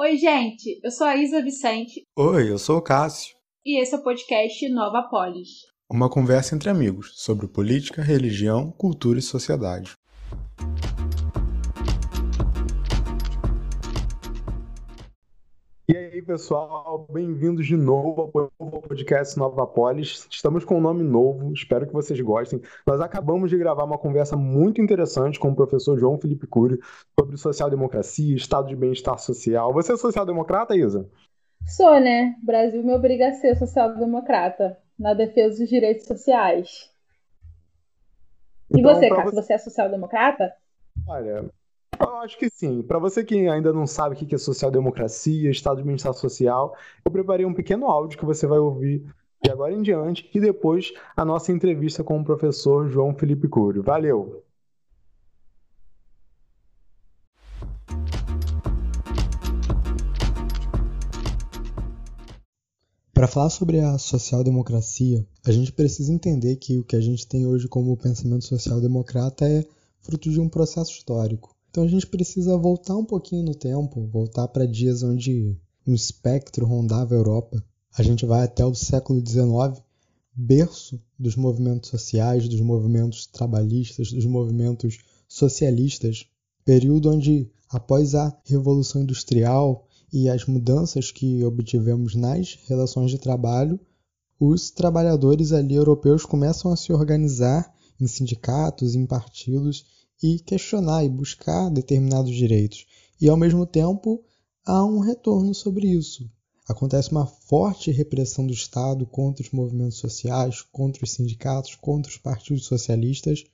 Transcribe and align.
Oi, 0.00 0.16
gente, 0.16 0.78
eu 0.84 0.92
sou 0.92 1.04
a 1.08 1.16
Isa 1.16 1.42
Vicente. 1.42 2.04
Oi, 2.16 2.52
eu 2.52 2.56
sou 2.56 2.78
o 2.78 2.80
Cássio. 2.80 3.34
E 3.66 3.82
esse 3.82 3.96
é 3.96 3.98
o 3.98 4.02
podcast 4.04 4.68
Nova 4.68 5.02
Polis. 5.10 5.48
Uma 5.90 6.08
conversa 6.08 6.54
entre 6.54 6.70
amigos 6.70 7.14
sobre 7.16 7.48
política, 7.48 8.00
religião, 8.00 8.70
cultura 8.70 9.18
e 9.18 9.22
sociedade. 9.22 9.94
Aí, 16.18 16.22
pessoal, 16.22 17.06
bem-vindos 17.10 17.64
de 17.64 17.76
novo 17.76 18.50
ao 18.58 18.82
podcast 18.82 19.38
Nova 19.38 19.64
Polis. 19.66 20.26
Estamos 20.28 20.64
com 20.64 20.78
um 20.78 20.80
nome 20.80 21.04
novo, 21.04 21.52
espero 21.52 21.86
que 21.86 21.92
vocês 21.92 22.20
gostem. 22.20 22.60
Nós 22.84 23.00
acabamos 23.00 23.50
de 23.50 23.56
gravar 23.56 23.84
uma 23.84 23.96
conversa 23.96 24.36
muito 24.36 24.82
interessante 24.82 25.38
com 25.38 25.50
o 25.50 25.54
professor 25.54 25.96
João 25.96 26.18
Felipe 26.18 26.46
Cury 26.46 26.80
sobre 27.18 27.36
social-democracia, 27.36 28.34
estado 28.34 28.66
de 28.66 28.74
bem-estar 28.74 29.16
social. 29.18 29.72
Você 29.72 29.92
é 29.92 29.96
social-democrata, 29.96 30.76
Isa? 30.76 31.08
Sou, 31.64 32.00
né? 32.00 32.34
O 32.42 32.46
Brasil 32.46 32.82
me 32.82 32.94
obriga 32.94 33.28
a 33.28 33.32
ser 33.34 33.56
social-democrata 33.56 34.76
na 34.98 35.14
defesa 35.14 35.60
dos 35.60 35.68
direitos 35.68 36.04
sociais. 36.06 36.90
E 38.74 38.80
então, 38.80 38.92
você, 38.92 39.08
Cássio, 39.08 39.30
você... 39.30 39.42
você 39.42 39.52
é 39.52 39.58
social-democrata? 39.58 40.52
Olha, 41.06 41.48
eu 42.00 42.16
acho 42.18 42.38
que 42.38 42.48
sim. 42.50 42.82
Para 42.82 42.98
você 42.98 43.24
que 43.24 43.48
ainda 43.48 43.72
não 43.72 43.86
sabe 43.86 44.14
o 44.14 44.18
que 44.18 44.34
é 44.34 44.38
social-democracia, 44.38 45.50
Estado 45.50 45.78
de 45.78 45.84
Bem-Estar 45.84 46.12
Social, 46.14 46.76
eu 47.04 47.10
preparei 47.10 47.46
um 47.46 47.54
pequeno 47.54 47.86
áudio 47.86 48.18
que 48.18 48.24
você 48.24 48.46
vai 48.46 48.58
ouvir 48.58 49.04
de 49.42 49.50
agora 49.50 49.72
em 49.72 49.82
diante 49.82 50.28
e 50.34 50.40
depois 50.40 50.92
a 51.16 51.24
nossa 51.24 51.52
entrevista 51.52 52.02
com 52.02 52.20
o 52.20 52.24
professor 52.24 52.88
João 52.88 53.14
Felipe 53.14 53.48
Curio. 53.48 53.82
Valeu! 53.82 54.44
Para 63.18 63.26
falar 63.26 63.50
sobre 63.50 63.80
a 63.80 63.98
social-democracia, 63.98 65.26
a 65.44 65.50
gente 65.50 65.72
precisa 65.72 66.12
entender 66.12 66.54
que 66.54 66.78
o 66.78 66.84
que 66.84 66.94
a 66.94 67.00
gente 67.00 67.26
tem 67.26 67.48
hoje 67.48 67.66
como 67.66 67.96
pensamento 67.96 68.44
social-democrata 68.44 69.44
é 69.44 69.66
fruto 70.00 70.30
de 70.30 70.40
um 70.40 70.48
processo 70.48 70.92
histórico. 70.92 71.57
Então 71.70 71.84
a 71.84 71.88
gente 71.88 72.06
precisa 72.06 72.56
voltar 72.56 72.96
um 72.96 73.04
pouquinho 73.04 73.44
no 73.44 73.54
tempo, 73.54 74.06
voltar 74.06 74.48
para 74.48 74.66
dias 74.66 75.02
onde 75.02 75.56
um 75.86 75.94
espectro 75.94 76.66
rondava 76.66 77.14
a 77.14 77.18
Europa. 77.18 77.62
A 77.96 78.02
gente 78.02 78.24
vai 78.24 78.44
até 78.44 78.64
o 78.64 78.74
século 78.74 79.22
XIX, 79.26 79.82
berço 80.34 81.00
dos 81.18 81.36
movimentos 81.36 81.90
sociais, 81.90 82.48
dos 82.48 82.60
movimentos 82.60 83.26
trabalhistas, 83.26 84.12
dos 84.12 84.26
movimentos 84.26 84.98
socialistas, 85.26 86.26
período 86.64 87.10
onde, 87.10 87.50
após 87.68 88.14
a 88.14 88.36
Revolução 88.44 89.02
Industrial 89.02 89.86
e 90.12 90.28
as 90.28 90.46
mudanças 90.46 91.10
que 91.10 91.44
obtivemos 91.44 92.14
nas 92.14 92.58
relações 92.66 93.10
de 93.10 93.18
trabalho, 93.18 93.78
os 94.40 94.70
trabalhadores 94.70 95.52
ali 95.52 95.74
europeus 95.74 96.24
começam 96.24 96.72
a 96.72 96.76
se 96.76 96.92
organizar 96.92 97.74
em 98.00 98.06
sindicatos, 98.06 98.94
em 98.94 99.04
partidos 99.04 99.84
e 100.22 100.38
questionar 100.40 101.04
e 101.04 101.08
buscar 101.08 101.70
determinados 101.70 102.34
direitos. 102.34 102.86
E 103.20 103.28
ao 103.28 103.36
mesmo 103.36 103.66
tempo 103.66 104.22
há 104.64 104.84
um 104.84 104.98
retorno 104.98 105.54
sobre 105.54 105.88
isso. 105.88 106.30
Acontece 106.68 107.10
uma 107.10 107.26
forte 107.26 107.90
repressão 107.90 108.46
do 108.46 108.52
Estado 108.52 109.06
contra 109.06 109.42
os 109.42 109.50
movimentos 109.50 109.96
sociais, 109.96 110.60
contra 110.60 111.02
os 111.02 111.12
sindicatos, 111.12 111.74
contra 111.74 112.10
os 112.10 112.18
partidos 112.18 112.66
socialistas, 112.66 113.44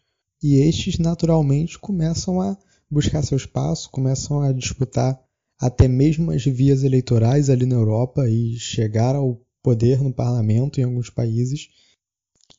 e 0.42 0.57
estes 0.57 0.98
naturalmente 0.98 1.79
começam 1.79 2.41
a 2.41 2.59
buscar 2.91 3.23
seu 3.23 3.37
espaço, 3.37 3.89
começam 3.91 4.41
a 4.41 4.53
disputar 4.53 5.19
até 5.59 5.87
mesmo 5.87 6.33
as 6.33 6.45
vias 6.45 6.83
eleitorais 6.83 7.48
ali 7.48 7.65
na 7.65 7.77
Europa 7.77 8.29
e 8.29 8.57
chegar 8.59 9.15
ao 9.15 9.41
poder 9.62 10.03
no 10.03 10.12
parlamento 10.12 10.81
em 10.81 10.85
alguns 10.85 11.09
países. 11.09 11.69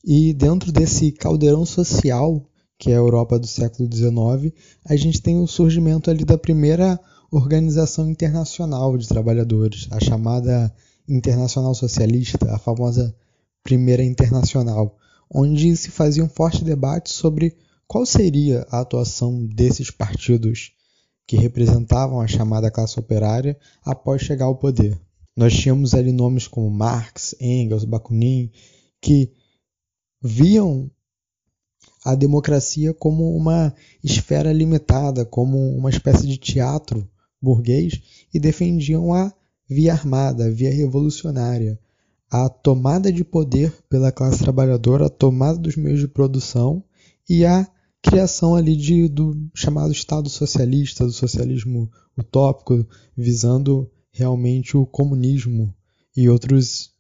E 0.04 0.34
dentro 0.34 0.72
desse 0.72 1.12
caldeirão 1.12 1.66
social 1.66 2.50
que 2.78 2.92
é 2.92 2.94
a 2.94 2.98
Europa 2.98 3.40
do 3.40 3.48
século 3.48 3.90
XIX, 3.92 4.54
a 4.86 4.96
gente 4.96 5.22
tem 5.22 5.40
o 5.40 5.48
surgimento 5.48 6.10
ali 6.10 6.26
da 6.26 6.38
primeira 6.38 7.00
organização 7.32 8.10
internacional 8.10 8.98
de 8.98 9.08
trabalhadores, 9.08 9.88
a 9.92 10.00
chamada 10.00 10.74
Internacional 11.08 11.74
Socialista, 11.74 12.54
a 12.54 12.58
famosa 12.58 13.16
Primeira 13.64 14.04
Internacional, 14.04 14.98
onde 15.34 15.76
se 15.76 15.90
fazia 15.90 16.24
um 16.24 16.30
forte 16.30 16.64
debate 16.64 17.12
sobre 17.12 17.58
qual 17.88 18.06
seria 18.06 18.66
a 18.70 18.82
atuação 18.82 19.46
desses 19.46 19.92
partidos 19.92 20.72
que 21.28 21.38
representavam 21.38 22.22
a 22.22 22.28
chamada 22.28 22.70
classe 22.70 23.00
operária 23.00 23.58
após 23.84 24.22
chegar 24.22 24.46
ao 24.46 24.56
poder. 24.56 25.00
Nós 25.36 25.54
tínhamos 25.54 25.94
ali 25.94 26.12
nomes 26.12 26.48
como 26.48 26.70
Marx, 26.70 27.36
Engels, 27.40 27.84
Bakunin, 27.84 28.52
que 29.02 29.34
viam 30.22 30.90
a 32.06 32.14
democracia 32.14 32.94
como 32.94 33.36
uma 33.36 33.74
esfera 34.04 34.54
limitada, 34.54 35.26
como 35.26 35.58
uma 35.76 35.90
espécie 35.90 36.28
de 36.28 36.38
teatro 36.38 37.10
burguês 37.42 38.00
e 38.32 38.40
defendiam 38.40 39.12
a 39.12 39.34
via 39.68 39.94
armada, 39.94 40.46
a 40.46 40.52
via 40.52 40.72
revolucionária, 40.72 41.80
a 42.30 42.48
tomada 42.48 43.12
de 43.12 43.24
poder 43.24 43.74
pela 43.90 44.12
classe 44.12 44.38
trabalhadora, 44.38 45.08
a 45.08 45.10
tomada 45.10 45.58
dos 45.58 45.76
meios 45.76 46.00
de 46.00 46.08
produção 46.08 46.84
e 47.28 47.44
a 47.44 47.68
criação 48.04 48.54
ali 48.54 48.76
de, 48.76 49.10
do 49.10 49.50
chamado 49.56 49.92
Estado 49.92 50.30
socialista, 50.30 51.06
do 51.06 51.12
socialismo 51.12 51.90
utópico, 52.16 52.88
visando 53.18 53.90
realmente 54.12 54.78
o 54.78 54.86
comunismo 54.86 55.74
e 56.16 56.30
outros 56.30 56.92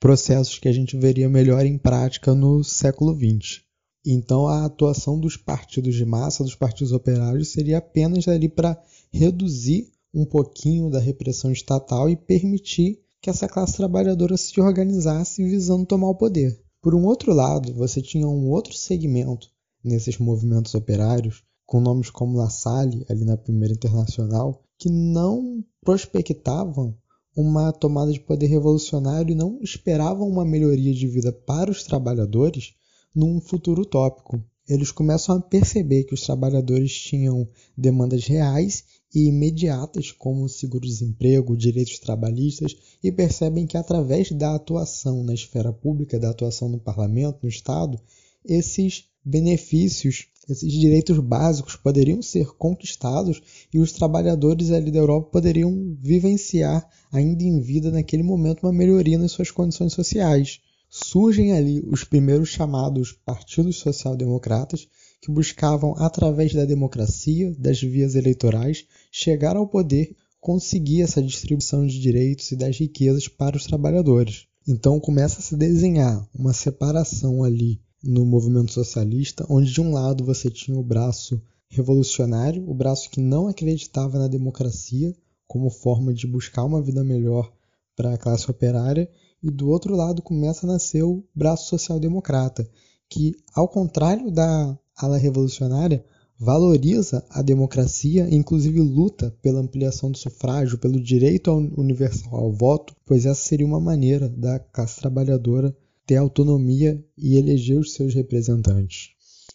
processos 0.00 0.58
que 0.58 0.68
a 0.68 0.72
gente 0.72 0.96
veria 0.96 1.28
melhor 1.28 1.66
em 1.66 1.76
prática 1.76 2.34
no 2.34 2.64
século 2.64 3.14
XX. 3.14 3.69
Então 4.04 4.46
a 4.46 4.64
atuação 4.64 5.18
dos 5.18 5.36
partidos 5.36 5.94
de 5.94 6.04
massa, 6.04 6.42
dos 6.42 6.54
partidos 6.54 6.92
operários, 6.92 7.52
seria 7.52 7.78
apenas 7.78 8.26
ali 8.28 8.48
para 8.48 8.80
reduzir 9.12 9.90
um 10.12 10.24
pouquinho 10.24 10.90
da 10.90 10.98
repressão 10.98 11.52
estatal 11.52 12.08
e 12.08 12.16
permitir 12.16 13.00
que 13.20 13.28
essa 13.28 13.48
classe 13.48 13.76
trabalhadora 13.76 14.36
se 14.36 14.58
organizasse 14.60 15.44
visando 15.44 15.86
tomar 15.86 16.08
o 16.08 16.14
poder. 16.14 16.58
Por 16.80 16.94
um 16.94 17.04
outro 17.04 17.34
lado, 17.34 17.74
você 17.74 18.00
tinha 18.00 18.26
um 18.26 18.48
outro 18.48 18.72
segmento 18.72 19.48
nesses 19.84 20.18
movimentos 20.18 20.74
operários, 20.74 21.42
com 21.66 21.80
nomes 21.80 22.08
como 22.10 22.38
La 22.38 22.48
Salle, 22.48 23.04
ali 23.08 23.24
na 23.24 23.36
Primeira 23.36 23.74
Internacional, 23.74 24.62
que 24.78 24.88
não 24.88 25.62
prospectavam 25.82 26.96
uma 27.36 27.70
tomada 27.72 28.10
de 28.12 28.20
poder 28.20 28.46
revolucionário 28.46 29.32
e 29.32 29.36
não 29.36 29.58
esperavam 29.62 30.26
uma 30.26 30.44
melhoria 30.44 30.92
de 30.92 31.06
vida 31.06 31.30
para 31.30 31.70
os 31.70 31.84
trabalhadores, 31.84 32.74
num 33.14 33.40
futuro 33.40 33.82
utópico. 33.82 34.42
Eles 34.68 34.92
começam 34.92 35.36
a 35.36 35.40
perceber 35.40 36.04
que 36.04 36.14
os 36.14 36.20
trabalhadores 36.20 36.92
tinham 36.92 37.48
demandas 37.76 38.24
reais 38.26 38.84
e 39.12 39.26
imediatas, 39.26 40.12
como 40.12 40.48
seguro-desemprego, 40.48 41.56
direitos 41.56 41.98
trabalhistas, 41.98 42.76
e 43.02 43.10
percebem 43.10 43.66
que 43.66 43.76
através 43.76 44.30
da 44.30 44.54
atuação 44.54 45.24
na 45.24 45.34
esfera 45.34 45.72
pública, 45.72 46.20
da 46.20 46.30
atuação 46.30 46.68
no 46.68 46.78
parlamento, 46.78 47.40
no 47.42 47.48
Estado, 47.48 48.00
esses 48.44 49.06
benefícios, 49.24 50.28
esses 50.48 50.72
direitos 50.72 51.18
básicos 51.18 51.74
poderiam 51.74 52.22
ser 52.22 52.46
conquistados 52.56 53.42
e 53.74 53.80
os 53.80 53.90
trabalhadores 53.90 54.70
ali 54.70 54.92
da 54.92 55.00
Europa 55.00 55.30
poderiam 55.32 55.96
vivenciar, 56.00 56.88
ainda 57.10 57.42
em 57.42 57.60
vida 57.60 57.90
naquele 57.90 58.22
momento, 58.22 58.62
uma 58.62 58.72
melhoria 58.72 59.18
nas 59.18 59.32
suas 59.32 59.50
condições 59.50 59.92
sociais 59.92 60.60
surgem 61.04 61.52
ali 61.52 61.82
os 61.86 62.04
primeiros 62.04 62.48
chamados 62.48 63.12
partidos 63.24 63.76
social-democratas 63.78 64.88
que 65.20 65.30
buscavam, 65.30 65.94
através 65.98 66.54
da 66.54 66.64
democracia, 66.64 67.54
das 67.58 67.80
vias 67.80 68.14
eleitorais, 68.14 68.86
chegar 69.12 69.56
ao 69.56 69.68
poder, 69.68 70.16
conseguir 70.40 71.02
essa 71.02 71.22
distribuição 71.22 71.86
de 71.86 72.00
direitos 72.00 72.50
e 72.52 72.56
das 72.56 72.78
riquezas 72.78 73.28
para 73.28 73.56
os 73.56 73.64
trabalhadores. 73.64 74.46
Então 74.66 74.98
começa 74.98 75.40
a 75.40 75.42
se 75.42 75.56
desenhar 75.56 76.26
uma 76.34 76.52
separação 76.52 77.44
ali 77.44 77.80
no 78.02 78.24
movimento 78.24 78.72
socialista, 78.72 79.44
onde 79.48 79.70
de 79.70 79.80
um 79.80 79.92
lado 79.92 80.24
você 80.24 80.50
tinha 80.50 80.78
o 80.78 80.82
braço 80.82 81.40
revolucionário, 81.68 82.68
o 82.68 82.74
braço 82.74 83.10
que 83.10 83.20
não 83.20 83.46
acreditava 83.46 84.18
na 84.18 84.26
democracia 84.26 85.14
como 85.46 85.68
forma 85.68 86.14
de 86.14 86.26
buscar 86.26 86.64
uma 86.64 86.80
vida 86.80 87.04
melhor 87.04 87.52
para 87.94 88.14
a 88.14 88.18
classe 88.18 88.50
operária, 88.50 89.10
e 89.42 89.50
do 89.50 89.68
outro 89.68 89.94
lado 89.94 90.22
começa 90.22 90.66
a 90.66 90.72
nascer 90.72 91.02
o 91.02 91.24
braço 91.34 91.68
social-democrata, 91.68 92.68
que, 93.08 93.34
ao 93.54 93.68
contrário 93.68 94.30
da 94.30 94.78
ala 94.96 95.16
revolucionária, 95.16 96.04
valoriza 96.38 97.24
a 97.28 97.42
democracia 97.42 98.28
e, 98.28 98.34
inclusive, 98.34 98.80
luta 98.80 99.36
pela 99.42 99.60
ampliação 99.60 100.10
do 100.10 100.16
sufrágio, 100.16 100.78
pelo 100.78 100.98
direito 100.98 101.50
universal 101.76 102.34
ao 102.34 102.52
voto, 102.52 102.94
pois 103.04 103.26
essa 103.26 103.42
seria 103.42 103.66
uma 103.66 103.80
maneira 103.80 104.28
da 104.28 104.58
classe 104.58 105.00
trabalhadora 105.00 105.76
ter 106.06 106.16
autonomia 106.16 107.04
e 107.16 107.36
eleger 107.36 107.78
os 107.78 107.92
seus 107.92 108.14
representantes. 108.14 109.10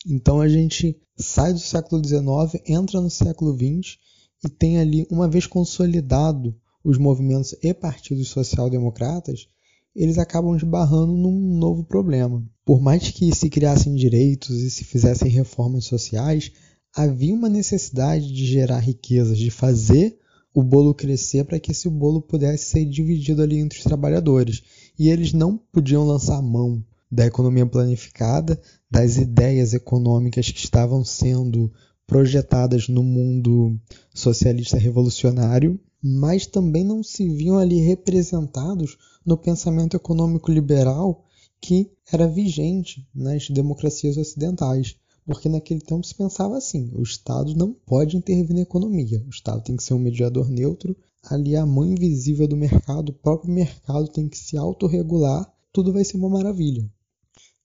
Então 0.08 0.40
a 0.40 0.48
gente 0.48 0.96
sai 1.18 1.52
do 1.52 1.60
século 1.60 2.06
XIX, 2.06 2.62
entra 2.68 3.02
no 3.02 3.10
século 3.10 3.56
XX 3.56 3.98
e 4.46 4.50
tem 4.50 4.78
ali, 4.78 5.08
uma 5.10 5.28
vez 5.28 5.48
consolidado 5.48 6.56
os 6.84 7.00
movimentos 7.00 7.56
e 7.64 7.74
partidos 7.74 8.28
social-democratas, 8.28 9.48
eles 9.96 10.18
acabam 10.18 10.56
esbarrando 10.56 11.14
num 11.14 11.58
novo 11.58 11.84
problema. 11.84 12.44
Por 12.66 12.82
mais 12.82 13.10
que 13.10 13.34
se 13.34 13.50
criassem 13.50 13.96
direitos 13.96 14.62
e 14.62 14.70
se 14.70 14.84
fizessem 14.84 15.30
reformas 15.30 15.86
sociais, 15.86 16.52
havia 16.94 17.34
uma 17.34 17.48
necessidade 17.48 18.28
de 18.34 18.46
gerar 18.46 18.80
riquezas, 18.80 19.38
de 19.38 19.50
fazer 19.50 20.18
o 20.54 20.64
bolo 20.64 20.94
crescer 20.94 21.44
para 21.46 21.60
que 21.60 21.72
esse 21.72 21.90
bolo 21.90 22.22
pudesse 22.22 22.66
ser 22.66 22.86
dividido 22.86 23.42
ali 23.42 23.60
entre 23.60 23.78
os 23.78 23.84
trabalhadores. 23.84 24.64
E 24.98 25.10
eles 25.10 25.34
não 25.34 25.58
podiam 25.58 26.06
lançar 26.06 26.42
mão 26.42 26.84
da 27.12 27.26
economia 27.26 27.66
planificada, 27.66 28.60
das 28.90 29.18
ideias 29.18 29.74
econômicas 29.74 30.50
que 30.50 30.60
estavam 30.60 31.04
sendo 31.04 31.72
projetadas 32.08 32.88
no 32.88 33.04
mundo 33.04 33.80
socialista 34.14 34.78
revolucionário, 34.78 35.80
mas 36.08 36.46
também 36.46 36.84
não 36.84 37.02
se 37.02 37.28
viam 37.28 37.58
ali 37.58 37.80
representados 37.80 38.96
no 39.26 39.36
pensamento 39.36 39.96
econômico 39.96 40.52
liberal 40.52 41.26
que 41.60 41.92
era 42.12 42.28
vigente 42.28 43.10
nas 43.12 43.50
democracias 43.50 44.16
ocidentais. 44.16 44.96
Porque 45.26 45.50
naquele 45.50 45.82
tempo 45.82 46.06
se 46.06 46.14
pensava 46.14 46.60
assim: 46.60 46.92
o 46.94 47.02
Estado 47.02 47.56
não 47.56 47.74
pode 47.74 48.16
intervir 48.16 48.54
na 48.56 48.62
economia, 48.62 49.24
o 49.26 49.32
Estado 49.32 49.64
tem 49.64 49.76
que 49.76 49.84
ser 49.84 49.96
um 49.96 50.00
mediador 50.00 50.48
neutro, 50.48 50.96
ali 51.24 51.56
a 51.56 51.66
mão 51.66 51.84
invisível 51.84 52.48
do 52.48 52.56
mercado, 52.56 53.10
o 53.10 53.14
próprio 53.14 53.52
mercado 53.52 54.08
tem 54.08 54.30
que 54.30 54.38
se 54.38 54.56
autorregular, 54.56 55.52
tudo 55.74 55.92
vai 55.92 56.06
ser 56.06 56.18
uma 56.18 56.30
maravilha. 56.30 56.88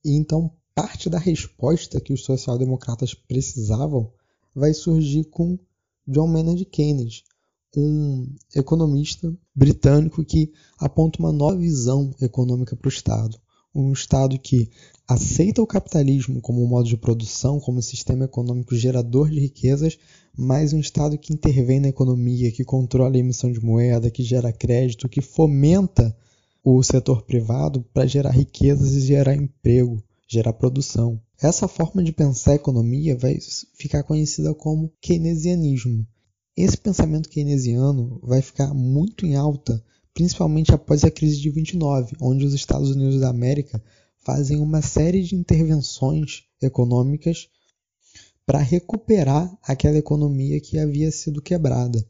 E 0.03 0.17
então 0.17 0.51
parte 0.75 1.11
da 1.11 1.19
resposta 1.19 2.01
que 2.01 2.15
os 2.15 2.25
social-democratas 2.25 3.13
precisavam 3.13 4.11
vai 4.55 4.73
surgir 4.73 5.25
com 5.25 5.59
John 6.09 6.27
Maynard 6.27 6.65
Keynes, 6.65 7.23
um 7.77 8.27
economista 8.55 9.33
britânico 9.55 10.25
que 10.25 10.53
aponta 10.79 11.19
uma 11.21 11.33
nova 11.33 11.57
visão 11.57 12.15
econômica 12.21 12.75
para 12.75 12.89
o 12.89 12.93
Estado. 12.93 13.39
Um 13.75 13.93
Estado 13.93 14.39
que 14.39 14.69
aceita 15.07 15.63
o 15.63 15.67
capitalismo 15.67 16.41
como 16.41 16.63
um 16.63 16.67
modo 16.67 16.89
de 16.89 16.97
produção, 16.97 17.61
como 17.61 17.79
um 17.79 17.83
sistema 17.83 18.25
econômico 18.25 18.75
gerador 18.75 19.31
de 19.31 19.39
riquezas, 19.39 19.97
mas 20.37 20.73
um 20.73 20.81
Estado 20.81 21.17
que 21.17 21.33
intervém 21.33 21.79
na 21.79 21.89
economia, 21.89 22.51
que 22.51 22.65
controla 22.65 23.15
a 23.15 23.19
emissão 23.19 23.53
de 23.53 23.65
moeda, 23.65 24.11
que 24.11 24.23
gera 24.23 24.53
crédito, 24.53 25.09
que 25.09 25.21
fomenta 25.21 26.17
o 26.65 26.83
setor 26.83 27.23
privado 27.23 27.83
para 27.95 28.07
gerar 28.07 28.31
riquezas 28.31 28.93
e 28.93 29.01
gerar 29.01 29.35
emprego, 29.35 30.03
gerar 30.29 30.53
produção. 30.53 31.21
Essa 31.41 31.67
forma 31.67 32.03
de 32.03 32.13
pensar 32.13 32.53
a 32.53 32.57
economia 32.57 33.17
vai 33.17 33.39
ficar 33.75 34.03
conhecida 34.03 34.55
como 34.55 34.93
keynesianismo. 35.01 36.07
Esse 36.63 36.77
pensamento 36.77 37.31
keynesiano 37.31 38.21
vai 38.23 38.43
ficar 38.43 38.75
muito 38.75 39.25
em 39.25 39.35
alta, 39.35 39.83
principalmente 40.13 40.75
após 40.75 41.03
a 41.05 41.11
crise 41.11 41.41
de 41.41 41.49
29, 41.49 42.15
onde 42.21 42.45
os 42.45 42.53
Estados 42.53 42.91
Unidos 42.91 43.19
da 43.19 43.31
América 43.31 43.83
fazem 44.19 44.61
uma 44.61 44.83
série 44.83 45.23
de 45.23 45.35
intervenções 45.35 46.43
econômicas 46.61 47.49
para 48.45 48.59
recuperar 48.59 49.51
aquela 49.63 49.97
economia 49.97 50.61
que 50.61 50.79
havia 50.79 51.11
sido 51.11 51.41
quebrada. 51.41 52.07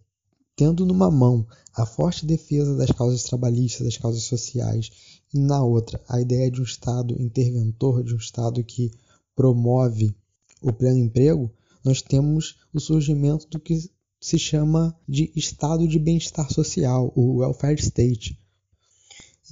Tendo 0.57 0.85
numa 0.85 1.13
mão 1.13 1.47
a 1.73 1.87
forte 1.87 2.27
defesa 2.27 2.75
das 2.75 2.91
causas 2.91 3.23
trabalhistas, 3.23 3.87
das 3.87 3.99
causas 3.99 4.25
sociais 4.25 4.91
e 5.33 5.39
na 5.39 5.63
outra, 5.63 6.03
a 6.09 6.21
ideia 6.21 6.51
de 6.51 6.61
um 6.61 6.65
Estado 6.65 7.15
interventor, 7.23 8.03
de 8.03 8.15
um 8.15 8.19
Estado 8.19 8.65
que 8.65 8.91
promove 9.37 10.13
o 10.61 10.73
pleno 10.73 10.99
emprego, 10.99 11.55
nós 11.85 12.03
temos 12.03 12.57
o 12.75 12.81
surgimento 12.81 13.47
do 13.49 13.61
que 13.61 13.89
se 14.21 14.39
chama 14.39 14.95
de 15.09 15.33
estado 15.35 15.89
de 15.89 15.99
bem-estar 15.99 16.53
social, 16.53 17.13
o 17.17 17.39
welfare 17.39 17.81
state. 17.81 18.39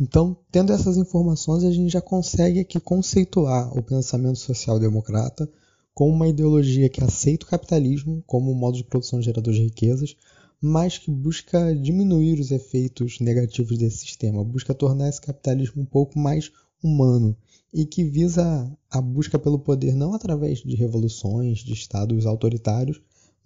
Então, 0.01 0.37
tendo 0.53 0.73
essas 0.73 0.97
informações, 0.97 1.65
a 1.65 1.71
gente 1.73 1.91
já 1.91 2.01
consegue 2.01 2.61
aqui 2.61 2.79
conceituar 2.79 3.77
o 3.77 3.83
pensamento 3.83 4.39
social-democrata 4.39 5.51
como 5.93 6.15
uma 6.15 6.29
ideologia 6.29 6.89
que 6.89 7.03
aceita 7.03 7.45
o 7.45 7.49
capitalismo 7.49 8.23
como 8.27 8.53
um 8.53 8.55
modo 8.55 8.77
de 8.77 8.85
produção 8.85 9.21
gerador 9.21 9.53
de 9.53 9.63
riquezas, 9.63 10.15
mas 10.61 10.99
que 10.99 11.11
busca 11.11 11.75
diminuir 11.75 12.39
os 12.39 12.51
efeitos 12.51 13.19
negativos 13.21 13.79
desse 13.79 13.99
sistema, 13.99 14.45
busca 14.45 14.75
tornar 14.75 15.09
esse 15.09 15.21
capitalismo 15.21 15.83
um 15.83 15.87
pouco 15.87 16.19
mais 16.19 16.53
humano 16.83 17.37
e 17.73 17.85
que 17.85 18.05
visa 18.05 18.71
a 18.91 19.01
busca 19.01 19.39
pelo 19.39 19.59
poder 19.59 19.95
não 19.95 20.15
através 20.15 20.61
de 20.61 20.77
revoluções, 20.77 21.59
de 21.59 21.73
estados 21.73 22.27
autoritários, 22.27 23.01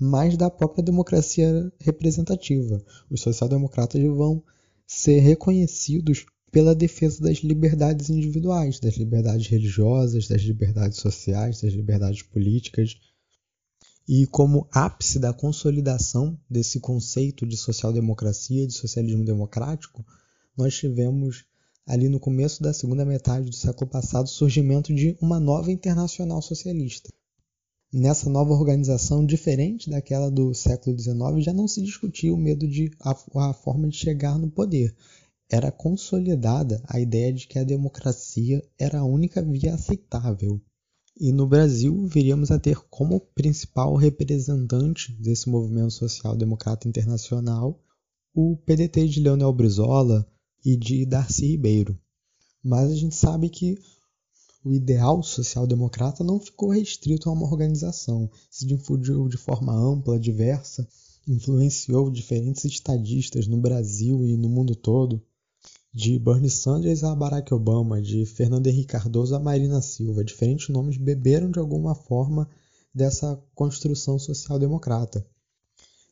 mas 0.04 0.36
da 0.36 0.50
própria 0.50 0.82
democracia 0.82 1.72
representativa. 1.78 2.84
Os 3.08 3.20
social-democratas 3.20 4.02
vão 4.02 4.42
ser 4.84 5.20
reconhecidos 5.20 6.26
pela 6.50 6.74
defesa 6.74 7.22
das 7.22 7.38
liberdades 7.38 8.10
individuais, 8.10 8.80
das 8.80 8.96
liberdades 8.96 9.46
religiosas, 9.46 10.26
das 10.26 10.42
liberdades 10.42 10.98
sociais, 10.98 11.60
das 11.60 11.72
liberdades 11.72 12.20
políticas, 12.20 12.96
e 14.08 14.26
como 14.26 14.66
ápice 14.72 15.20
da 15.20 15.32
consolidação 15.32 16.36
desse 16.50 16.80
conceito 16.80 17.46
de 17.46 17.56
social-democracia, 17.56 18.66
de 18.66 18.74
socialismo 18.74 19.24
democrático, 19.24 20.04
nós 20.56 20.74
tivemos 20.74 21.44
ali 21.86 22.08
no 22.08 22.18
começo 22.18 22.60
da 22.60 22.74
segunda 22.74 23.04
metade 23.04 23.48
do 23.48 23.54
século 23.54 23.88
passado 23.88 24.24
o 24.24 24.28
surgimento 24.28 24.92
de 24.92 25.16
uma 25.22 25.38
nova 25.38 25.70
internacional 25.70 26.42
socialista. 26.42 27.08
Nessa 27.92 28.30
nova 28.30 28.54
organização, 28.54 29.26
diferente 29.26 29.90
daquela 29.90 30.30
do 30.30 30.54
século 30.54 30.98
XIX, 30.98 31.44
já 31.44 31.52
não 31.52 31.68
se 31.68 31.82
discutia 31.82 32.32
o 32.32 32.38
medo 32.38 32.66
de 32.66 32.90
a, 32.98 33.10
a 33.10 33.52
forma 33.52 33.86
de 33.86 33.96
chegar 33.96 34.38
no 34.38 34.50
poder. 34.50 34.96
Era 35.50 35.70
consolidada 35.70 36.82
a 36.88 36.98
ideia 36.98 37.30
de 37.30 37.46
que 37.46 37.58
a 37.58 37.64
democracia 37.64 38.66
era 38.78 39.00
a 39.00 39.04
única 39.04 39.42
via 39.42 39.74
aceitável. 39.74 40.58
E 41.20 41.30
no 41.30 41.46
Brasil 41.46 42.06
viríamos 42.06 42.50
a 42.50 42.58
ter 42.58 42.78
como 42.88 43.20
principal 43.20 43.94
representante 43.94 45.12
desse 45.20 45.50
movimento 45.50 45.90
social 45.90 46.34
democrata 46.34 46.88
internacional 46.88 47.78
o 48.34 48.56
PDT 48.56 49.06
de 49.06 49.20
Leonel 49.20 49.52
Brizola 49.52 50.26
e 50.64 50.78
de 50.78 51.04
Darcy 51.04 51.48
Ribeiro. 51.48 52.00
Mas 52.64 52.90
a 52.90 52.94
gente 52.94 53.14
sabe 53.14 53.50
que 53.50 53.76
o 54.64 54.72
ideal 54.72 55.22
social-democrata 55.22 56.22
não 56.22 56.38
ficou 56.38 56.70
restrito 56.70 57.28
a 57.28 57.32
uma 57.32 57.46
organização, 57.46 58.30
se 58.50 58.64
difundiu 58.64 59.28
de 59.28 59.36
forma 59.36 59.74
ampla, 59.74 60.18
diversa, 60.18 60.86
influenciou 61.26 62.10
diferentes 62.10 62.64
estadistas 62.64 63.46
no 63.46 63.56
Brasil 63.56 64.24
e 64.24 64.36
no 64.36 64.48
mundo 64.48 64.74
todo 64.74 65.22
de 65.94 66.18
Bernie 66.18 66.48
Sanders 66.48 67.04
a 67.04 67.14
Barack 67.14 67.52
Obama, 67.52 68.00
de 68.00 68.24
Fernando 68.24 68.66
Henrique 68.66 68.92
Cardoso 68.92 69.34
a 69.34 69.38
Marina 69.38 69.82
Silva. 69.82 70.24
Diferentes 70.24 70.70
nomes 70.70 70.96
beberam 70.96 71.50
de 71.50 71.58
alguma 71.58 71.94
forma 71.94 72.48
dessa 72.94 73.38
construção 73.54 74.18
social-democrata. 74.18 75.26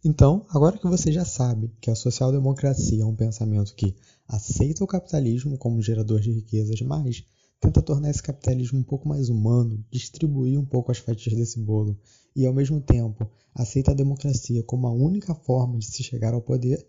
Então, 0.04 0.44
agora 0.50 0.78
que 0.78 0.86
você 0.86 1.10
já 1.10 1.24
sabe 1.24 1.70
que 1.80 1.90
a 1.90 1.94
social-democracia 1.94 3.02
é 3.02 3.06
um 3.06 3.16
pensamento 3.16 3.74
que 3.74 3.94
aceita 4.28 4.84
o 4.84 4.86
capitalismo 4.86 5.56
como 5.56 5.82
gerador 5.82 6.20
de 6.20 6.30
riquezas, 6.30 6.80
mas 6.82 7.24
tenta 7.60 7.82
tornar 7.82 8.10
esse 8.10 8.22
capitalismo 8.22 8.78
um 8.78 8.82
pouco 8.82 9.08
mais 9.08 9.28
humano, 9.28 9.84
distribuir 9.90 10.58
um 10.58 10.64
pouco 10.64 10.90
as 10.90 10.98
fatias 10.98 11.36
desse 11.36 11.60
bolo 11.60 11.96
e, 12.34 12.46
ao 12.46 12.54
mesmo 12.54 12.80
tempo, 12.80 13.30
aceita 13.54 13.90
a 13.90 13.94
democracia 13.94 14.62
como 14.62 14.86
a 14.86 14.92
única 14.92 15.34
forma 15.34 15.78
de 15.78 15.86
se 15.86 16.02
chegar 16.02 16.32
ao 16.32 16.40
poder, 16.40 16.86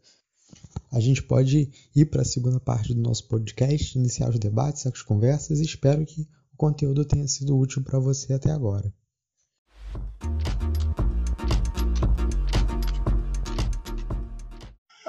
a 0.91 0.99
gente 0.99 1.23
pode 1.23 1.69
ir 1.95 2.05
para 2.05 2.21
a 2.21 2.25
segunda 2.25 2.59
parte 2.59 2.93
do 2.93 3.01
nosso 3.01 3.27
podcast, 3.27 3.97
iniciar 3.97 4.29
os 4.29 4.39
debates, 4.39 4.85
as 4.85 5.01
conversas 5.01 5.59
e 5.59 5.63
espero 5.63 6.05
que 6.05 6.21
o 6.53 6.57
conteúdo 6.57 7.05
tenha 7.05 7.27
sido 7.27 7.57
útil 7.57 7.83
para 7.83 7.99
você 7.99 8.33
até 8.33 8.51
agora. 8.51 8.93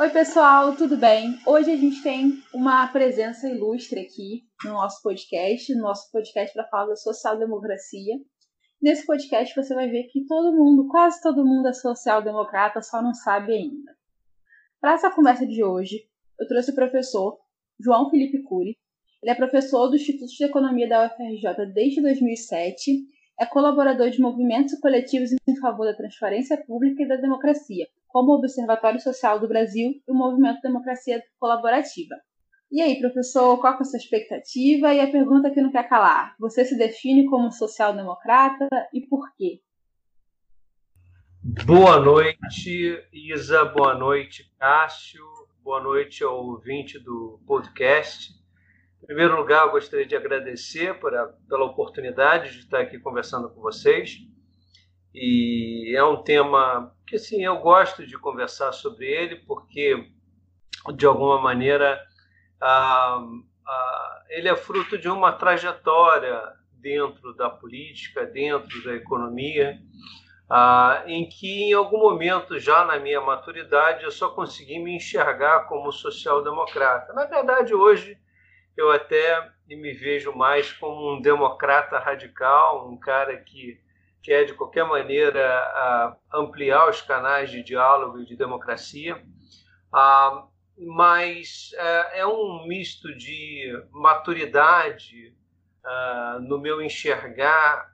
Oi, 0.03 0.11
pessoal, 0.11 0.75
tudo 0.75 0.97
bem? 0.97 1.39
Hoje 1.47 1.71
a 1.71 1.77
gente 1.77 2.03
tem 2.03 2.43
uma 2.53 2.89
presença 2.89 3.49
ilustre 3.49 4.01
aqui 4.01 4.43
no 4.65 4.73
nosso 4.73 5.01
podcast, 5.01 5.73
no 5.77 5.83
nosso 5.83 6.11
podcast 6.11 6.53
para 6.53 6.67
falar 6.67 6.87
da 6.87 6.97
social-democracia. 6.97 8.17
Nesse 8.83 9.07
podcast 9.07 9.55
você 9.55 9.73
vai 9.73 9.89
ver 9.89 10.09
que 10.09 10.27
todo 10.27 10.57
mundo, 10.57 10.89
quase 10.89 11.23
todo 11.23 11.47
mundo 11.47 11.69
é 11.69 11.73
social-democrata, 11.73 12.83
só 12.83 13.01
não 13.01 13.15
sabe 13.15 13.53
ainda. 13.53 13.97
Para 14.81 14.95
essa 14.95 15.09
conversa 15.09 15.47
de 15.47 15.63
hoje, 15.63 16.01
eu 16.37 16.49
trouxe 16.49 16.73
o 16.73 16.75
professor 16.75 17.39
João 17.79 18.11
Felipe 18.11 18.43
Cury. 18.43 18.77
Ele 19.23 19.31
é 19.31 19.37
professor 19.37 19.87
do 19.87 19.95
Instituto 19.95 20.33
de 20.37 20.45
Economia 20.45 20.89
da 20.89 21.07
UFRJ 21.07 21.65
desde 21.73 22.03
2007, 22.03 23.07
é 23.41 23.47
colaborador 23.47 24.11
de 24.11 24.21
movimentos 24.21 24.79
coletivos 24.81 25.31
em 25.33 25.57
favor 25.61 25.87
da 25.87 25.97
transparência 25.97 26.57
pública 26.57 27.03
e 27.03 27.09
da 27.09 27.17
democracia, 27.17 27.87
como 28.09 28.33
o 28.33 28.37
Observatório 28.37 29.01
Social 29.01 29.41
do 29.41 29.49
Brasil 29.49 29.91
e 30.07 30.13
o 30.13 30.15
Movimento 30.15 30.61
Democracia 30.61 31.23
Colaborativa. 31.39 32.15
E 32.71 32.81
aí, 32.81 32.99
professor, 32.99 33.59
qual 33.61 33.75
é 33.75 33.77
a 33.81 33.85
sua 33.85 33.99
expectativa? 33.99 34.95
E 34.95 35.01
a 35.01 35.11
pergunta 35.11 35.51
que 35.51 35.61
não 35.61 35.71
quer 35.71 35.89
calar: 35.89 36.35
você 36.39 36.65
se 36.65 36.77
define 36.77 37.29
como 37.29 37.53
social-democrata 37.53 38.69
e 38.95 39.03
por 39.07 39.35
quê? 39.37 39.61
Boa 41.67 42.01
noite, 42.01 43.05
Isa. 43.13 43.65
Boa 43.65 43.95
noite, 43.95 44.51
Cássio. 44.59 45.25
Boa 45.63 45.83
noite 45.83 46.25
ao 46.25 46.47
ouvinte 46.47 46.99
do 46.99 47.41
podcast. 47.47 48.42
Em 49.03 49.07
primeiro 49.07 49.37
lugar, 49.37 49.69
gostaria 49.69 50.07
de 50.07 50.15
agradecer 50.15 50.95
por 51.01 51.13
a, 51.13 51.27
pela 51.49 51.65
oportunidade 51.65 52.53
de 52.53 52.59
estar 52.61 52.79
aqui 52.79 53.01
conversando 53.01 53.51
com 53.51 53.61
vocês. 53.61 54.19
E 55.13 55.93
é 55.97 56.05
um 56.05 56.23
tema 56.23 56.95
que, 57.05 57.17
assim, 57.17 57.45
eu 57.45 57.59
gosto 57.59 58.07
de 58.07 58.17
conversar 58.17 58.71
sobre 58.71 59.07
ele, 59.07 59.37
porque, 59.45 60.09
de 60.95 61.05
alguma 61.05 61.41
maneira, 61.41 62.01
ah, 62.61 63.27
ah, 63.67 64.23
ele 64.29 64.49
é 64.49 64.55
fruto 64.55 64.97
de 64.97 65.09
uma 65.09 65.33
trajetória 65.33 66.41
dentro 66.71 67.35
da 67.35 67.51
política, 67.51 68.25
dentro 68.25 68.85
da 68.85 68.95
economia, 68.95 69.81
em 71.07 71.29
que 71.29 71.71
em 71.71 71.73
algum 71.73 71.99
momento 71.99 72.59
já 72.59 72.85
na 72.85 72.99
minha 72.99 73.21
maturidade 73.21 74.05
eu 74.05 74.11
só 74.13 74.29
consegui 74.29 74.79
me 74.79 74.95
enxergar 74.95 75.67
como 75.67 75.91
social-democrata. 75.91 77.13
Na 77.15 77.25
verdade, 77.25 77.75
hoje 77.75 78.19
eu 78.77 78.91
até 78.91 79.51
me 79.69 79.93
vejo 79.93 80.33
mais 80.33 80.73
como 80.73 81.15
um 81.15 81.21
democrata 81.21 81.99
radical, 81.99 82.89
um 82.89 82.99
cara 82.99 83.37
que 83.37 83.81
quer 84.23 84.45
de 84.45 84.55
qualquer 84.55 84.85
maneira 84.85 86.17
ampliar 86.33 86.89
os 86.89 87.01
canais 87.01 87.51
de 87.51 87.63
diálogo 87.63 88.21
e 88.21 88.27
de 88.27 88.37
democracia. 88.37 89.23
Ah, 89.93 90.47
mas 90.79 91.71
é, 91.75 92.21
é 92.21 92.27
um 92.27 92.67
misto 92.67 93.15
de 93.17 93.73
maturidade 93.91 95.35
uh, 95.85 96.41
no 96.41 96.59
meu 96.59 96.81
enxergar 96.81 97.93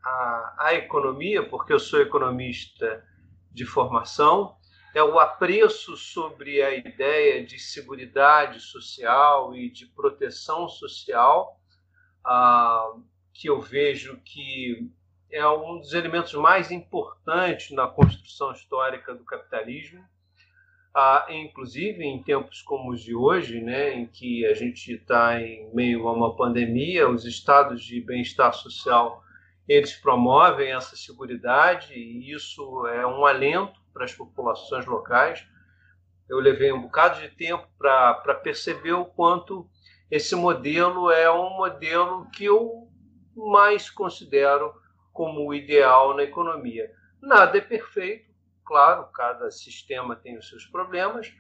a 0.59 0.75
economia, 0.75 1.43
porque 1.49 1.73
eu 1.73 1.81
sou 1.81 2.01
economista 2.01 3.05
de 3.51 3.65
formação, 3.65 4.57
é 4.99 5.03
o 5.03 5.19
apreço 5.19 5.97
sobre 5.97 6.63
a 6.63 6.75
ideia 6.75 7.45
de 7.45 7.59
segurança 7.59 8.59
social 8.59 9.55
e 9.55 9.71
de 9.71 9.87
proteção 9.87 10.69
social, 10.69 11.61
uh, 12.27 13.03
que 13.33 13.49
eu 13.49 13.61
vejo 13.61 14.21
que 14.25 14.91
é 15.31 15.47
um 15.49 15.79
dos 15.79 15.93
elementos 15.93 16.35
mais 16.35 16.71
importantes 16.71 17.71
na 17.71 17.87
construção 17.87 18.53
histórica 18.53 19.15
do 19.15 19.25
capitalismo 19.25 20.05
ah, 20.95 21.27
inclusive 21.31 22.03
em 22.03 22.21
tempos 22.23 22.61
como 22.61 22.91
os 22.91 23.03
de 23.03 23.15
hoje, 23.15 23.61
né, 23.61 23.95
em 23.95 24.07
que 24.07 24.45
a 24.47 24.55
gente 24.55 24.95
está 24.95 25.41
em 25.41 25.73
meio 25.73 26.09
a 26.09 26.13
uma 26.13 26.35
pandemia, 26.35 27.09
os 27.09 27.25
estados 27.25 27.85
de 27.85 28.01
bem-estar 28.01 28.53
social 28.53 29.23
eles 29.69 29.93
promovem 29.93 30.73
essa 30.73 30.97
segurança 30.97 31.93
e 31.95 32.33
isso 32.33 32.87
é 32.89 33.07
um 33.07 33.27
alento 33.27 33.79
para 33.99 34.05
as 34.05 34.15
populações 34.15 34.87
locais. 34.87 35.45
Eu 36.31 36.39
levei 36.39 36.73
um 36.73 36.81
bocado 36.81 37.21
de 37.21 37.29
tempo 37.29 37.67
para 37.77 38.35
perceber 38.43 38.93
o 38.93 39.05
quanto 39.05 39.69
esse 40.09 40.35
modelo 40.37 41.11
é 41.11 41.31
um 41.31 41.51
modelo 41.51 42.31
que 42.31 42.45
eu 42.45 42.89
mais 43.35 43.91
considero 43.91 44.73
como 45.13 45.47
o 45.47 45.53
ideal 45.53 46.17
na 46.17 46.23
economia. 46.23 46.91
Nada 47.21 47.59
é 47.59 47.61
perfeito, 47.61 48.29
Claro, 48.69 49.09
cada 49.15 49.51
sistema 49.51 50.15
tem 50.15 50.37
os 50.37 50.47
seus 50.47 50.67
problemas, 50.67 51.33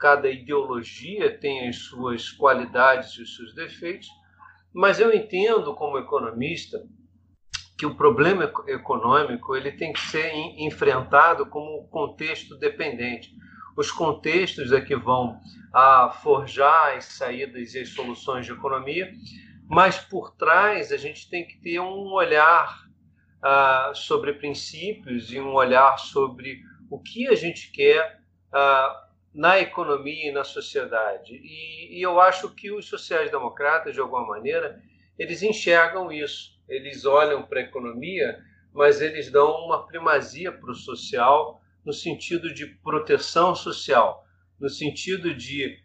cada 0.00 0.28
ideologia 0.28 1.38
tem 1.38 1.68
as 1.68 1.76
suas 1.76 2.28
qualidades 2.28 3.12
e 3.12 3.22
os 3.22 3.36
seus 3.36 3.54
defeitos, 3.54 4.08
mas 4.74 4.98
eu 4.98 5.14
entendo 5.14 5.76
como 5.76 5.96
economista 5.96 6.84
que 7.82 7.86
o 7.86 7.96
problema 7.96 8.44
econômico 8.68 9.56
ele 9.56 9.72
tem 9.72 9.92
que 9.92 10.00
ser 10.00 10.32
enfrentado 10.56 11.44
como 11.46 11.88
contexto 11.88 12.56
dependente. 12.56 13.34
Os 13.76 13.90
contextos 13.90 14.70
é 14.70 14.80
que 14.80 14.94
vão 14.94 15.40
a 15.74 16.08
forjar 16.22 16.96
as 16.96 17.06
saídas 17.06 17.74
e 17.74 17.80
as 17.80 17.88
soluções 17.88 18.46
de 18.46 18.52
economia, 18.52 19.12
mas 19.68 19.98
por 19.98 20.30
trás 20.36 20.92
a 20.92 20.96
gente 20.96 21.28
tem 21.28 21.44
que 21.44 21.58
ter 21.58 21.80
um 21.80 22.12
olhar 22.12 22.86
sobre 23.94 24.34
princípios 24.34 25.32
e 25.32 25.40
um 25.40 25.52
olhar 25.52 25.98
sobre 25.98 26.60
o 26.88 27.00
que 27.00 27.26
a 27.26 27.34
gente 27.34 27.72
quer 27.72 28.20
na 29.34 29.58
economia 29.58 30.28
e 30.28 30.32
na 30.32 30.44
sociedade. 30.44 31.34
E, 31.34 31.98
e 31.98 32.00
eu 32.00 32.20
acho 32.20 32.48
que 32.54 32.70
os 32.70 32.86
sociais-democratas, 32.86 33.92
de 33.92 33.98
alguma 34.00 34.24
maneira, 34.24 34.80
eles 35.18 35.42
enxergam 35.42 36.12
isso. 36.12 36.51
Eles 36.68 37.04
olham 37.04 37.42
para 37.42 37.60
a 37.60 37.64
economia, 37.64 38.42
mas 38.72 39.00
eles 39.00 39.30
dão 39.30 39.50
uma 39.64 39.86
primazia 39.86 40.50
para 40.50 40.70
o 40.70 40.74
social 40.74 41.60
no 41.84 41.92
sentido 41.92 42.52
de 42.52 42.66
proteção 42.66 43.54
social, 43.54 44.24
no 44.58 44.68
sentido 44.68 45.34
de, 45.34 45.82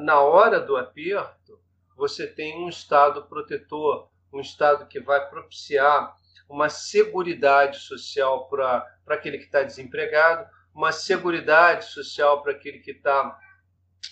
na 0.00 0.20
hora 0.20 0.60
do 0.60 0.76
aperto, 0.76 1.58
você 1.96 2.26
tem 2.26 2.62
um 2.62 2.68
Estado 2.68 3.24
protetor, 3.24 4.08
um 4.32 4.40
Estado 4.40 4.86
que 4.86 5.00
vai 5.00 5.28
propiciar 5.28 6.14
uma 6.48 6.68
seguridade 6.68 7.78
social 7.78 8.48
para 8.48 8.86
aquele 9.08 9.38
que 9.38 9.44
está 9.44 9.62
desempregado, 9.62 10.48
uma 10.74 10.92
seguridade 10.92 11.84
social 11.86 12.42
para 12.42 12.52
aquele 12.52 12.78
que 12.78 12.92
está 12.92 13.38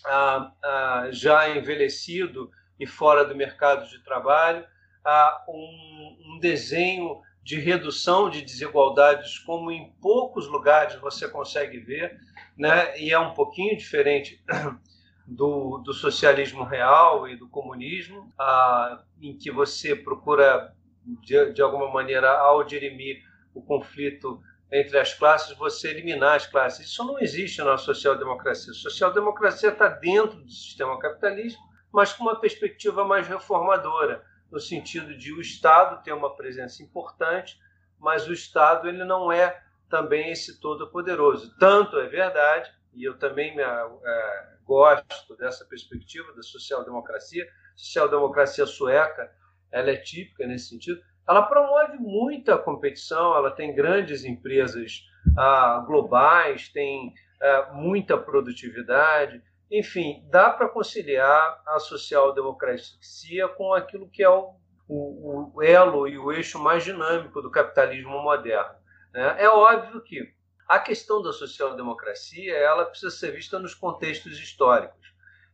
ah, 0.04 0.52
ah, 0.62 1.08
já 1.10 1.48
envelhecido 1.48 2.50
e 2.78 2.86
fora 2.86 3.24
do 3.24 3.34
mercado 3.34 3.88
de 3.88 4.02
trabalho, 4.04 4.66
ah, 5.04 5.44
um, 5.48 6.16
um 6.34 6.38
desenho 6.38 7.20
de 7.42 7.58
redução 7.58 8.28
de 8.28 8.42
desigualdades, 8.42 9.38
como 9.38 9.70
em 9.70 9.90
poucos 10.02 10.46
lugares 10.46 10.96
você 10.96 11.28
consegue 11.28 11.78
ver, 11.78 12.18
né? 12.56 12.98
e 13.00 13.10
é 13.10 13.18
um 13.18 13.32
pouquinho 13.32 13.76
diferente 13.76 14.42
do, 15.26 15.78
do 15.78 15.94
socialismo 15.94 16.62
real 16.62 17.26
e 17.26 17.36
do 17.36 17.48
comunismo, 17.48 18.32
ah, 18.38 19.02
em 19.20 19.36
que 19.36 19.50
você 19.50 19.96
procura 19.96 20.74
de, 21.22 21.52
de 21.52 21.62
alguma 21.62 21.90
maneira, 21.90 22.30
ao 22.30 22.62
dirimir 22.64 23.22
o 23.54 23.62
conflito 23.62 24.42
entre 24.70 24.98
as 24.98 25.14
classes, 25.14 25.56
você 25.56 25.88
eliminar 25.88 26.36
as 26.36 26.46
classes. 26.46 26.86
Isso 26.86 27.02
não 27.04 27.18
existe 27.18 27.62
na 27.62 27.78
social-democracia. 27.78 28.72
Social-democracia 28.74 29.70
está 29.70 29.88
dentro 29.88 30.38
do 30.38 30.50
sistema 30.50 30.98
capitalista, 30.98 31.58
mas 31.90 32.12
com 32.12 32.24
uma 32.24 32.38
perspectiva 32.38 33.04
mais 33.04 33.26
reformadora, 33.26 34.22
no 34.50 34.60
sentido 34.60 35.16
de 35.16 35.32
o 35.32 35.40
Estado 35.40 36.02
ter 36.02 36.12
uma 36.12 36.34
presença 36.34 36.82
importante, 36.82 37.58
mas 37.98 38.26
o 38.28 38.32
Estado 38.32 38.88
ele 38.88 39.04
não 39.04 39.30
é 39.30 39.62
também 39.88 40.30
esse 40.30 40.60
todo 40.60 40.90
poderoso. 40.90 41.56
Tanto 41.58 41.98
é 41.98 42.06
verdade, 42.06 42.70
e 42.94 43.04
eu 43.04 43.18
também 43.18 43.54
me, 43.54 43.62
é, 43.62 44.48
gosto 44.64 45.36
dessa 45.36 45.64
perspectiva 45.64 46.32
da 46.34 46.42
social-democracia, 46.42 47.46
social-democracia 47.74 48.66
sueca, 48.66 49.30
ela 49.70 49.90
é 49.90 49.96
típica 49.96 50.46
nesse 50.46 50.68
sentido. 50.68 51.00
Ela 51.28 51.42
promove 51.42 51.98
muita 51.98 52.56
competição, 52.56 53.36
ela 53.36 53.50
tem 53.50 53.74
grandes 53.74 54.24
empresas 54.24 55.02
ah, 55.36 55.84
globais, 55.86 56.68
tem 56.70 57.12
ah, 57.40 57.70
muita 57.74 58.16
produtividade, 58.16 59.42
enfim, 59.70 60.24
dá 60.30 60.50
para 60.50 60.68
conciliar 60.68 61.62
a 61.66 61.78
social-democracia 61.78 63.48
com 63.48 63.74
aquilo 63.74 64.08
que 64.08 64.22
é 64.22 64.28
o, 64.28 64.54
o, 64.88 65.52
o, 65.54 65.62
elo 65.62 66.08
e 66.08 66.18
o 66.18 66.32
eixo 66.32 66.58
mais 66.58 66.84
dinâmico 66.84 67.42
do 67.42 67.50
capitalismo 67.50 68.22
moderno. 68.22 68.76
Né? 69.12 69.36
É 69.38 69.48
óbvio 69.48 70.00
que 70.02 70.32
a 70.66 70.78
questão 70.78 71.22
da 71.22 71.32
social-democracia 71.32 72.54
ela 72.56 72.84
precisa 72.84 73.10
ser 73.10 73.32
vista 73.32 73.58
nos 73.58 73.74
contextos 73.74 74.38
históricos. 74.38 75.08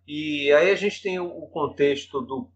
E 0.06 0.52
aí 0.52 0.70
a 0.70 0.76
gente 0.76 1.02
tem 1.02 1.18
o 1.18 1.46
contexto 1.48 2.20
do 2.20 2.50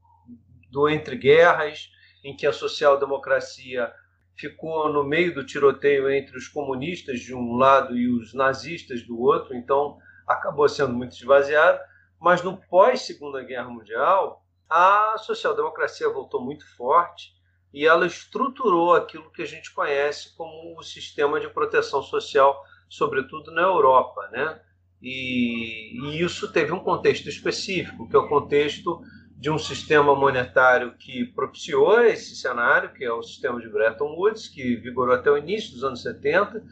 do 0.70 0.88
entre 0.88 1.16
guerras, 1.16 1.90
em 2.24 2.36
que 2.36 2.46
a 2.46 2.52
social-democracia 2.52 3.92
ficou 4.36 4.92
no 4.92 5.02
meio 5.02 5.34
do 5.34 5.44
tiroteio 5.44 6.10
entre 6.10 6.36
os 6.36 6.46
comunistas 6.46 7.20
de 7.20 7.34
um 7.34 7.56
lado 7.56 7.96
e 7.96 8.08
os 8.08 8.34
nazistas 8.34 9.02
do 9.02 9.20
outro, 9.20 9.54
então 9.56 9.98
acabou 10.28 10.68
sendo 10.68 10.92
muito 10.92 11.16
esvaziada. 11.16 11.80
Mas 12.20 12.42
no 12.42 12.56
pós-Segunda 12.56 13.42
Guerra 13.42 13.68
Mundial, 13.68 14.44
a 14.68 15.16
social-democracia 15.18 16.08
voltou 16.10 16.44
muito 16.44 16.66
forte 16.76 17.32
e 17.72 17.86
ela 17.86 18.06
estruturou 18.06 18.94
aquilo 18.94 19.30
que 19.30 19.42
a 19.42 19.46
gente 19.46 19.72
conhece 19.72 20.36
como 20.36 20.78
o 20.78 20.82
sistema 20.82 21.38
de 21.40 21.48
proteção 21.48 22.02
social, 22.02 22.60
sobretudo 22.88 23.50
na 23.52 23.62
Europa, 23.62 24.28
né? 24.32 24.60
E, 25.00 25.96
e 26.02 26.22
isso 26.22 26.50
teve 26.52 26.72
um 26.72 26.80
contexto 26.80 27.28
específico, 27.28 28.08
que 28.08 28.16
é 28.16 28.18
o 28.18 28.28
contexto 28.28 29.00
de 29.36 29.50
um 29.50 29.58
sistema 29.58 30.16
monetário 30.16 30.96
que 30.98 31.24
propiciou 31.26 32.00
esse 32.00 32.34
cenário, 32.34 32.92
que 32.92 33.04
é 33.04 33.12
o 33.12 33.22
sistema 33.22 33.60
de 33.60 33.68
Bretton 33.68 34.16
Woods, 34.16 34.48
que 34.48 34.76
vigorou 34.76 35.14
até 35.14 35.30
o 35.30 35.38
início 35.38 35.72
dos 35.74 35.84
anos 35.84 36.02
70, 36.02 36.64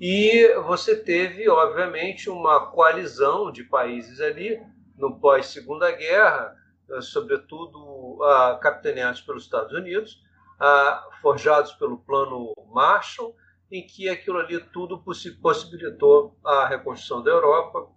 e 0.00 0.54
você 0.66 0.96
teve, 0.96 1.48
obviamente, 1.48 2.28
uma 2.28 2.66
coalizão 2.70 3.50
de 3.50 3.64
países 3.64 4.20
ali, 4.20 4.60
no 4.96 5.18
pós-Segunda 5.18 5.90
Guerra, 5.92 6.54
eh, 6.90 7.00
sobretudo 7.00 8.18
capitaneados 8.60 9.20
pelos 9.20 9.44
Estados 9.44 9.72
Unidos, 9.72 10.22
forjados 11.20 11.72
pelo 11.72 11.98
Plano 11.98 12.54
Marshall, 12.72 13.36
em 13.70 13.86
que 13.86 14.08
aquilo 14.08 14.38
ali 14.38 14.58
tudo 14.72 15.02
possibilitou 15.42 16.38
a 16.44 16.66
reconstrução 16.66 17.22
da 17.22 17.30
Europa, 17.30 17.88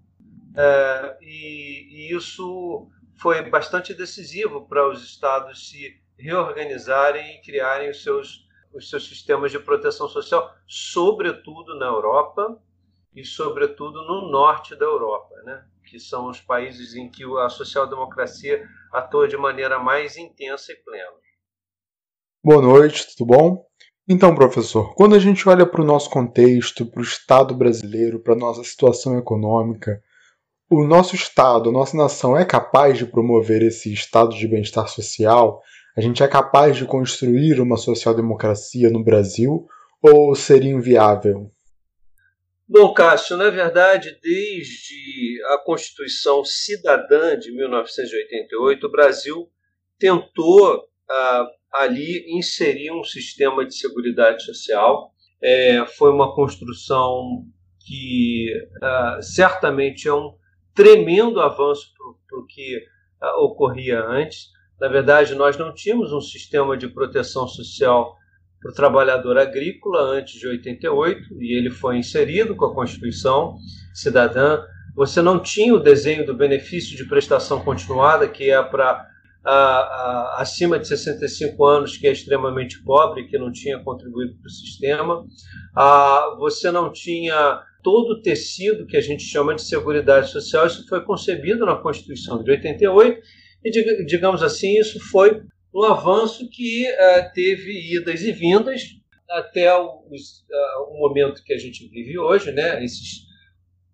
é, 0.55 1.17
e, 1.21 2.09
e 2.09 2.15
isso 2.15 2.87
foi 3.17 3.41
bastante 3.49 3.93
decisivo 3.93 4.67
para 4.67 4.87
os 4.87 5.03
estados 5.03 5.69
se 5.69 6.01
reorganizarem 6.17 7.35
e 7.35 7.41
criarem 7.41 7.89
os 7.89 8.03
seus, 8.03 8.47
os 8.73 8.89
seus 8.89 9.07
sistemas 9.07 9.51
de 9.51 9.59
proteção 9.59 10.07
social, 10.07 10.53
sobretudo 10.67 11.77
na 11.77 11.87
Europa 11.87 12.61
e, 13.15 13.25
sobretudo, 13.25 14.03
no 14.05 14.29
norte 14.29 14.75
da 14.75 14.85
Europa, 14.85 15.35
né? 15.43 15.65
que 15.85 15.99
são 15.99 16.29
os 16.29 16.39
países 16.39 16.95
em 16.95 17.09
que 17.09 17.23
a 17.39 17.49
social-democracia 17.49 18.67
atua 18.93 19.27
de 19.27 19.35
maneira 19.35 19.79
mais 19.79 20.17
intensa 20.17 20.71
e 20.71 20.75
plena. 20.75 21.11
Boa 22.43 22.61
noite, 22.61 23.07
tudo 23.15 23.27
bom? 23.27 23.65
Então, 24.07 24.33
professor, 24.33 24.95
quando 24.95 25.15
a 25.15 25.19
gente 25.19 25.47
olha 25.47 25.65
para 25.65 25.81
o 25.81 25.85
nosso 25.85 26.09
contexto, 26.09 26.85
para 26.85 26.99
o 26.99 27.03
Estado 27.03 27.53
brasileiro, 27.53 28.19
para 28.19 28.33
a 28.33 28.37
nossa 28.37 28.63
situação 28.63 29.17
econômica, 29.17 30.01
o 30.69 30.83
nosso 30.83 31.15
Estado, 31.15 31.69
a 31.69 31.73
nossa 31.73 31.97
nação 31.97 32.37
é 32.37 32.45
capaz 32.45 32.97
de 32.97 33.05
promover 33.05 33.61
esse 33.63 33.91
estado 33.91 34.35
de 34.35 34.47
bem-estar 34.47 34.87
social? 34.87 35.61
A 35.99 36.01
gente 36.01 36.23
é 36.23 36.27
capaz 36.29 36.77
de 36.77 36.85
construir 36.85 37.59
uma 37.59 37.75
social-democracia 37.75 38.89
no 38.89 39.03
Brasil 39.03 39.67
ou 40.01 40.33
seria 40.33 40.71
inviável? 40.71 41.51
Bom, 42.65 42.93
Cássio, 42.93 43.35
na 43.35 43.49
verdade, 43.49 44.17
desde 44.23 45.43
a 45.47 45.57
Constituição 45.57 46.45
Cidadã 46.45 47.37
de 47.37 47.51
1988, 47.51 48.87
o 48.87 48.89
Brasil 48.89 49.51
tentou 49.99 50.85
ah, 51.09 51.45
ali 51.73 52.23
inserir 52.29 52.93
um 52.93 53.03
sistema 53.03 53.65
de 53.65 53.75
seguridade 53.75 54.45
social. 54.45 55.11
É, 55.43 55.85
foi 55.85 56.11
uma 56.11 56.33
construção 56.33 57.43
que 57.85 58.53
ah, 58.81 59.19
certamente 59.21 60.07
é 60.07 60.13
um 60.13 60.33
tremendo 60.73 61.41
avanço 61.41 61.91
para 62.25 62.39
o 62.39 62.45
que 62.45 62.85
ah, 63.19 63.41
ocorria 63.41 64.01
antes. 64.01 64.57
Na 64.79 64.87
verdade, 64.87 65.35
nós 65.35 65.57
não 65.57 65.73
tínhamos 65.73 66.13
um 66.13 66.21
sistema 66.21 66.77
de 66.77 66.87
proteção 66.87 67.47
social 67.47 68.17
para 68.61 68.71
o 68.71 68.75
trabalhador 68.75 69.37
agrícola 69.37 70.01
antes 70.01 70.39
de 70.39 70.47
88 70.47 71.41
e 71.41 71.57
ele 71.57 71.69
foi 71.69 71.97
inserido 71.97 72.55
com 72.55 72.65
a 72.65 72.73
Constituição 72.73 73.55
Cidadã. 73.93 74.61
Você 74.95 75.21
não 75.21 75.39
tinha 75.39 75.73
o 75.73 75.79
desenho 75.79 76.25
do 76.25 76.33
benefício 76.33 76.95
de 76.95 77.05
prestação 77.05 77.61
continuada, 77.63 78.27
que 78.27 78.49
é 78.49 78.61
para 78.61 79.07
acima 80.35 80.77
de 80.77 80.87
65 80.87 81.65
anos, 81.65 81.97
que 81.97 82.07
é 82.07 82.11
extremamente 82.11 82.83
pobre, 82.83 83.27
que 83.27 83.37
não 83.37 83.51
tinha 83.51 83.79
contribuído 83.79 84.35
para 84.35 84.47
o 84.47 84.51
sistema. 84.51 85.25
Ah, 85.75 86.35
você 86.37 86.69
não 86.71 86.91
tinha 86.91 87.61
todo 87.81 88.11
o 88.11 88.21
tecido 88.21 88.85
que 88.85 88.97
a 88.97 89.01
gente 89.01 89.23
chama 89.23 89.55
de 89.55 89.61
seguridade 89.61 90.29
social. 90.29 90.67
Isso 90.67 90.85
foi 90.87 91.01
concebido 91.01 91.65
na 91.65 91.75
Constituição 91.75 92.43
de 92.43 92.51
88 92.51 93.21
e, 93.63 94.05
digamos 94.05 94.41
assim, 94.41 94.79
isso 94.79 94.99
foi 95.09 95.41
um 95.73 95.83
avanço 95.83 96.49
que 96.49 96.87
uh, 96.89 97.33
teve 97.33 97.95
idas 97.95 98.21
e 98.21 98.31
vindas 98.31 98.81
até 99.29 99.73
o, 99.75 99.85
uh, 99.85 100.93
o, 100.93 100.99
momento 100.99 101.43
que 101.43 101.53
a 101.53 101.57
gente 101.57 101.87
vive 101.87 102.17
hoje, 102.17 102.51
né? 102.51 102.83
esses 102.83 103.27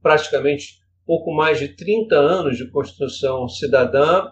praticamente 0.02 0.80
pouco 1.06 1.34
mais 1.34 1.60
de 1.60 1.70
30 1.70 2.16
anos 2.16 2.58
de 2.58 2.70
construção 2.70 3.48
cidadã. 3.50 4.28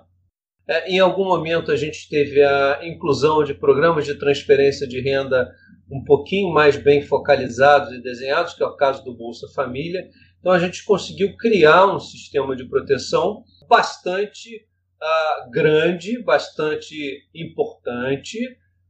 Uh, 0.70 0.88
em 0.88 1.00
algum 1.00 1.26
momento 1.26 1.72
a 1.72 1.76
gente 1.76 2.08
teve 2.08 2.42
a 2.42 2.80
inclusão 2.84 3.44
de 3.44 3.54
programas 3.54 4.06
de 4.06 4.18
transferência 4.18 4.88
de 4.88 5.02
renda 5.02 5.52
um 5.92 6.04
pouquinho 6.04 6.54
mais 6.54 6.78
bem 6.78 7.02
focalizados 7.02 7.92
e 7.92 8.02
desenhados, 8.02 8.54
que 8.54 8.64
é 8.64 8.66
o 8.66 8.76
caso 8.76 9.04
do 9.04 9.14
Bolsa 9.14 9.48
Família. 9.54 10.08
Então 10.40 10.52
a 10.52 10.60
gente 10.60 10.84
conseguiu 10.86 11.36
criar 11.38 11.88
um 11.94 12.00
sistema 12.00 12.56
de 12.56 12.66
proteção 12.66 13.44
bastante 13.68 14.66
uh, 15.04 15.52
grande, 15.52 16.22
bastante 16.24 17.28
importante, 17.36 18.40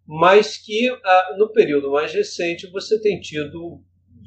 mas 0.06 0.58
que 0.58 0.92
uh, 0.92 1.38
no 1.38 1.52
período 1.52 1.92
mais 1.92 2.14
recente 2.14 2.68
você 2.68 3.02
tem 3.02 3.20
tido, 3.20 3.82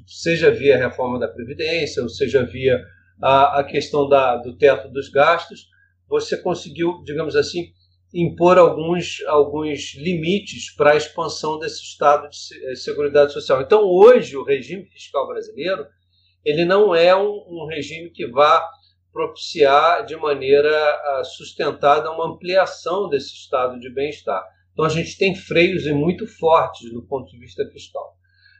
seja 0.06 0.50
via 0.50 0.76
reforma 0.76 1.18
da 1.18 1.28
Previdência, 1.28 2.02
ou 2.02 2.08
seja 2.08 2.44
via 2.44 2.82
a, 3.22 3.60
a 3.60 3.64
questão 3.64 4.08
da, 4.08 4.36
do 4.36 4.56
teto 4.56 4.88
dos 4.88 5.08
gastos, 5.08 5.68
você 6.08 6.36
conseguiu, 6.36 7.02
digamos 7.04 7.36
assim, 7.36 7.72
impor 8.12 8.58
alguns, 8.58 9.22
alguns 9.26 9.94
limites 9.96 10.74
para 10.74 10.92
a 10.92 10.96
expansão 10.96 11.58
desse 11.58 11.82
estado 11.82 12.28
de 12.28 12.70
eh, 12.70 12.74
seguridade 12.76 13.32
social. 13.32 13.60
Então, 13.60 13.82
hoje, 13.82 14.36
o 14.36 14.44
regime 14.44 14.86
fiscal 14.86 15.26
brasileiro 15.26 15.86
ele 16.44 16.64
não 16.64 16.94
é 16.94 17.14
um, 17.14 17.44
um 17.48 17.66
regime 17.66 18.08
que 18.08 18.24
vá 18.28 18.70
propiciar 19.16 20.04
de 20.04 20.14
maneira 20.14 20.70
ah, 20.70 21.22
sustentada 21.24 22.10
uma 22.10 22.28
ampliação 22.28 23.08
desse 23.08 23.32
estado 23.32 23.80
de 23.80 23.88
bem-estar. 23.88 24.44
Então 24.74 24.84
a 24.84 24.90
gente 24.90 25.16
tem 25.16 25.34
freios 25.34 25.86
muito 25.86 26.26
fortes 26.26 26.92
do 26.92 27.02
ponto 27.02 27.30
de 27.30 27.38
vista 27.38 27.66
fiscal. 27.70 28.14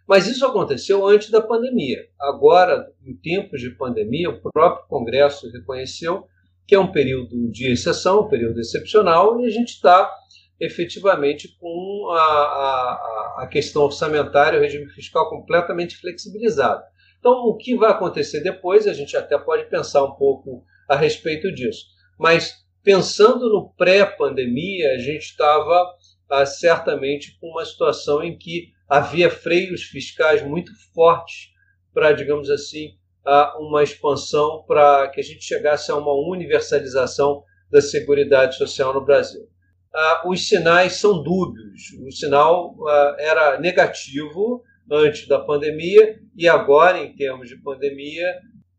Mas 0.09 0.27
isso 0.27 0.47
aconteceu 0.47 1.07
antes 1.07 1.29
da 1.29 1.43
pandemia. 1.43 1.99
Agora, 2.19 2.87
em 3.05 3.15
tempos 3.15 3.61
de 3.61 3.69
pandemia, 3.77 4.31
o 4.31 4.41
próprio 4.51 4.89
Congresso 4.89 5.51
reconheceu 5.51 6.27
que 6.67 6.75
é 6.75 6.81
um 6.81 6.91
período 6.91 7.51
de 7.51 7.71
exceção, 7.71 8.23
um 8.23 8.29
período 8.29 8.59
excepcional, 8.59 9.39
e 9.41 9.45
a 9.45 9.51
gente 9.51 9.75
está 9.75 10.11
efetivamente 10.59 11.55
com 11.61 12.09
a, 12.13 12.23
a, 12.23 13.37
a 13.43 13.47
questão 13.47 13.83
orçamentária, 13.83 14.59
o 14.59 14.63
regime 14.63 14.89
fiscal 14.89 15.29
completamente 15.29 15.99
flexibilizado. 15.99 16.83
Então, 17.19 17.33
o 17.47 17.57
que 17.57 17.77
vai 17.77 17.91
acontecer 17.91 18.41
depois, 18.41 18.87
a 18.87 18.93
gente 18.93 19.17
até 19.17 19.39
pode 19.39 19.69
pensar 19.69 20.05
um 20.05 20.15
pouco 20.15 20.65
a 20.89 20.97
respeito 20.97 21.53
disso. 21.53 21.87
Mas, 22.19 22.55
pensando 22.83 23.49
no 23.49 23.73
pré-pandemia, 23.77 24.93
a 24.93 24.99
gente 24.99 25.23
estava 25.23 25.95
ah, 26.31 26.47
certamente 26.47 27.37
com 27.41 27.49
uma 27.49 27.65
situação 27.65 28.23
em 28.23 28.37
que 28.37 28.73
havia 28.89 29.31
freios 29.31 29.83
fiscais 29.83 30.43
muito 30.43 30.71
fortes 30.95 31.51
para, 31.93 32.13
digamos 32.13 32.51
assim, 32.51 32.91
ah, 33.25 33.57
uma 33.59 33.83
expansão 33.83 34.65
para 34.67 35.09
que 35.09 35.21
a 35.21 35.25
gente 35.25 35.45
chegasse 35.45 35.91
a 35.91 35.97
uma 35.97 36.13
universalização 36.13 37.43
da 37.71 37.81
Seguridade 37.81 38.57
Social 38.57 38.95
no 38.95 39.05
Brasil. 39.05 39.49
Ah, 39.93 40.23
os 40.27 40.47
sinais 40.47 40.95
são 40.95 41.23
dúbios. 41.23 41.93
O 42.07 42.13
sinal 42.13 42.77
ah, 42.87 43.17
era 43.19 43.59
negativo, 43.59 44.63
antes 44.91 45.27
da 45.27 45.39
pandemia 45.39 46.19
e 46.37 46.49
agora, 46.49 46.99
em 46.99 47.15
termos 47.15 47.49
de 47.49 47.61
pandemia, 47.63 48.35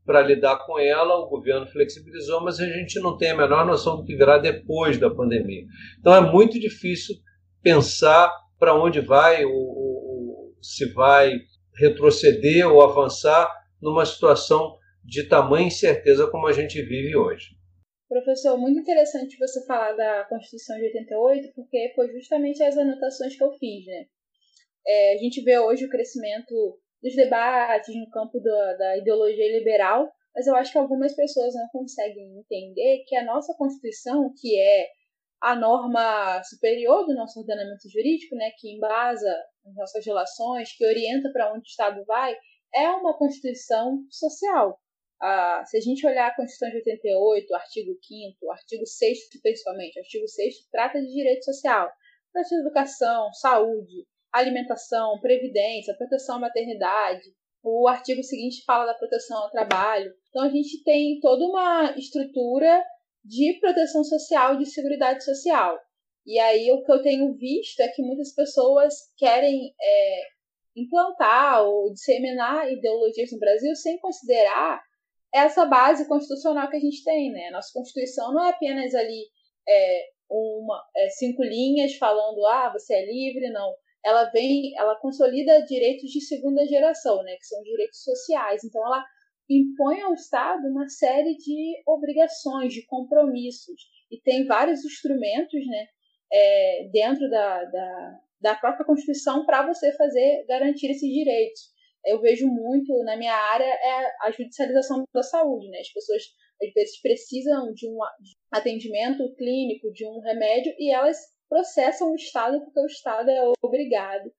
para 0.06 0.22
lidar 0.22 0.66
com 0.66 0.80
ela, 0.80 1.16
o 1.16 1.28
governo 1.28 1.68
flexibilizou, 1.68 2.42
mas 2.42 2.60
a 2.60 2.66
gente 2.66 3.00
não 3.00 3.18
tem 3.18 3.32
a 3.32 3.38
menor 3.38 3.66
noção 3.66 3.98
do 3.98 4.06
que 4.06 4.16
virá 4.16 4.38
depois 4.38 4.98
da 4.98 5.10
pandemia. 5.10 5.66
Então 6.00 6.16
é 6.16 6.22
muito 6.22 6.58
difícil 6.58 7.16
pensar 7.62 8.34
para 8.58 8.74
onde 8.74 9.02
vai, 9.02 9.44
ou, 9.44 9.54
ou, 9.54 10.56
se 10.62 10.92
vai 10.94 11.34
retroceder 11.78 12.68
ou 12.68 12.82
avançar 12.82 13.54
numa 13.82 14.06
situação 14.06 14.78
de 15.04 15.24
tamanha 15.24 15.68
incerteza 15.68 16.28
como 16.28 16.48
a 16.48 16.54
gente 16.54 16.82
vive 16.82 17.16
hoje. 17.16 17.58
Professor, 18.08 18.58
muito 18.58 18.80
interessante 18.80 19.38
você 19.38 19.66
falar 19.66 19.92
da 19.94 20.26
Constituição 20.30 20.78
de 20.78 20.86
88, 20.86 21.52
porque 21.54 21.92
foi 21.94 22.10
justamente 22.14 22.64
as 22.64 22.78
anotações 22.78 23.36
que 23.36 23.44
eu 23.44 23.52
fiz, 23.54 23.86
né? 23.86 24.06
É, 24.88 25.14
a 25.14 25.18
gente 25.18 25.42
vê 25.42 25.60
hoje 25.60 25.86
o 25.86 25.90
crescimento 25.90 26.80
dos 27.02 27.16
debates 27.16 27.94
no 27.96 28.10
campo 28.10 28.40
da, 28.40 28.74
da 28.74 28.98
ideologia 28.98 29.52
liberal, 29.52 30.10
mas 30.34 30.48
eu 30.48 30.56
acho 30.56 30.72
que 30.72 30.78
algumas 30.78 31.16
pessoas 31.16 31.54
não 31.56 31.68
conseguem 31.70 32.40
entender 32.40 33.04
que 33.08 33.16
a 33.16 33.26
nossa 33.26 33.54
Constituição, 33.56 34.34
que 34.40 34.60
é 34.60 34.88
a 35.42 35.56
norma 35.56 36.42
superior 36.44 37.06
do 37.06 37.14
nosso 37.14 37.40
ordenamento 37.40 37.90
jurídico, 37.90 38.36
né, 38.36 38.52
que 38.58 38.76
embasa 38.76 39.30
as 39.66 39.76
nossas 39.76 40.06
relações, 40.06 40.76
que 40.76 40.86
orienta 40.86 41.32
para 41.32 41.52
onde 41.52 41.62
o 41.62 41.70
Estado 41.70 42.04
vai, 42.06 42.36
é 42.74 42.90
uma 42.92 43.18
Constituição 43.18 44.00
social. 44.10 44.80
Ah, 45.22 45.64
se 45.66 45.78
a 45.78 45.82
gente 45.82 46.06
olhar 46.06 46.28
a 46.28 46.36
Constituição 46.36 46.70
de 46.70 46.78
88, 46.78 47.52
o 47.52 47.56
artigo 47.56 47.98
5 48.02 48.38
o 48.44 48.52
artigo 48.52 48.86
6 48.86 49.18
principalmente, 49.42 50.00
artigo 50.00 50.28
6 50.28 50.68
trata 50.72 51.02
de 51.02 51.12
direito 51.12 51.44
social, 51.44 51.92
trata 52.32 52.48
de 52.48 52.62
educação, 52.62 53.34
saúde, 53.34 54.06
alimentação, 54.38 55.20
previdência, 55.20 55.96
proteção 55.96 56.38
à 56.38 56.40
maternidade. 56.40 57.24
O 57.64 57.88
artigo 57.88 58.24
seguinte 58.24 58.64
fala 58.66 58.86
da 58.86 58.94
proteção 58.94 59.38
ao 59.38 59.52
trabalho. 59.52 60.14
Então 60.30 60.44
a 60.44 60.50
gente 60.50 60.84
tem 60.84 61.20
toda 61.20 61.46
uma 61.46 61.96
estrutura 61.98 62.84
de 63.24 63.58
proteção 63.60 64.04
social, 64.04 64.58
de 64.58 64.66
seguridade 64.66 65.24
social. 65.24 65.78
E 66.26 66.40
aí 66.40 66.72
o 66.72 66.84
que 66.84 66.92
eu 66.92 67.02
tenho 67.02 67.34
visto 67.36 67.80
é 67.82 67.88
que 67.90 68.02
muitas 68.02 68.34
pessoas 68.34 68.94
querem 69.18 69.74
é, 69.82 70.22
implantar 70.76 71.64
ou 71.64 71.92
disseminar 71.92 72.72
ideologias 72.72 73.32
no 73.32 73.40
Brasil 73.40 73.76
sem 73.76 73.98
considerar 74.00 74.82
essa 75.34 75.66
base 75.66 76.08
constitucional 76.08 76.70
que 76.70 76.78
a 76.78 76.80
gente 76.80 77.04
tem, 77.04 77.32
né? 77.32 77.50
Nossa 77.52 77.72
Constituição 77.74 78.34
não 78.34 78.46
é 78.46 78.50
apenas 78.52 78.94
ali 78.94 79.24
é, 79.68 80.06
uma, 80.30 80.84
é, 80.96 81.10
cinco 81.10 81.44
linhas 81.44 81.96
falando 81.96 82.46
ah, 82.46 82.72
você 82.72 82.94
é 82.94 83.06
livre, 83.06 83.50
não 83.50 83.74
ela 84.08 84.24
vem, 84.32 84.72
ela 84.78 84.96
consolida 84.96 85.66
direitos 85.66 86.10
de 86.10 86.22
segunda 86.22 86.66
geração, 86.66 87.22
né, 87.24 87.36
que 87.36 87.46
são 87.46 87.62
direitos 87.62 88.02
sociais. 88.02 88.64
Então, 88.64 88.82
ela 88.86 89.04
impõe 89.50 90.00
ao 90.02 90.14
Estado 90.14 90.66
uma 90.68 90.88
série 90.88 91.36
de 91.36 91.82
obrigações, 91.86 92.74
de 92.74 92.86
compromissos, 92.86 93.82
e 94.10 94.20
tem 94.22 94.46
vários 94.46 94.86
instrumentos, 94.86 95.66
né, 95.68 95.88
é, 96.32 96.90
dentro 96.92 97.30
da, 97.30 97.66
da, 97.66 98.20
da 98.42 98.56
própria 98.56 98.86
Constituição 98.86 99.46
para 99.46 99.68
você 99.68 99.92
fazer 99.98 100.46
garantir 100.48 100.88
esses 100.88 101.10
direitos. 101.10 101.76
Eu 102.06 102.22
vejo 102.22 102.48
muito 102.48 103.04
na 103.04 103.18
minha 103.18 103.36
área 103.36 103.66
é 103.66 104.12
a 104.22 104.32
judicialização 104.32 105.04
da 105.14 105.24
saúde, 105.24 105.68
né? 105.70 105.80
As 105.80 105.92
pessoas 105.92 106.24
às 106.62 106.74
vezes 106.74 107.02
precisam 107.02 107.74
de 107.74 107.88
um 107.88 107.98
atendimento 108.52 109.36
clínico, 109.36 109.92
de 109.92 110.06
um 110.06 110.20
remédio 110.20 110.74
e 110.80 110.92
elas 110.94 111.18
processam 111.50 112.12
o 112.12 112.16
Estado 112.16 112.62
porque 112.64 112.80
o 112.80 112.86
Estado 112.86 113.30
é 113.30 113.52
obrigado 113.64 114.32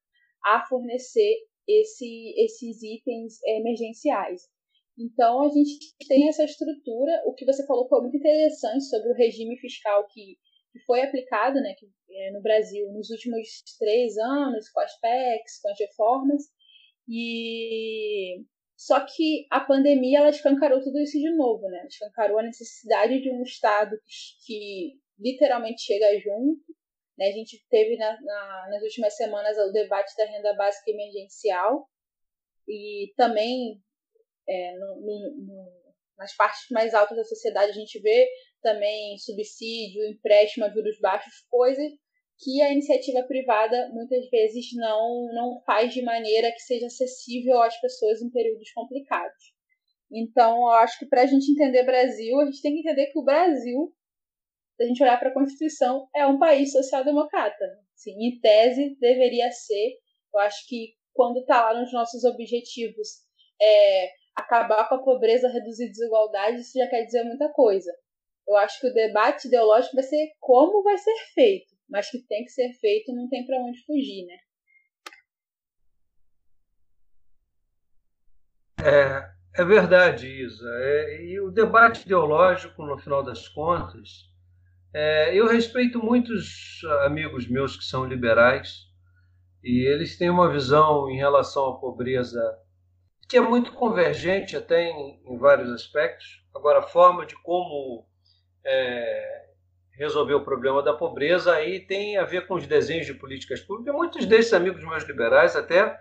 a 0.44 0.64
fornecer 0.66 1.37
esse, 1.66 2.35
esses 2.37 2.83
itens 2.83 3.42
emergenciais. 3.44 4.42
Então, 4.99 5.42
a 5.42 5.49
gente 5.49 5.94
tem 6.09 6.29
essa 6.29 6.44
estrutura. 6.44 7.23
O 7.25 7.35
que 7.35 7.44
você 7.44 7.64
falou 7.66 7.88
foi 7.88 8.01
muito 8.01 8.16
interessante 8.16 8.85
sobre 8.87 9.11
o 9.11 9.14
regime 9.14 9.57
fiscal 9.59 10.07
que, 10.09 10.37
que 10.73 10.81
foi 10.81 11.03
aplicado 11.03 11.61
né, 11.61 11.75
que, 11.79 11.87
é, 12.11 12.33
no 12.33 12.42
Brasil 12.42 12.90
nos 12.92 13.09
últimos 13.11 13.62
três 13.79 14.16
anos, 14.18 14.68
com 14.71 14.81
as 14.81 14.99
PECs, 14.99 15.61
com 15.62 15.71
as 15.71 15.79
reformas. 15.79 16.42
E 17.09 18.44
só 18.77 19.01
que 19.01 19.47
a 19.51 19.61
pandemia 19.61 20.18
ela 20.18 20.31
escancarou 20.31 20.83
tudo 20.83 21.01
isso 21.01 21.18
de 21.18 21.31
novo, 21.35 21.68
né? 21.68 21.87
Escancarou 21.88 22.38
a 22.38 22.42
necessidade 22.42 23.21
de 23.21 23.31
um 23.31 23.42
Estado 23.42 23.97
que, 24.07 24.47
que 24.47 25.01
literalmente 25.18 25.83
chega 25.83 26.18
junto, 26.21 26.62
né? 27.18 27.26
A 27.26 27.33
gente 27.33 27.62
teve 27.68 27.96
na, 27.96 28.18
na, 28.20 28.68
nas 28.70 28.83
últimas 28.83 29.14
semanas 29.16 29.59
o 29.59 29.72
debate 29.72 30.16
da 30.16 30.24
renda 30.24 30.54
básica 30.54 30.90
emergencial 30.90 31.88
e 32.66 33.12
também 33.16 33.83
é, 34.48 34.78
no, 34.78 35.00
no, 35.00 35.37
no, 35.46 35.72
nas 36.16 36.35
partes 36.37 36.66
mais 36.70 36.94
altas 36.94 37.16
da 37.16 37.24
sociedade 37.24 37.72
a 37.72 37.74
gente 37.74 37.98
vê 38.00 38.28
também 38.62 39.18
subsídio, 39.18 40.04
empréstimo 40.07 40.70
juros 40.70 40.98
baixos, 41.00 41.44
coisas 41.50 41.92
que 42.40 42.62
a 42.62 42.72
iniciativa 42.72 43.22
privada 43.24 43.88
muitas 43.92 44.28
vezes 44.31 44.66
não, 44.74 45.28
não 45.35 45.61
faz 45.66 45.92
de 45.92 46.02
maneira 46.02 46.52
que 46.52 46.61
seja 46.61 46.87
acessível 46.87 47.61
às 47.61 47.78
pessoas 47.81 48.22
em 48.22 48.31
períodos 48.31 48.70
complicados. 48.72 49.52
Então, 50.11 50.62
eu 50.62 50.68
acho 50.68 50.98
que 51.00 51.07
para 51.07 51.22
a 51.22 51.26
gente 51.26 51.50
entender 51.50 51.83
Brasil, 51.83 52.38
a 52.38 52.44
gente 52.46 52.62
tem 52.62 52.74
que 52.74 52.81
entender 52.81 53.07
que 53.07 53.18
o 53.18 53.24
Brasil 53.24 53.92
a 54.80 54.84
gente 54.84 55.02
olhar 55.02 55.18
para 55.18 55.30
a 55.30 55.34
Constituição, 55.34 56.08
é 56.14 56.26
um 56.26 56.38
país 56.38 56.72
social-democrata. 56.72 57.64
Sim, 57.94 58.12
em 58.20 58.40
tese, 58.40 58.96
deveria 59.00 59.50
ser. 59.50 59.98
Eu 60.32 60.40
acho 60.40 60.66
que 60.68 60.94
quando 61.12 61.40
está 61.40 61.72
lá 61.72 61.80
nos 61.80 61.92
nossos 61.92 62.22
objetivos 62.24 63.08
é, 63.60 64.10
acabar 64.36 64.88
com 64.88 64.94
a 64.94 65.02
pobreza, 65.02 65.48
reduzir 65.48 65.88
desigualdade, 65.88 66.60
isso 66.60 66.78
já 66.78 66.86
quer 66.88 67.04
dizer 67.04 67.24
muita 67.24 67.48
coisa. 67.52 67.92
Eu 68.46 68.56
acho 68.56 68.80
que 68.80 68.86
o 68.86 68.94
debate 68.94 69.48
ideológico 69.48 69.96
vai 69.96 70.04
ser 70.04 70.32
como 70.38 70.82
vai 70.82 70.96
ser 70.96 71.16
feito, 71.34 71.74
mas 71.88 72.08
que 72.10 72.18
tem 72.20 72.44
que 72.44 72.50
ser 72.50 72.72
feito, 72.74 73.12
não 73.12 73.28
tem 73.28 73.44
para 73.44 73.58
onde 73.58 73.84
fugir, 73.84 74.26
né? 74.26 74.38
É, 78.80 79.60
é 79.60 79.64
verdade, 79.64 80.28
Isa. 80.28 80.70
É, 80.76 81.24
e 81.24 81.40
o 81.40 81.50
debate 81.50 82.02
ideológico, 82.02 82.84
no 82.84 82.96
final 82.96 83.24
das 83.24 83.48
contas, 83.48 84.27
é, 85.00 85.32
eu 85.32 85.46
respeito 85.46 86.02
muitos 86.02 86.80
amigos 87.04 87.46
meus 87.46 87.76
que 87.76 87.84
são 87.84 88.04
liberais 88.04 88.88
e 89.62 89.87
eles 89.87 90.18
têm 90.18 90.28
uma 90.28 90.50
visão 90.50 91.08
em 91.08 91.16
relação 91.16 91.68
à 91.68 91.78
pobreza 91.78 92.42
que 93.28 93.37
é 93.37 93.40
muito 93.40 93.72
convergente 93.74 94.56
até 94.56 94.90
em, 94.90 95.22
em 95.24 95.38
vários 95.38 95.70
aspectos. 95.70 96.42
Agora, 96.52 96.80
a 96.80 96.82
forma 96.82 97.24
de 97.24 97.37
como 97.44 98.08
é, 98.66 99.44
resolver 99.92 100.34
o 100.34 100.44
problema 100.44 100.82
da 100.82 100.92
pobreza 100.92 101.54
aí 101.54 101.78
tem 101.78 102.16
a 102.16 102.24
ver 102.24 102.48
com 102.48 102.54
os 102.54 102.66
desenhos 102.66 103.06
de 103.06 103.14
políticas 103.14 103.61
públicas. 103.61 103.94
Muitos 103.94 104.26
desses 104.26 104.52
amigos 104.52 104.82
meus 104.82 105.04
liberais 105.04 105.54
até 105.54 105.96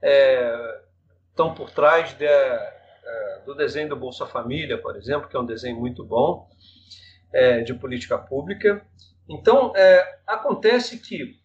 é, 0.00 0.80
estão 1.28 1.52
por 1.52 1.70
trás 1.70 2.16
de, 2.16 2.24
é, 2.24 3.42
do 3.44 3.54
desenho 3.54 3.90
do 3.90 3.96
Bolsa 3.96 4.24
Família, 4.24 4.80
por 4.80 4.96
exemplo, 4.96 5.28
que 5.28 5.36
é 5.36 5.40
um 5.40 5.44
desenho 5.44 5.78
muito 5.78 6.02
bom 6.02 6.48
é, 7.32 7.60
de 7.60 7.74
política 7.74 8.18
pública. 8.18 8.86
Então, 9.28 9.72
é, 9.76 10.20
acontece 10.26 10.98
que 10.98 11.38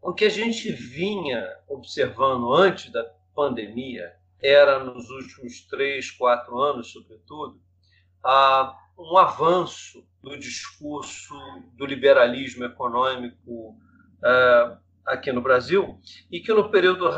o 0.00 0.12
que 0.12 0.24
a 0.24 0.28
gente 0.28 0.70
vinha 0.70 1.48
observando 1.68 2.52
antes 2.52 2.90
da 2.90 3.04
pandemia 3.34 4.12
era, 4.40 4.82
nos 4.82 5.08
últimos 5.08 5.60
três, 5.62 6.10
quatro 6.10 6.58
anos, 6.58 6.92
sobretudo, 6.92 7.60
a, 8.24 8.76
um 8.98 9.16
avanço 9.16 10.04
do 10.20 10.36
discurso 10.38 11.34
do 11.74 11.86
liberalismo 11.86 12.64
econômico 12.64 13.76
é, 14.24 14.76
aqui 15.06 15.32
no 15.32 15.40
Brasil 15.40 15.98
e 16.30 16.40
que 16.40 16.52
no 16.52 16.70
período 16.70 17.08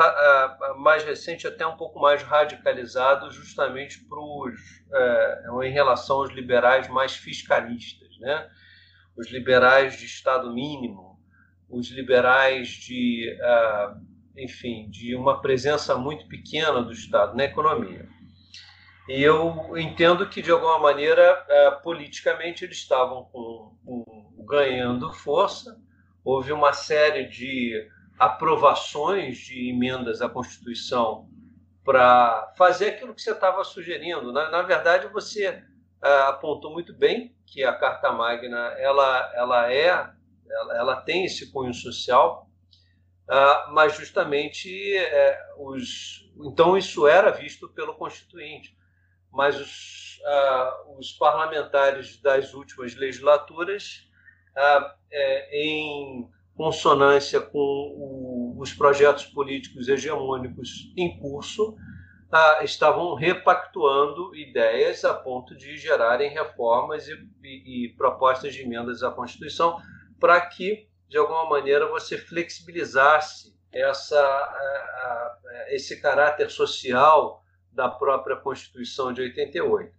mais 0.77 1.05
recente 1.05 1.47
até 1.47 1.67
um 1.67 1.77
pouco 1.77 2.01
mais 2.01 2.23
radicalizado 2.23 3.31
justamente 3.31 4.01
para 4.05 4.19
os, 4.19 4.55
é, 4.93 5.45
em 5.65 5.73
relação 5.73 6.17
aos 6.17 6.31
liberais 6.31 6.89
mais 6.89 7.15
fiscalistas, 7.15 8.19
né? 8.21 8.49
Os 9.17 9.31
liberais 9.31 9.97
de 9.97 10.07
Estado 10.07 10.53
mínimo, 10.53 11.19
os 11.69 11.91
liberais 11.91 12.69
de, 12.69 13.37
é, 13.41 13.95
enfim, 14.37 14.89
de 14.91 15.15
uma 15.15 15.41
presença 15.41 15.97
muito 15.97 16.27
pequena 16.29 16.83
do 16.83 16.93
Estado 16.93 17.37
na 17.37 17.45
economia. 17.45 18.09
E 19.09 19.23
eu 19.23 19.77
entendo 19.77 20.29
que 20.29 20.41
de 20.41 20.51
alguma 20.51 20.79
maneira 20.79 21.45
é, 21.49 21.71
politicamente 21.83 22.65
eles 22.65 22.79
estavam 22.79 23.25
com, 23.25 23.77
com, 23.85 24.45
ganhando 24.47 25.13
força 25.13 25.79
houve 26.25 26.53
uma 26.53 26.73
série 26.73 27.29
de 27.29 27.87
aprovações 28.19 29.39
de 29.39 29.69
emendas 29.71 30.23
à 30.23 30.29
Constituição 30.29 31.29
para 31.85 32.53
fazer 32.57 32.91
aquilo 32.91 33.15
que 33.15 33.21
você 33.21 33.33
estava 33.33 33.63
sugerindo. 33.65 34.33
Na, 34.33 34.51
na 34.51 34.63
verdade, 34.63 35.07
você 35.09 35.63
uh, 36.03 36.29
apontou 36.29 36.73
muito 36.73 36.95
bem 36.95 37.37
que 37.47 37.63
a 37.63 37.75
Carta 37.75 38.11
Magna 38.11 38.75
ela, 38.79 39.33
ela 39.35 39.73
é, 39.73 39.89
ela, 39.89 40.77
ela 40.77 40.97
tem 41.03 41.25
esse 41.25 41.53
cunho 41.53 41.75
social, 41.75 42.49
uh, 43.29 43.73
mas 43.73 43.97
justamente 43.97 44.97
uh, 44.97 45.71
os, 45.71 46.31
então 46.47 46.77
isso 46.77 47.07
era 47.07 47.31
visto 47.31 47.69
pelo 47.69 47.95
Constituinte, 47.95 48.77
mas 49.31 49.61
os, 49.61 50.21
os 50.97 51.13
parlamentares 51.13 52.17
das 52.23 52.55
últimas 52.55 52.95
legislaturas 52.95 54.09
é, 55.11 55.51
em 55.53 56.31
consonância 56.57 57.41
com 57.41 57.59
o, 57.59 58.57
os 58.59 58.73
projetos 58.73 59.25
políticos 59.27 59.89
hegemônicos 59.89 60.93
em 60.97 61.19
curso, 61.19 61.77
estavam 62.63 63.15
repactuando 63.15 64.35
ideias 64.35 65.05
a 65.05 65.15
ponto 65.15 65.55
de 65.57 65.77
gerarem 65.77 66.31
reformas 66.31 67.07
e, 67.07 67.13
e, 67.43 67.85
e 67.85 67.89
propostas 67.91 68.53
de 68.55 68.63
emendas 68.63 69.03
à 69.03 69.11
Constituição 69.11 69.81
para 70.19 70.41
que, 70.41 70.89
de 71.09 71.17
alguma 71.17 71.49
maneira, 71.49 71.87
você 71.89 72.19
flexibilizasse 72.19 73.55
essa, 73.73 74.19
a, 74.19 74.21
a, 74.21 75.39
esse 75.69 76.01
caráter 76.01 76.51
social 76.51 77.43
da 77.71 77.89
própria 77.89 78.37
Constituição 78.37 79.13
de 79.13 79.21
88. 79.21 79.93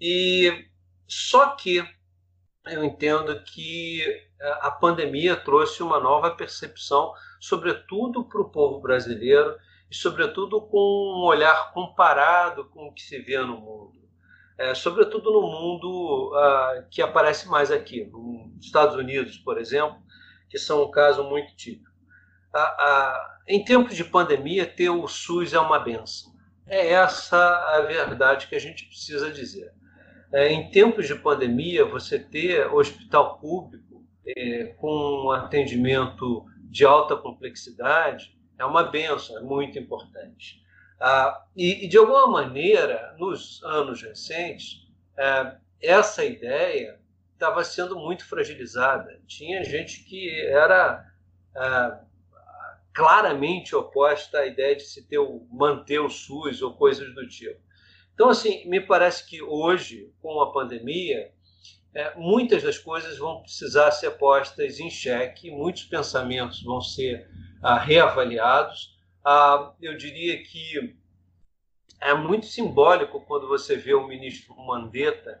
E 0.00 0.66
só 1.06 1.54
que 1.54 1.84
eu 2.66 2.82
entendo 2.82 3.42
que 3.44 4.02
a 4.60 4.70
pandemia 4.70 5.36
trouxe 5.36 5.82
uma 5.82 6.00
nova 6.00 6.30
percepção, 6.30 7.12
sobretudo 7.40 8.24
para 8.24 8.40
o 8.40 8.50
povo 8.50 8.80
brasileiro 8.80 9.56
e, 9.90 9.94
sobretudo, 9.94 10.60
com 10.60 10.78
um 10.78 11.24
olhar 11.24 11.72
comparado 11.72 12.64
com 12.66 12.86
o 12.86 12.92
que 12.92 13.02
se 13.02 13.18
vê 13.18 13.38
no 13.38 13.58
mundo. 13.58 14.04
É, 14.56 14.72
sobretudo 14.74 15.32
no 15.32 15.42
mundo 15.42 16.32
uh, 16.32 16.86
que 16.88 17.02
aparece 17.02 17.48
mais 17.48 17.72
aqui, 17.72 18.04
nos 18.04 18.64
Estados 18.64 18.94
Unidos, 18.94 19.36
por 19.38 19.58
exemplo, 19.58 19.96
que 20.48 20.58
são 20.58 20.84
um 20.84 20.90
caso 20.90 21.24
muito 21.24 21.56
típico. 21.56 21.90
Uh, 22.54 22.58
uh, 22.58 23.34
em 23.48 23.64
tempos 23.64 23.96
de 23.96 24.04
pandemia, 24.04 24.64
ter 24.64 24.90
o 24.90 25.08
SUS 25.08 25.52
é 25.52 25.58
uma 25.58 25.78
benção. 25.80 26.32
É 26.66 26.92
essa 26.92 27.36
a 27.36 27.80
verdade 27.82 28.46
que 28.46 28.54
a 28.54 28.60
gente 28.60 28.86
precisa 28.86 29.30
dizer. 29.30 29.72
É, 30.32 30.50
em 30.50 30.70
tempos 30.70 31.06
de 31.06 31.14
pandemia, 31.14 31.84
você 31.84 32.18
ter 32.18 32.72
hospital 32.72 33.38
público 33.38 33.93
é, 34.26 34.74
com 34.78 35.30
atendimento 35.30 36.44
de 36.70 36.84
alta 36.84 37.16
complexidade 37.16 38.36
é 38.58 38.64
uma 38.64 38.84
benção, 38.84 39.38
é 39.38 39.40
muito 39.42 39.78
importante. 39.78 40.62
Ah, 41.00 41.44
e, 41.56 41.84
e, 41.84 41.88
de 41.88 41.98
alguma 41.98 42.26
maneira, 42.26 43.14
nos 43.18 43.62
anos 43.64 44.02
recentes, 44.02 44.86
é, 45.18 45.56
essa 45.82 46.24
ideia 46.24 46.98
estava 47.32 47.62
sendo 47.64 47.98
muito 47.98 48.24
fragilizada. 48.26 49.20
Tinha 49.26 49.62
gente 49.64 50.04
que 50.04 50.30
era 50.46 51.04
é, 51.56 51.98
claramente 52.92 53.74
oposta 53.74 54.38
à 54.38 54.46
ideia 54.46 54.76
de 54.76 54.84
se 54.84 55.06
ter 55.06 55.18
o, 55.18 55.46
manter 55.50 55.98
o 55.98 56.08
SUS 56.08 56.62
ou 56.62 56.74
coisas 56.74 57.12
do 57.14 57.26
tipo. 57.28 57.60
Então, 58.14 58.30
assim, 58.30 58.66
me 58.68 58.80
parece 58.80 59.28
que 59.28 59.42
hoje, 59.42 60.12
com 60.22 60.40
a 60.40 60.52
pandemia, 60.52 61.33
é, 61.94 62.14
muitas 62.16 62.62
das 62.62 62.76
coisas 62.76 63.18
vão 63.18 63.42
precisar 63.42 63.90
ser 63.92 64.10
postas 64.12 64.80
em 64.80 64.90
xeque, 64.90 65.50
muitos 65.50 65.84
pensamentos 65.84 66.62
vão 66.62 66.80
ser 66.80 67.30
ah, 67.62 67.78
reavaliados. 67.78 68.98
Ah, 69.24 69.72
eu 69.80 69.96
diria 69.96 70.42
que 70.42 70.96
é 72.00 72.12
muito 72.12 72.46
simbólico 72.46 73.20
quando 73.20 73.46
você 73.46 73.76
vê 73.76 73.94
o 73.94 74.06
ministro 74.06 74.54
Mandetta 74.56 75.40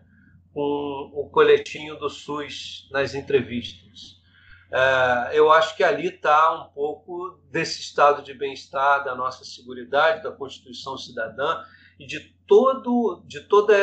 com 0.52 1.10
o 1.12 1.28
coletinho 1.28 1.98
do 1.98 2.08
SUS 2.08 2.88
nas 2.92 3.14
entrevistas. 3.14 4.22
É, 4.72 5.38
eu 5.38 5.52
acho 5.52 5.76
que 5.76 5.84
ali 5.84 6.08
está 6.08 6.52
um 6.52 6.72
pouco 6.72 7.38
desse 7.50 7.80
estado 7.80 8.22
de 8.22 8.32
bem-estar, 8.32 9.04
da 9.04 9.14
nossa 9.14 9.44
segurança, 9.44 10.22
da 10.22 10.32
Constituição 10.32 10.96
Cidadã 10.96 11.62
e 11.98 12.06
de, 12.06 12.20
todo, 12.46 13.22
de 13.26 13.40
toda 13.40 13.74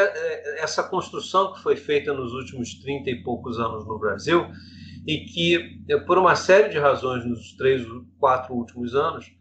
essa 0.58 0.84
construção 0.84 1.54
que 1.54 1.62
foi 1.62 1.76
feita 1.76 2.13
nos 2.13 2.34
últimos 2.34 2.76
30 2.76 3.10
e 3.10 3.24
poucos 3.24 3.60
anos 3.60 3.88
no 3.88 3.97
Brasil 4.00 4.47
e 5.08 5.26
que, 5.26 5.82
por 6.06 6.17
uma 6.17 6.36
série 6.36 6.69
de 6.69 6.78
razões, 6.78 7.26
nos 7.26 7.54
três, 7.54 7.86
quatro 8.19 8.54
últimos 8.54 8.93
anos, 8.93 9.32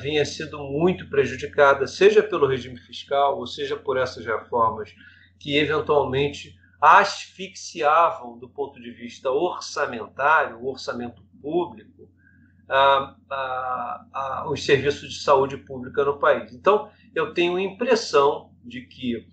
vinha 0.00 0.24
sido 0.24 0.58
muito 0.58 1.08
prejudicada, 1.08 1.86
seja 1.86 2.22
pelo 2.22 2.46
regime 2.46 2.78
fiscal, 2.78 3.38
ou 3.38 3.46
seja 3.46 3.76
por 3.76 3.96
essas 3.96 4.24
reformas 4.24 4.92
que 5.38 5.56
eventualmente 5.56 6.56
asfixiavam 6.80 8.38
do 8.38 8.48
ponto 8.48 8.80
de 8.80 8.90
vista 8.90 9.30
orçamentário, 9.30 10.58
o 10.58 10.70
orçamento 10.70 11.22
público, 11.40 12.10
os 14.50 14.64
serviços 14.64 15.10
de 15.12 15.20
saúde 15.20 15.56
pública 15.58 16.04
no 16.04 16.18
país. 16.18 16.52
Então, 16.52 16.90
eu 17.16 17.32
tenho 17.32 17.56
a 17.56 17.62
impressão 17.62 18.52
de 18.62 18.82
que 18.82 19.26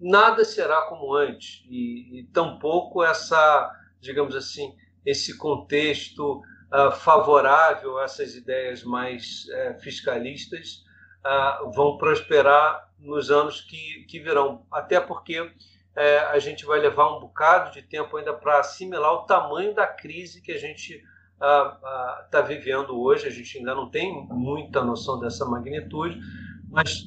nada 0.00 0.44
será 0.44 0.82
como 0.82 1.14
antes 1.14 1.64
e, 1.68 2.20
e 2.20 2.24
tampouco 2.32 3.02
essa, 3.02 3.70
digamos 4.00 4.34
assim, 4.36 4.74
esse 5.04 5.36
contexto 5.36 6.40
uh, 6.72 6.92
favorável 6.92 7.98
a 7.98 8.04
essas 8.04 8.34
ideias 8.34 8.84
mais 8.84 9.46
uh, 9.46 9.80
fiscalistas 9.80 10.84
uh, 11.24 11.70
vão 11.72 11.96
prosperar 11.96 12.90
nos 12.98 13.30
anos 13.30 13.60
que, 13.60 14.04
que 14.08 14.18
virão. 14.18 14.66
Até 14.70 15.00
porque 15.00 15.50
é, 15.94 16.18
a 16.18 16.38
gente 16.38 16.64
vai 16.64 16.78
levar 16.78 17.16
um 17.16 17.20
bocado 17.20 17.72
de 17.72 17.82
tempo 17.82 18.16
ainda 18.16 18.34
para 18.34 18.60
assimilar 18.60 19.12
o 19.12 19.26
tamanho 19.26 19.74
da 19.74 19.86
crise 19.86 20.42
que 20.42 20.52
a 20.52 20.58
gente 20.58 21.02
está 21.36 22.40
vivendo 22.40 22.98
hoje. 22.98 23.26
A 23.26 23.30
gente 23.30 23.58
ainda 23.58 23.74
não 23.74 23.90
tem 23.90 24.26
muita 24.30 24.82
noção 24.82 25.18
dessa 25.20 25.44
magnitude, 25.44 26.18
mas 26.68 27.06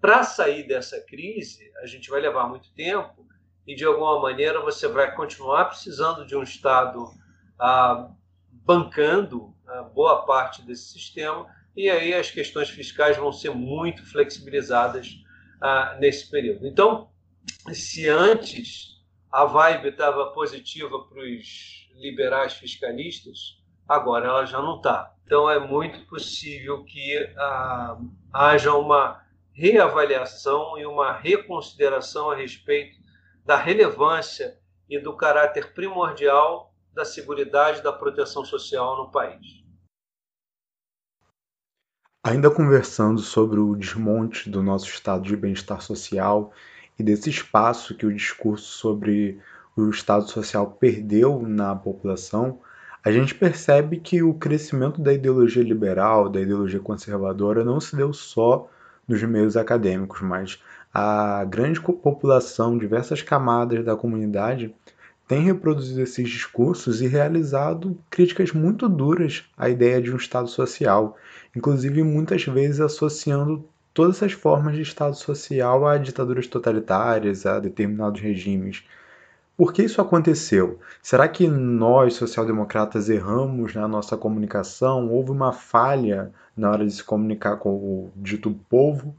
para 0.00 0.22
sair 0.22 0.66
dessa 0.66 1.00
crise, 1.00 1.70
a 1.82 1.86
gente 1.86 2.08
vai 2.10 2.20
levar 2.20 2.48
muito 2.48 2.72
tempo 2.74 3.26
e, 3.66 3.74
de 3.74 3.84
alguma 3.84 4.20
maneira, 4.20 4.60
você 4.60 4.88
vai 4.88 5.14
continuar 5.14 5.66
precisando 5.66 6.24
de 6.26 6.36
um 6.36 6.42
Estado 6.42 7.10
bancando 8.50 9.54
boa 9.94 10.24
parte 10.24 10.62
desse 10.62 10.92
sistema, 10.92 11.46
e 11.76 11.88
aí 11.88 12.14
as 12.14 12.30
questões 12.30 12.68
fiscais 12.68 13.16
vão 13.16 13.32
ser 13.32 13.50
muito 13.50 14.04
flexibilizadas 14.10 15.22
nesse 15.98 16.30
período. 16.30 16.66
Então, 16.66 17.10
se 17.72 18.08
antes 18.08 18.98
a 19.30 19.44
vibe 19.44 19.88
estava 19.88 20.32
positiva 20.32 21.04
para 21.04 21.20
os 21.20 21.87
liberais 21.98 22.54
fiscalistas, 22.54 23.62
agora 23.88 24.26
ela 24.26 24.44
já 24.44 24.60
não 24.60 24.76
está. 24.76 25.14
Então 25.24 25.50
é 25.50 25.58
muito 25.58 26.06
possível 26.06 26.84
que 26.84 27.16
ah, 27.36 27.98
haja 28.32 28.72
uma 28.74 29.22
reavaliação 29.52 30.78
e 30.78 30.86
uma 30.86 31.12
reconsideração 31.12 32.30
a 32.30 32.36
respeito 32.36 32.98
da 33.44 33.56
relevância 33.56 34.58
e 34.88 34.98
do 34.98 35.16
caráter 35.16 35.74
primordial 35.74 36.72
da 36.92 37.04
segurança 37.04 37.82
da 37.82 37.92
proteção 37.92 38.44
social 38.44 38.96
no 38.96 39.10
país. 39.10 39.64
Ainda 42.24 42.50
conversando 42.50 43.20
sobre 43.20 43.58
o 43.58 43.74
desmonte 43.74 44.50
do 44.50 44.62
nosso 44.62 44.86
estado 44.86 45.22
de 45.22 45.36
bem-estar 45.36 45.80
social 45.80 46.52
e 46.98 47.02
desse 47.02 47.30
espaço 47.30 47.94
que 47.94 48.04
o 48.04 48.12
discurso 48.12 48.66
sobre 48.66 49.40
o 49.80 49.90
estado 49.90 50.28
social 50.28 50.66
perdeu 50.78 51.42
na 51.42 51.74
população, 51.74 52.60
a 53.04 53.12
gente 53.12 53.34
percebe 53.34 53.98
que 53.98 54.22
o 54.22 54.34
crescimento 54.34 55.00
da 55.00 55.12
ideologia 55.12 55.62
liberal, 55.62 56.28
da 56.28 56.40
ideologia 56.40 56.80
conservadora, 56.80 57.64
não 57.64 57.80
se 57.80 57.94
deu 57.94 58.12
só 58.12 58.68
nos 59.06 59.22
meios 59.22 59.56
acadêmicos, 59.56 60.20
mas 60.20 60.62
a 60.92 61.44
grande 61.44 61.80
população, 61.80 62.76
diversas 62.76 63.22
camadas 63.22 63.84
da 63.84 63.96
comunidade 63.96 64.74
tem 65.26 65.42
reproduzido 65.42 66.00
esses 66.00 66.28
discursos 66.28 67.00
e 67.00 67.06
realizado 67.06 67.98
críticas 68.10 68.52
muito 68.52 68.88
duras 68.88 69.44
à 69.56 69.68
ideia 69.68 70.00
de 70.00 70.10
um 70.12 70.16
Estado 70.16 70.48
social, 70.48 71.16
inclusive 71.54 72.02
muitas 72.02 72.44
vezes 72.44 72.80
associando 72.80 73.64
todas 73.92 74.16
essas 74.16 74.32
formas 74.32 74.74
de 74.74 74.82
Estado 74.82 75.14
social 75.14 75.86
a 75.86 75.98
ditaduras 75.98 76.46
totalitárias, 76.46 77.44
a 77.46 77.60
determinados 77.60 78.20
regimes. 78.20 78.84
Por 79.58 79.72
que 79.72 79.82
isso 79.82 80.00
aconteceu? 80.00 80.78
Será 81.02 81.26
que 81.28 81.48
nós, 81.48 82.14
social-democratas, 82.14 83.08
erramos 83.08 83.74
na 83.74 83.88
nossa 83.88 84.16
comunicação? 84.16 85.10
Houve 85.10 85.32
uma 85.32 85.52
falha 85.52 86.32
na 86.56 86.70
hora 86.70 86.86
de 86.86 86.92
se 86.92 87.02
comunicar 87.02 87.56
com 87.56 87.70
o 87.70 88.12
dito 88.14 88.52
povo? 88.70 89.16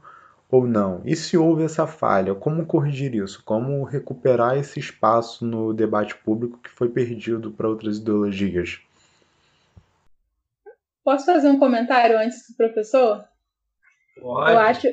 ou 0.50 0.66
não? 0.66 1.00
E 1.04 1.14
se 1.14 1.36
houve 1.36 1.62
essa 1.62 1.86
falha, 1.86 2.34
como 2.34 2.66
corrigir 2.66 3.14
isso? 3.14 3.40
Como 3.44 3.84
recuperar 3.84 4.58
esse 4.58 4.80
espaço 4.80 5.44
no 5.44 5.72
debate 5.72 6.16
público 6.16 6.58
que 6.58 6.70
foi 6.70 6.88
perdido 6.88 7.52
para 7.52 7.68
outras 7.68 7.98
ideologias? 7.98 8.80
Posso 11.04 11.26
fazer 11.26 11.48
um 11.48 11.58
comentário 11.58 12.18
antes 12.18 12.48
do 12.48 12.56
professor? 12.56 13.24
Pode. 14.20 14.52
Eu 14.52 14.58
acho, 14.58 14.88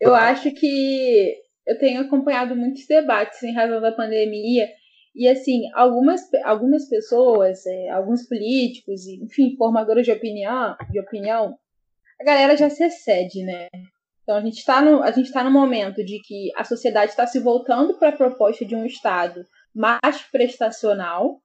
eu 0.00 0.14
acho 0.14 0.54
que 0.54 1.45
eu 1.66 1.78
tenho 1.78 2.00
acompanhado 2.00 2.54
muitos 2.54 2.86
debates 2.86 3.42
em 3.42 3.54
razão 3.54 3.80
da 3.80 3.92
pandemia 3.92 4.68
e 5.14 5.28
assim 5.28 5.62
algumas, 5.74 6.22
algumas 6.44 6.88
pessoas, 6.88 7.64
é, 7.66 7.88
alguns 7.90 8.28
políticos, 8.28 9.06
enfim, 9.06 9.56
formadores 9.56 10.04
de 10.04 10.12
opinião, 10.12 10.76
de 10.90 11.00
opinião, 11.00 11.58
a 12.20 12.24
galera 12.24 12.56
já 12.56 12.68
se 12.70 12.84
excede, 12.84 13.42
né? 13.42 13.68
Então 14.22 14.36
a 14.36 14.40
gente 14.40 14.58
está 14.58 14.82
no, 14.82 15.02
a 15.02 15.10
gente 15.10 15.32
tá 15.32 15.44
no 15.44 15.50
momento 15.50 16.04
de 16.04 16.20
que 16.20 16.50
a 16.56 16.64
sociedade 16.64 17.12
está 17.12 17.26
se 17.26 17.38
voltando 17.38 17.98
para 17.98 18.08
a 18.08 18.16
proposta 18.16 18.64
de 18.64 18.74
um 18.74 18.84
Estado 18.84 19.46
mais 19.74 20.22
prestacional, 20.32 21.40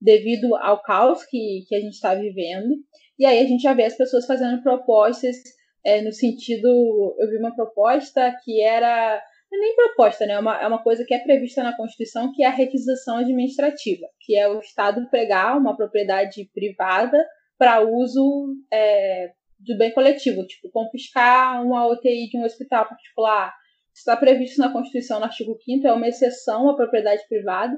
devido 0.00 0.54
ao 0.56 0.82
caos 0.82 1.24
que, 1.24 1.64
que 1.68 1.74
a 1.74 1.80
gente 1.80 1.94
está 1.94 2.14
vivendo. 2.14 2.74
E 3.18 3.26
aí 3.26 3.38
a 3.38 3.46
gente 3.46 3.62
já 3.62 3.74
vê 3.74 3.84
as 3.84 3.96
pessoas 3.96 4.26
fazendo 4.26 4.62
propostas 4.62 5.36
é, 5.84 6.00
no 6.00 6.12
sentido. 6.12 7.16
Eu 7.18 7.28
vi 7.28 7.36
uma 7.36 7.54
proposta 7.54 8.34
que 8.44 8.62
era. 8.62 9.22
É 9.52 9.56
nem 9.56 9.74
proposta, 9.74 10.26
né? 10.26 10.34
É 10.34 10.38
uma, 10.38 10.60
é 10.60 10.66
uma 10.66 10.82
coisa 10.82 11.04
que 11.04 11.12
é 11.12 11.18
prevista 11.18 11.62
na 11.62 11.76
Constituição, 11.76 12.32
que 12.32 12.44
é 12.44 12.46
a 12.46 12.50
requisição 12.50 13.18
administrativa, 13.18 14.06
que 14.20 14.36
é 14.36 14.48
o 14.48 14.60
Estado 14.60 15.08
pegar 15.10 15.56
uma 15.56 15.76
propriedade 15.76 16.48
privada 16.54 17.18
para 17.58 17.80
uso 17.80 18.54
é, 18.72 19.32
do 19.58 19.76
bem 19.76 19.92
coletivo, 19.92 20.46
tipo, 20.46 20.70
confiscar 20.70 21.62
uma 21.64 21.86
UTI 21.88 22.28
de 22.28 22.38
um 22.38 22.44
hospital 22.44 22.88
particular. 22.88 23.52
Está 23.94 24.16
previsto 24.16 24.60
na 24.60 24.72
Constituição, 24.72 25.18
no 25.18 25.26
artigo 25.26 25.58
5 25.62 25.86
é 25.86 25.92
uma 25.92 26.08
exceção 26.08 26.68
à 26.68 26.76
propriedade 26.76 27.22
privada. 27.28 27.76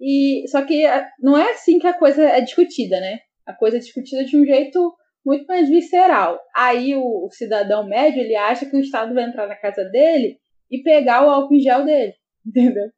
E 0.00 0.44
só 0.48 0.62
que 0.64 0.86
é, 0.86 1.06
não 1.20 1.36
é 1.36 1.50
assim 1.50 1.78
que 1.78 1.86
a 1.86 1.92
coisa 1.96 2.22
é 2.22 2.40
discutida, 2.40 2.98
né? 2.98 3.18
A 3.46 3.52
coisa 3.52 3.76
é 3.76 3.80
discutida 3.80 4.24
de 4.24 4.36
um 4.36 4.44
jeito 4.44 4.94
muito 5.24 5.46
mais 5.46 5.68
visceral. 5.68 6.40
Aí 6.56 6.94
o, 6.96 7.26
o 7.26 7.30
cidadão 7.30 7.86
médio, 7.86 8.20
ele 8.20 8.34
acha 8.34 8.64
que 8.64 8.76
o 8.76 8.80
Estado 8.80 9.12
vai 9.12 9.24
entrar 9.24 9.46
na 9.46 9.56
casa 9.56 9.84
dele 9.84 10.38
e 10.70 10.82
pegar 10.82 11.26
o 11.26 11.30
álcool 11.30 11.54
em 11.54 11.60
gel 11.60 11.84
dele, 11.84 12.14
entendeu? 12.46 12.90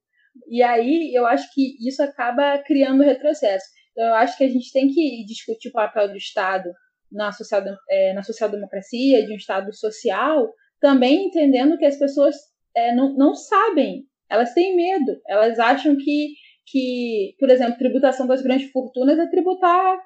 E 0.49 0.63
aí 0.63 1.13
eu 1.15 1.27
acho 1.27 1.53
que 1.53 1.77
isso 1.87 2.03
acaba 2.03 2.59
criando 2.59 3.03
retrocesso. 3.03 3.67
Então 3.93 4.05
eu 4.05 4.15
acho 4.15 4.37
que 4.37 4.45
a 4.45 4.49
gente 4.49 4.73
tem 4.73 4.89
que 4.89 5.25
discutir 5.27 5.69
o 5.69 5.73
papel 5.73 6.09
do 6.09 6.17
Estado 6.17 6.71
na 7.11 7.33
social, 7.33 7.63
é, 7.89 8.13
na 8.13 8.23
social-democracia, 8.23 9.27
de 9.27 9.33
um 9.33 9.37
Estado 9.37 9.75
social, 9.75 10.53
também 10.81 11.27
entendendo 11.27 11.77
que 11.77 11.85
as 11.85 11.99
pessoas 11.99 12.37
é, 12.77 12.95
não, 12.95 13.13
não 13.15 13.35
sabem, 13.35 14.05
elas 14.29 14.55
têm 14.55 14.77
medo, 14.77 15.21
elas 15.27 15.59
acham 15.59 15.97
que, 15.97 16.35
que, 16.67 17.35
por 17.39 17.51
exemplo, 17.51 17.79
tributação 17.79 18.27
das 18.27 18.43
grandes 18.43 18.71
fortunas 18.71 19.19
é 19.19 19.29
tributar 19.29 19.99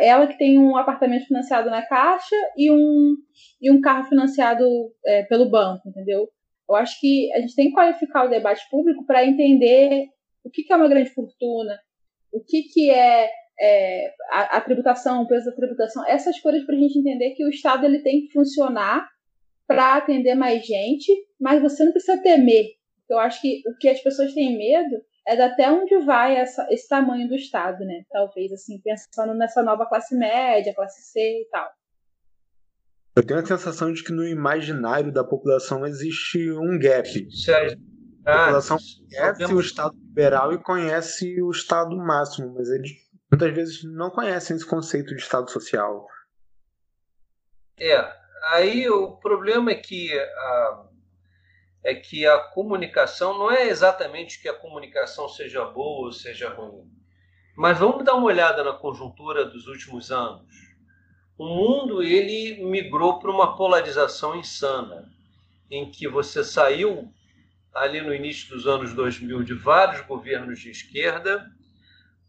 ela 0.00 0.26
que 0.26 0.38
tem 0.38 0.58
um 0.58 0.76
apartamento 0.76 1.26
financiado 1.26 1.68
na 1.68 1.82
Caixa 1.82 2.36
e 2.56 2.70
um, 2.70 3.16
e 3.60 3.70
um 3.70 3.80
carro 3.80 4.04
financiado 4.04 4.64
é, 5.04 5.24
pelo 5.24 5.50
banco, 5.50 5.88
entendeu? 5.88 6.28
Eu 6.68 6.74
acho 6.74 6.98
que 7.00 7.32
a 7.32 7.40
gente 7.40 7.54
tem 7.54 7.68
que 7.68 7.74
qualificar 7.74 8.24
o 8.24 8.30
debate 8.30 8.68
público 8.70 9.04
para 9.06 9.24
entender 9.24 10.08
o 10.44 10.50
que, 10.50 10.62
que 10.62 10.72
é 10.72 10.76
uma 10.76 10.88
grande 10.88 11.10
fortuna, 11.10 11.78
o 12.32 12.40
que, 12.40 12.62
que 12.64 12.90
é 12.90 13.30
é, 13.58 14.14
a, 14.30 14.58
a, 14.58 14.60
tributação, 14.60 15.22
o 15.22 15.26
peso 15.26 15.46
da 15.46 15.56
tributação, 15.56 16.06
essas 16.06 16.38
coisas 16.40 16.64
para 16.64 16.74
a 16.74 16.78
gente 16.78 16.98
entender 16.98 17.30
que 17.30 17.44
o 17.44 17.48
Estado 17.48 17.86
ele 17.86 18.00
tem 18.00 18.26
que 18.26 18.32
funcionar 18.32 19.08
para 19.66 19.96
atender 19.96 20.34
mais 20.34 20.64
gente, 20.64 21.10
mas 21.40 21.60
você 21.60 21.84
não 21.84 21.92
precisa 21.92 22.22
temer. 22.22 22.66
Eu 23.08 23.18
acho 23.18 23.40
que 23.40 23.62
o 23.66 23.76
que 23.78 23.88
as 23.88 24.00
pessoas 24.00 24.32
têm 24.34 24.56
medo 24.56 25.02
é 25.26 25.34
de 25.34 25.42
até 25.42 25.70
onde 25.70 25.96
vai 26.04 26.36
essa, 26.36 26.66
esse 26.70 26.88
tamanho 26.88 27.26
do 27.28 27.34
Estado, 27.34 27.84
né? 27.84 28.04
Talvez, 28.10 28.52
assim, 28.52 28.80
pensando 28.80 29.34
nessa 29.34 29.62
nova 29.62 29.86
classe 29.86 30.14
média, 30.14 30.74
classe 30.74 31.02
C 31.02 31.20
e 31.20 31.48
tal. 31.50 31.68
Eu 33.16 33.26
tenho 33.26 33.40
a 33.40 33.46
sensação 33.46 33.90
de 33.90 34.04
que 34.04 34.12
no 34.12 34.28
imaginário 34.28 35.10
da 35.10 35.24
população 35.24 35.86
existe 35.86 36.50
um 36.52 36.78
gap. 36.78 37.08
A 38.26 38.38
população 38.38 38.76
conhece 38.76 39.54
o 39.54 39.60
Estado 39.60 39.96
liberal 39.96 40.52
e 40.52 40.62
conhece 40.62 41.42
o 41.42 41.50
Estado 41.50 41.96
máximo, 41.96 42.52
mas 42.54 42.68
eles 42.68 42.90
muitas 43.32 43.54
vezes 43.54 43.84
não 43.84 44.10
conhecem 44.10 44.54
esse 44.54 44.66
conceito 44.66 45.14
de 45.14 45.22
Estado 45.22 45.50
social. 45.50 46.06
É, 47.78 48.12
aí 48.50 48.86
o 48.90 49.16
problema 49.16 49.70
é 49.70 49.76
que 49.76 50.12
a, 50.18 50.84
é 51.84 51.94
que 51.94 52.26
a 52.26 52.38
comunicação 52.38 53.38
não 53.38 53.50
é 53.50 53.68
exatamente 53.68 54.42
que 54.42 54.48
a 54.48 54.58
comunicação 54.58 55.26
seja 55.26 55.64
boa 55.64 56.06
ou 56.06 56.12
seja 56.12 56.50
ruim. 56.50 56.90
Mas 57.56 57.78
vamos 57.78 58.04
dar 58.04 58.14
uma 58.14 58.26
olhada 58.26 58.62
na 58.62 58.74
conjuntura 58.74 59.46
dos 59.46 59.66
últimos 59.66 60.12
anos. 60.12 60.65
O 61.38 61.46
mundo 61.46 62.02
ele 62.02 62.64
migrou 62.64 63.18
para 63.18 63.30
uma 63.30 63.56
polarização 63.56 64.36
insana, 64.36 65.12
em 65.70 65.90
que 65.90 66.08
você 66.08 66.42
saiu 66.42 67.12
ali 67.74 68.00
no 68.00 68.14
início 68.14 68.48
dos 68.48 68.66
anos 68.66 68.94
2000 68.94 69.42
de 69.42 69.52
vários 69.52 70.00
governos 70.06 70.58
de 70.58 70.70
esquerda 70.70 71.46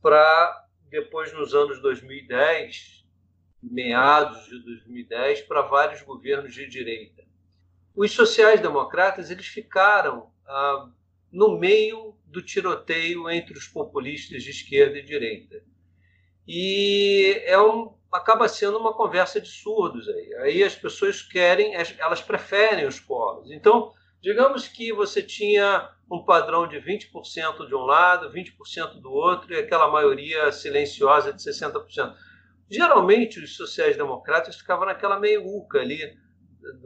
para 0.01 0.65
depois 0.89 1.31
nos 1.33 1.53
anos 1.53 1.81
2010, 1.81 3.05
meados 3.63 4.45
de 4.45 4.59
2010, 4.59 5.41
para 5.41 5.61
vários 5.61 6.01
governos 6.01 6.53
de 6.53 6.67
direita. 6.67 7.23
Os 7.95 8.11
sociais-democratas 8.11 9.31
eles 9.31 9.47
ficaram 9.47 10.29
ah, 10.45 10.89
no 11.31 11.57
meio 11.57 12.15
do 12.25 12.41
tiroteio 12.41 13.29
entre 13.29 13.57
os 13.57 13.67
populistas 13.67 14.43
de 14.43 14.51
esquerda 14.51 14.97
e 14.99 15.03
direita. 15.03 15.63
E 16.47 17.41
é 17.45 17.59
um, 17.59 17.96
acaba 18.11 18.47
sendo 18.47 18.77
uma 18.77 18.93
conversa 18.93 19.39
de 19.39 19.47
surdos 19.47 20.07
aí. 20.07 20.33
Aí 20.35 20.63
as 20.63 20.75
pessoas 20.75 21.21
querem, 21.21 21.73
elas 21.99 22.21
preferem 22.21 22.85
os 22.85 22.99
polos. 22.99 23.51
Então, 23.51 23.91
digamos 24.21 24.67
que 24.67 24.93
você 24.93 25.21
tinha 25.21 25.89
um 26.09 26.23
padrão 26.23 26.67
de 26.67 26.77
20% 26.77 27.67
de 27.67 27.75
um 27.75 27.81
lado, 27.81 28.31
20% 28.31 29.01
do 29.01 29.11
outro 29.11 29.53
e 29.53 29.57
aquela 29.57 29.89
maioria 29.89 30.51
silenciosa 30.51 31.33
de 31.33 31.41
60%. 31.41 32.15
Geralmente 32.69 33.39
os 33.39 33.55
sociais-democratas 33.55 34.57
ficavam 34.57 34.85
naquela 34.85 35.19
meiuca 35.19 35.79
ali 35.79 36.17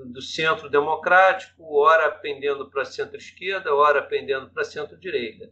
do, 0.05 0.21
centro 0.21 0.69
democrático, 0.69 1.75
ora 1.75 2.11
pendendo 2.11 2.69
para 2.69 2.85
centro-esquerda, 2.85 3.73
ora 3.73 4.01
pendendo 4.01 4.49
para 4.49 4.63
centro-direita. 4.63 5.49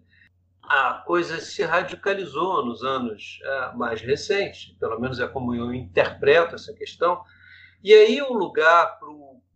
A 0.70 1.02
coisa 1.06 1.40
se 1.40 1.64
radicalizou 1.64 2.64
nos 2.64 2.84
anos 2.84 3.40
é, 3.44 3.76
mais 3.76 4.02
recentes, 4.02 4.78
pelo 4.80 5.00
menos 5.00 5.20
é 5.20 5.28
como 5.28 5.56
eu 5.56 5.74
interpreto 5.74 6.54
essa 6.54 6.72
questão, 6.74 7.24
e 7.84 7.92
aí 7.92 8.22
o 8.22 8.34
lugar 8.34 9.00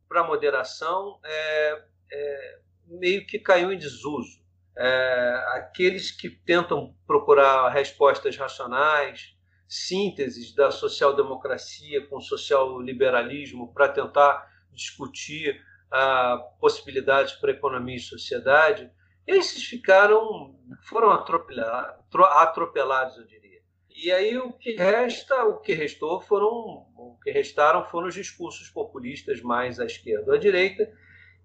para 0.10 0.22
a 0.22 0.28
moderação 0.28 1.20
é, 1.24 1.84
é 2.12 2.60
meio 2.88 3.28
que 3.28 3.38
caiu 3.38 3.72
em 3.72 3.78
desuso. 3.78 4.42
É, 4.76 5.46
aqueles 5.50 6.10
que 6.10 6.32
tentam 6.32 6.96
procurar 7.06 7.70
respostas 7.70 8.36
racionais, 8.36 9.36
sínteses 9.68 10.54
da 10.56 10.72
social-democracia 10.72 12.08
com 12.08 12.20
social-liberalismo 12.20 13.72
para 13.72 13.90
tentar 13.90 14.48
discutir 14.72 15.64
ah, 15.92 16.38
possibilidades 16.60 17.34
para 17.34 17.52
economia 17.52 17.98
e 17.98 18.00
sociedade, 18.00 18.92
esses 19.26 19.64
ficaram, 19.64 20.60
foram 20.84 21.12
atropelados, 21.12 23.18
eu 23.18 23.26
diria. 23.26 23.62
E 23.90 24.12
aí 24.12 24.38
o 24.38 24.52
que 24.54 24.76
resta, 24.76 25.46
o 25.46 25.60
que 25.60 25.74
restou 25.74 26.20
foram, 26.20 26.50
o 26.50 27.18
que 27.24 27.32
restaram 27.32 27.86
foram 27.86 28.08
os 28.08 28.16
discursos 28.16 28.70
populistas 28.70 29.42
mais 29.42 29.80
à 29.80 29.86
esquerda 29.86 30.32
ou 30.32 30.36
à 30.36 30.40
direita, 30.40 30.92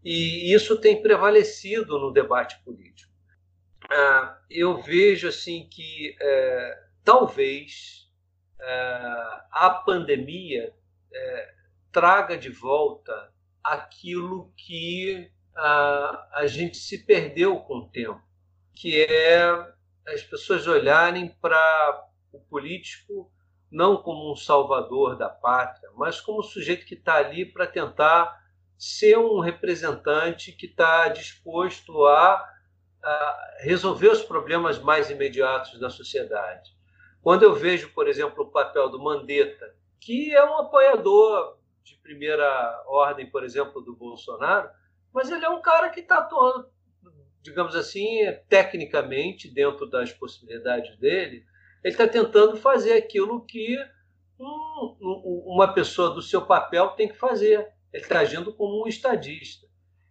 e 0.05 0.53
isso 0.53 0.81
tem 0.81 1.03
prevalecido 1.03 1.99
no 1.99 2.13
debate 2.13 2.59
político. 2.65 3.13
Ah, 3.91 4.39
eu 4.51 4.83
vejo 4.83 5.29
assim 5.29 5.69
que 5.71 6.17
é, 6.21 6.79
talvez 7.05 8.09
é, 8.61 8.65
a 9.51 9.83
pandemia 9.85 10.75
é, 11.13 11.55
traga 11.93 12.37
de 12.37 12.51
volta 12.51 13.33
aquilo 13.63 14.53
que 14.57 15.31
a, 15.59 16.29
a 16.35 16.47
gente 16.47 16.77
se 16.77 17.05
perdeu 17.05 17.59
com 17.61 17.79
o 17.79 17.89
tempo, 17.89 18.23
que 18.75 19.03
é 19.03 19.51
as 20.07 20.23
pessoas 20.23 20.67
olharem 20.67 21.37
para 21.41 22.07
o 22.33 22.41
político 22.41 23.31
não 23.71 23.99
como 23.99 24.33
um 24.33 24.37
salvador 24.37 25.17
da 25.17 25.29
pátria, 25.29 25.91
mas 25.97 26.21
como 26.21 26.41
um 26.41 26.43
sujeito 26.43 26.87
que 26.87 26.95
está 26.95 27.17
ali 27.17 27.45
para 27.45 27.67
tentar 27.67 28.39
ser 28.79 29.19
um 29.19 29.41
representante 29.41 30.53
que 30.53 30.67
está 30.67 31.09
disposto 31.09 32.07
a, 32.07 32.49
a, 33.03 33.57
resolver 33.61 34.09
os 34.09 34.23
problemas 34.23 34.79
mais 34.79 35.11
imediatos 35.11 35.79
da 35.81 35.91
sociedade. 35.91 36.71
Quando 37.21 37.43
eu 37.43 37.55
vejo, 37.55 37.93
por 37.93 38.09
exemplo, 38.09 38.45
o 38.45 38.51
papel 38.51 38.89
do 38.89 39.03
Mandetta, 39.03 39.75
que 40.01 40.33
é 40.35 40.43
um 40.43 40.59
apoiador 40.59 41.59
de 41.83 41.97
primeira 41.97 42.85
ordem, 42.87 43.29
por 43.29 43.43
exemplo, 43.43 43.83
do 43.83 43.95
Bolsonaro, 43.95 44.71
mas 45.13 45.31
ele 45.31 45.45
é 45.45 45.49
um 45.49 45.63
cara 45.63 45.91
que 45.91 46.01
está 46.01 46.19
atuando, 46.19 46.71
digamos 47.43 47.75
assim, 47.75 48.19
tecnicamente, 48.49 49.53
dentro 49.53 49.89
das 49.89 50.13
possibilidades 50.13 50.97
dele, 50.99 51.45
ele 51.83 51.95
está 51.95 52.07
tentando 52.07 52.57
fazer 52.57 52.95
aquilo 52.95 53.45
que 53.45 53.77
um, 54.39 54.97
um, 55.01 55.43
uma 55.47 55.73
pessoa 55.73 56.11
do 56.11 56.23
seu 56.23 56.45
papel 56.47 56.91
tem 56.91 57.09
que 57.09 57.17
fazer 57.17 57.73
ele 57.93 58.03
está 58.03 58.21
agindo 58.21 58.53
como 58.53 58.85
um 58.85 58.89
estadista. 58.89 59.67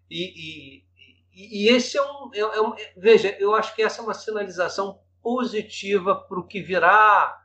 E, 0.09 0.83
e, 1.33 1.65
e 1.65 1.69
esse 1.69 1.97
é 1.97 2.01
um, 2.01 2.31
é, 2.33 2.39
é 2.39 2.61
um, 2.61 2.73
Veja, 2.95 3.35
eu 3.39 3.53
acho 3.53 3.75
que 3.75 3.83
essa 3.83 4.01
é 4.01 4.03
uma 4.03 4.13
sinalização 4.13 4.99
positiva 5.21 6.15
para 6.15 6.39
o 6.39 6.47
que 6.47 6.61
virá 6.61 7.39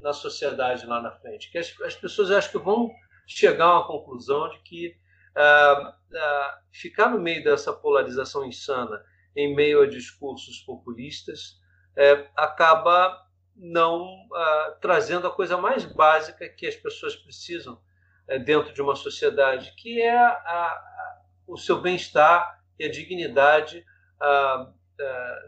na 0.00 0.12
sociedade 0.12 0.86
lá 0.86 1.00
na 1.00 1.12
frente. 1.12 1.50
Que 1.50 1.58
as, 1.58 1.74
as 1.82 1.96
pessoas 1.96 2.30
acho 2.30 2.50
que 2.50 2.58
vão 2.58 2.90
chegar 3.26 3.66
a 3.66 3.78
uma 3.78 3.86
conclusão 3.86 4.48
de 4.50 4.58
que 4.60 4.96
ah, 5.36 5.96
ah, 6.14 6.58
ficar 6.70 7.08
no 7.08 7.20
meio 7.20 7.42
dessa 7.42 7.72
polarização 7.72 8.44
insana, 8.44 9.02
em 9.36 9.54
meio 9.54 9.82
a 9.82 9.86
discursos 9.86 10.60
populistas, 10.60 11.60
é, 11.96 12.28
acaba 12.36 13.20
não 13.56 14.28
ah, 14.32 14.76
trazendo 14.80 15.26
a 15.26 15.34
coisa 15.34 15.56
mais 15.56 15.84
básica 15.84 16.48
que 16.48 16.66
as 16.66 16.76
pessoas 16.76 17.16
precisam 17.16 17.80
é, 18.28 18.38
dentro 18.38 18.72
de 18.72 18.80
uma 18.80 18.94
sociedade, 18.94 19.74
que 19.76 20.00
é 20.00 20.16
a, 20.16 20.28
a, 20.28 21.22
o 21.46 21.56
seu 21.56 21.80
bem-estar 21.80 22.62
e 22.78 22.84
a 22.84 22.90
dignidade 22.90 23.84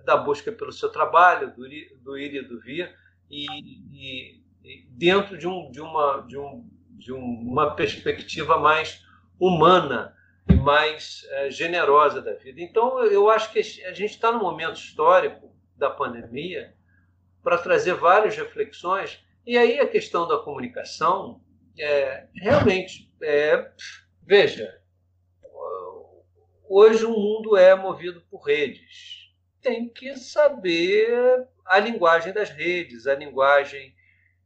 da 0.04 0.18
busca 0.18 0.52
pelo 0.52 0.70
seu 0.70 0.90
trabalho, 0.90 1.54
do, 1.54 1.62
do 2.02 2.18
ir 2.18 2.34
e 2.34 2.42
do 2.42 2.60
vir, 2.60 2.94
e, 3.30 3.46
e, 3.90 4.42
e 4.62 4.86
dentro 4.90 5.38
de, 5.38 5.48
um, 5.48 5.70
de, 5.70 5.80
uma, 5.80 6.20
de, 6.28 6.36
um, 6.36 6.68
de 6.90 7.12
uma 7.12 7.74
perspectiva 7.74 8.58
mais 8.58 9.05
humana 9.38 10.16
e 10.48 10.54
mais 10.54 11.26
é, 11.30 11.50
generosa 11.50 12.20
da 12.22 12.34
vida. 12.34 12.60
Então, 12.60 13.02
eu 13.04 13.28
acho 13.28 13.52
que 13.52 13.58
a 13.58 13.92
gente 13.92 14.12
está 14.12 14.32
no 14.32 14.38
momento 14.38 14.76
histórico 14.76 15.54
da 15.76 15.90
pandemia 15.90 16.74
para 17.42 17.58
trazer 17.58 17.94
várias 17.94 18.36
reflexões, 18.36 19.22
e 19.46 19.56
aí 19.56 19.78
a 19.78 19.86
questão 19.86 20.26
da 20.26 20.38
comunicação 20.38 21.40
é, 21.78 22.26
realmente, 22.34 23.12
é, 23.22 23.70
veja, 24.22 24.80
hoje 26.68 27.04
o 27.04 27.10
mundo 27.10 27.56
é 27.56 27.74
movido 27.74 28.20
por 28.30 28.42
redes. 28.42 29.30
Tem 29.60 29.88
que 29.88 30.16
saber 30.16 31.46
a 31.64 31.78
linguagem 31.78 32.32
das 32.32 32.50
redes, 32.50 33.06
a 33.06 33.14
linguagem. 33.14 33.94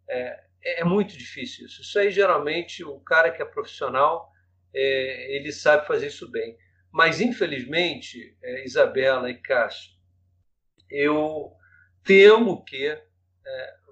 É, 0.09 0.45
é 0.63 0.85
muito 0.85 1.17
difícil 1.17 1.67
isso. 1.67 1.83
Isso 1.83 1.99
aí, 1.99 2.11
geralmente, 2.11 2.85
o 2.85 2.99
cara 3.01 3.31
que 3.31 3.41
é 3.41 3.45
profissional, 3.45 4.31
é, 4.75 5.37
ele 5.37 5.53
sabe 5.53 5.87
fazer 5.87 6.09
isso 6.09 6.31
bem. 6.31 6.57
Mas, 6.93 7.21
infelizmente, 7.21 8.37
é, 8.43 8.65
Isabela 8.65 9.31
e 9.31 9.35
Cássio, 9.35 9.93
eu 10.91 11.53
temo 12.05 12.65
que 12.65 12.87
é, 12.87 13.01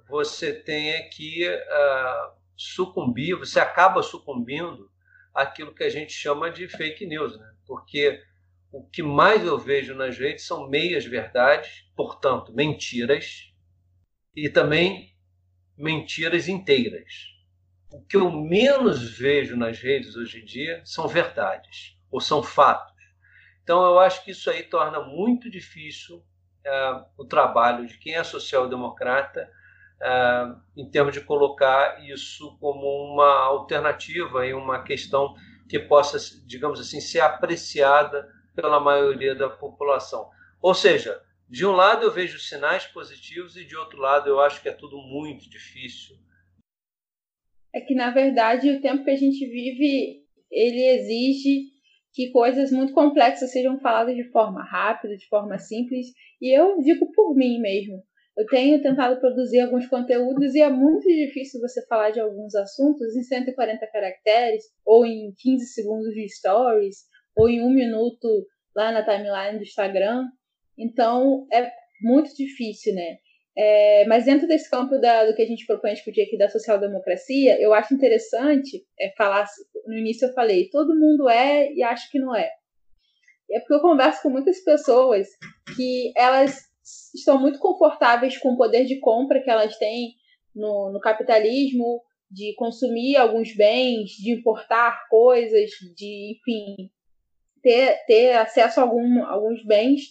você 0.09 0.53
tenha 0.53 1.09
que 1.11 1.47
uh, 1.49 2.39
sucumbir, 2.57 3.37
você 3.39 3.61
acaba 3.61 4.03
sucumbindo 4.03 4.91
àquilo 5.35 5.75
que 5.75 5.85
a 5.85 5.91
gente 5.91 6.13
chama 6.13 6.51
de 6.51 6.67
fake 6.67 7.07
news, 7.07 7.39
né? 7.39 7.55
porque 7.67 8.23
o 8.73 8.83
que 8.85 9.03
mais 9.03 9.45
eu 9.45 9.59
vejo 9.59 9.95
nas 9.95 10.19
redes 10.19 10.47
são 10.47 10.69
meias 10.69 11.05
verdades, 11.05 11.85
portanto, 11.95 12.53
mentiras, 12.55 13.53
e 14.35 14.49
também 14.49 15.15
mentiras 15.77 16.49
inteiras. 16.49 17.38
O 17.91 18.03
que 18.03 18.17
eu 18.17 18.31
menos 18.31 19.17
vejo 19.17 19.57
nas 19.57 19.79
redes 19.79 20.15
hoje 20.15 20.41
em 20.41 20.45
dia 20.45 20.83
são 20.85 21.09
verdades 21.09 21.97
ou 22.11 22.21
são 22.21 22.43
fatos. 22.43 22.95
Então, 23.63 23.83
eu 23.83 23.99
acho 23.99 24.23
que 24.25 24.31
isso 24.31 24.51
aí 24.51 24.63
torna 24.63 25.01
muito 25.01 25.51
difícil 25.51 26.19
uh, 26.19 27.05
o 27.17 27.25
trabalho 27.25 27.87
de 27.87 27.97
quem 27.97 28.15
é 28.15 28.23
social-democrata 28.23 29.51
uh, 30.03 30.61
em 30.77 30.91
termos 30.91 31.15
de 31.15 31.23
colocar 31.23 32.03
isso 32.07 32.59
como 32.61 32.87
uma 33.13 33.45
alternativa 33.45 34.47
e 34.47 34.53
uma 34.53 34.83
questão 34.83 35.35
que 35.67 35.79
possa, 35.79 36.19
digamos 36.47 36.81
assim, 36.81 37.01
ser 37.01 37.21
apreciada 37.21 38.29
pela 38.55 38.81
maioria 38.81 39.35
da 39.35 39.49
população. 39.49 40.29
Ou 40.61 40.75
seja, 40.75 41.23
de 41.49 41.65
um 41.65 41.73
lado 41.73 42.05
eu 42.05 42.11
vejo 42.11 42.39
sinais 42.39 42.87
positivos 42.87 43.57
e 43.57 43.65
de 43.65 43.77
outro 43.77 43.99
lado 43.99 44.29
eu 44.29 44.41
acho 44.41 44.61
que 44.61 44.69
é 44.69 44.73
tudo 44.73 44.99
muito 44.99 45.49
difícil. 45.49 46.19
É 47.75 47.81
que 47.81 47.95
na 47.95 48.11
verdade 48.11 48.71
o 48.71 48.81
tempo 48.81 49.05
que 49.05 49.11
a 49.11 49.17
gente 49.17 49.47
vive 49.47 50.23
ele 50.51 50.83
exige 50.97 51.79
que 52.13 52.31
coisas 52.31 52.73
muito 52.73 52.93
complexas 52.93 53.53
sejam 53.53 53.79
faladas 53.79 54.17
de 54.17 54.25
forma 54.31 54.63
rápida, 54.65 55.17
de 55.17 55.29
forma 55.29 55.59
simples, 55.59 56.07
e 56.41 56.57
eu 56.57 56.79
digo 56.81 57.11
por 57.13 57.35
mim 57.35 57.61
mesmo. 57.61 58.03
Eu 58.37 58.47
tenho 58.47 58.81
tentado 58.81 59.21
produzir 59.21 59.61
alguns 59.61 59.87
conteúdos 59.89 60.55
e 60.55 60.61
é 60.61 60.71
muito 60.71 61.07
difícil 61.09 61.61
você 61.61 61.85
falar 61.87 62.11
de 62.11 62.21
alguns 62.21 62.55
assuntos 62.55 63.17
em 63.17 63.23
140 63.23 63.85
caracteres, 63.89 64.65
ou 64.87 65.05
em 65.05 65.35
15 65.39 65.67
segundos 65.67 66.15
de 66.15 66.29
stories, 66.29 66.99
ou 67.37 67.49
em 67.49 67.61
um 67.63 67.71
minuto 67.71 68.29
lá 68.75 68.93
na 68.93 69.05
timeline 69.05 69.59
do 69.59 69.65
Instagram. 69.65 70.25
Então 70.79 71.47
é 71.53 71.69
muito 72.01 72.35
difícil, 72.37 72.95
né? 72.95 73.19
É, 73.61 74.05
mas 74.07 74.25
dentro 74.25 74.47
desse 74.47 74.71
campo 74.71 74.97
da, 74.99 75.27
do 75.27 75.35
que 75.35 75.43
a 75.43 75.47
gente 75.47 75.67
propõe 75.67 75.93
discutir 75.93 76.23
aqui 76.23 76.39
da 76.39 76.49
social-democracia, 76.49 77.61
eu 77.61 77.75
acho 77.75 77.93
interessante 77.93 78.87
é, 79.01 79.13
falar. 79.17 79.47
No 79.85 79.99
início 79.99 80.29
eu 80.29 80.33
falei, 80.33 80.69
todo 80.71 80.95
mundo 80.95 81.29
é 81.29 81.73
e 81.73 81.83
acho 81.83 82.09
que 82.11 82.21
não 82.21 82.37
é. 82.37 82.49
É 83.51 83.59
porque 83.59 83.75
eu 83.75 83.81
converso 83.81 84.23
com 84.23 84.31
muitas 84.31 84.61
pessoas 84.61 85.27
que 85.75 86.13
elas 86.17 86.69
estão 87.13 87.41
muito 87.41 87.59
confortáveis 87.59 88.39
com 88.39 88.51
o 88.53 88.57
poder 88.57 88.85
de 88.85 89.01
compra 89.01 89.43
que 89.43 89.51
elas 89.51 89.77
têm 89.77 90.15
no, 90.55 90.93
no 90.93 91.01
capitalismo, 91.01 92.03
de 92.31 92.55
consumir 92.57 93.17
alguns 93.17 93.57
bens, 93.57 94.11
de 94.11 94.33
importar 94.33 95.09
coisas, 95.09 95.71
de, 95.97 96.37
enfim, 96.37 96.91
ter, 97.61 97.97
ter 98.07 98.33
acesso 98.35 98.79
a 98.79 98.83
algum, 98.85 99.25
alguns 99.25 99.65
bens 99.65 100.03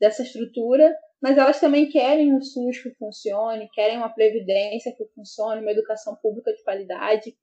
dessa 0.00 0.22
estrutura, 0.22 0.92
mas 1.20 1.36
elas 1.36 1.60
também 1.60 1.88
querem 1.88 2.34
um 2.34 2.40
SUS 2.40 2.82
que 2.82 2.90
funcione, 2.94 3.68
querem 3.72 3.98
uma 3.98 4.08
previdência 4.08 4.94
que 4.96 5.04
funcione, 5.14 5.60
uma 5.60 5.72
educação 5.72 6.16
pública 6.22 6.52
de 6.52 6.62
qualidade. 6.62 7.34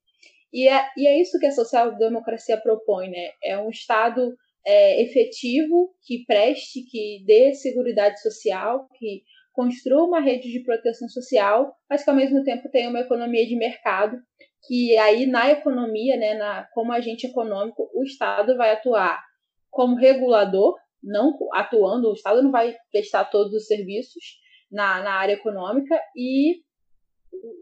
E 0.52 0.68
é, 0.68 0.88
e 0.96 1.06
é 1.06 1.20
isso 1.20 1.38
que 1.38 1.46
a 1.46 1.52
social-democracia 1.52 2.56
propõe, 2.56 3.10
né? 3.10 3.30
É 3.42 3.58
um 3.58 3.68
Estado 3.68 4.34
é, 4.66 5.02
efetivo 5.02 5.94
que 6.02 6.24
preste, 6.26 6.82
que 6.90 7.22
dê 7.26 7.54
segurança 7.54 8.16
social, 8.16 8.88
que 8.98 9.22
construa 9.52 10.04
uma 10.04 10.20
rede 10.20 10.50
de 10.50 10.62
proteção 10.62 11.08
social, 11.08 11.74
mas 11.88 12.04
que 12.04 12.10
ao 12.10 12.16
mesmo 12.16 12.42
tempo 12.42 12.70
tenha 12.70 12.90
uma 12.90 13.00
economia 13.00 13.46
de 13.46 13.56
mercado, 13.56 14.18
que 14.66 14.96
aí 14.98 15.26
na 15.26 15.50
economia, 15.50 16.16
né, 16.16 16.34
na, 16.34 16.68
como 16.74 16.92
agente 16.92 17.26
econômico, 17.26 17.88
o 17.94 18.02
Estado 18.02 18.56
vai 18.56 18.72
atuar 18.72 19.22
como 19.70 19.96
regulador, 19.96 20.76
não 21.06 21.32
atuando, 21.52 22.10
o 22.10 22.14
Estado 22.14 22.42
não 22.42 22.50
vai 22.50 22.76
prestar 22.90 23.24
todos 23.26 23.54
os 23.54 23.66
serviços 23.66 24.22
na, 24.70 25.02
na 25.02 25.12
área 25.12 25.34
econômica 25.34 25.98
e 26.14 26.60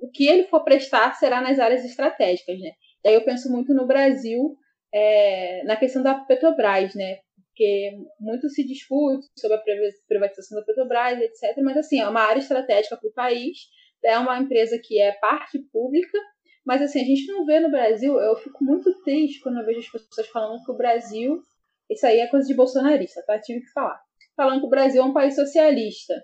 o 0.01 0.11
que 0.11 0.27
ele 0.27 0.45
for 0.45 0.65
prestar 0.65 1.15
será 1.15 1.41
nas 1.41 1.59
áreas 1.59 1.85
estratégicas, 1.85 2.59
né? 2.59 2.71
Daí 3.05 3.15
eu 3.15 3.25
penso 3.25 3.51
muito 3.51 3.75
no 3.75 3.87
Brasil, 3.87 4.57
é, 4.93 5.63
na 5.65 5.77
questão 5.77 6.03
da 6.03 6.15
Petrobras, 6.15 6.95
né? 6.95 7.19
Porque 7.49 7.93
muito 8.19 8.49
se 8.49 8.65
discute 8.65 9.27
sobre 9.39 9.57
a 9.57 9.63
privatização 10.09 10.59
da 10.59 10.65
Petrobras, 10.65 11.21
etc. 11.21 11.57
Mas, 11.63 11.77
assim, 11.77 12.01
é 12.01 12.09
uma 12.09 12.23
área 12.23 12.41
estratégica 12.41 12.97
para 12.97 13.09
o 13.09 13.13
país, 13.13 13.59
é 14.03 14.19
uma 14.19 14.39
empresa 14.39 14.81
que 14.83 15.01
é 15.01 15.13
parte 15.13 15.59
pública, 15.73 16.19
mas, 16.65 16.81
assim, 16.81 17.01
a 17.01 17.05
gente 17.05 17.27
não 17.27 17.45
vê 17.45 17.61
no 17.61 17.71
Brasil, 17.71 18.19
eu 18.19 18.37
fico 18.37 18.65
muito 18.65 19.03
triste 19.03 19.41
quando 19.41 19.59
eu 19.59 19.67
vejo 19.67 19.81
as 19.81 19.89
pessoas 19.89 20.29
falando 20.29 20.65
que 20.65 20.73
o 20.73 20.77
Brasil 20.77 21.43
isso 21.91 22.07
aí 22.07 22.21
é 22.21 22.27
coisa 22.29 22.47
de 22.47 22.55
bolsonarista, 22.55 23.23
tá? 23.27 23.39
Tive 23.39 23.61
que 23.61 23.73
falar. 23.73 24.01
Falando 24.37 24.61
que 24.61 24.67
o 24.67 24.71
Brasil 24.71 25.03
é 25.03 25.05
um 25.05 25.13
país 25.13 25.35
socialista. 25.35 26.15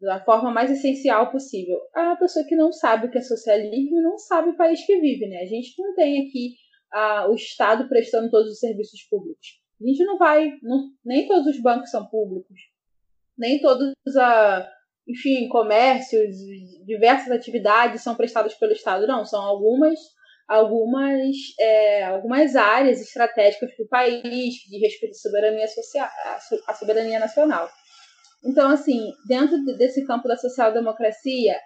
Da 0.00 0.24
forma 0.24 0.50
mais 0.50 0.70
essencial 0.70 1.30
possível. 1.30 1.78
A 1.94 2.16
pessoa 2.16 2.44
que 2.46 2.56
não 2.56 2.72
sabe 2.72 3.06
o 3.06 3.10
que 3.10 3.18
é 3.18 3.22
socialismo 3.22 4.00
não 4.02 4.18
sabe 4.18 4.50
o 4.50 4.56
país 4.56 4.84
que 4.84 4.98
vive, 5.00 5.26
né? 5.28 5.38
A 5.38 5.46
gente 5.46 5.74
não 5.78 5.94
tem 5.94 6.26
aqui 6.26 6.54
o 7.28 7.34
Estado 7.34 7.88
prestando 7.88 8.30
todos 8.30 8.52
os 8.52 8.58
serviços 8.58 9.02
públicos. 9.02 9.60
A 9.80 9.86
gente 9.86 10.04
não 10.04 10.16
vai. 10.16 10.52
Não, 10.62 10.90
nem 11.04 11.28
todos 11.28 11.46
os 11.46 11.60
bancos 11.60 11.90
são 11.90 12.06
públicos. 12.06 12.58
Nem 13.36 13.60
todos 13.60 13.92
a. 14.16 14.68
Enfim, 15.06 15.48
comércios, 15.48 16.34
diversas 16.84 17.30
atividades 17.30 18.02
são 18.02 18.16
prestadas 18.16 18.54
pelo 18.54 18.72
Estado. 18.72 19.06
Não, 19.06 19.24
são 19.24 19.40
algumas 19.42 19.98
algumas, 20.48 21.34
é, 21.58 22.04
algumas 22.04 22.54
áreas 22.54 23.00
estratégicas 23.00 23.74
para 23.74 23.84
o 23.84 23.88
país, 23.88 24.54
de 24.68 24.78
respeito 24.78 25.12
à 25.12 25.18
soberania, 25.18 25.68
social, 25.68 26.08
à 26.66 26.74
soberania 26.74 27.18
nacional. 27.18 27.68
Então, 28.44 28.70
assim, 28.70 29.12
dentro 29.26 29.64
desse 29.76 30.04
campo 30.06 30.28
da 30.28 30.36
social-democracia, 30.36 31.58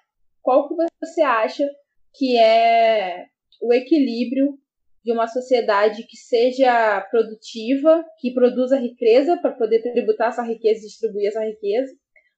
qual 0.43 0.69
que 0.69 0.75
você 1.03 1.21
acha 1.21 1.69
que 2.15 2.37
é 2.39 3.27
o 3.61 3.73
equilíbrio 3.73 4.59
de 5.05 5.13
uma 5.13 5.27
sociedade 5.27 6.05
que 6.05 6.17
seja 6.17 7.01
produtiva, 7.11 8.05
que 8.19 8.33
produza 8.33 8.79
riqueza 8.79 9.37
para 9.37 9.53
poder 9.53 9.83
tributar 9.83 10.29
essa 10.29 10.43
riqueza 10.43 10.81
e 10.81 10.89
distribuir 10.89 11.29
essa 11.29 11.45
riqueza, 11.45 11.93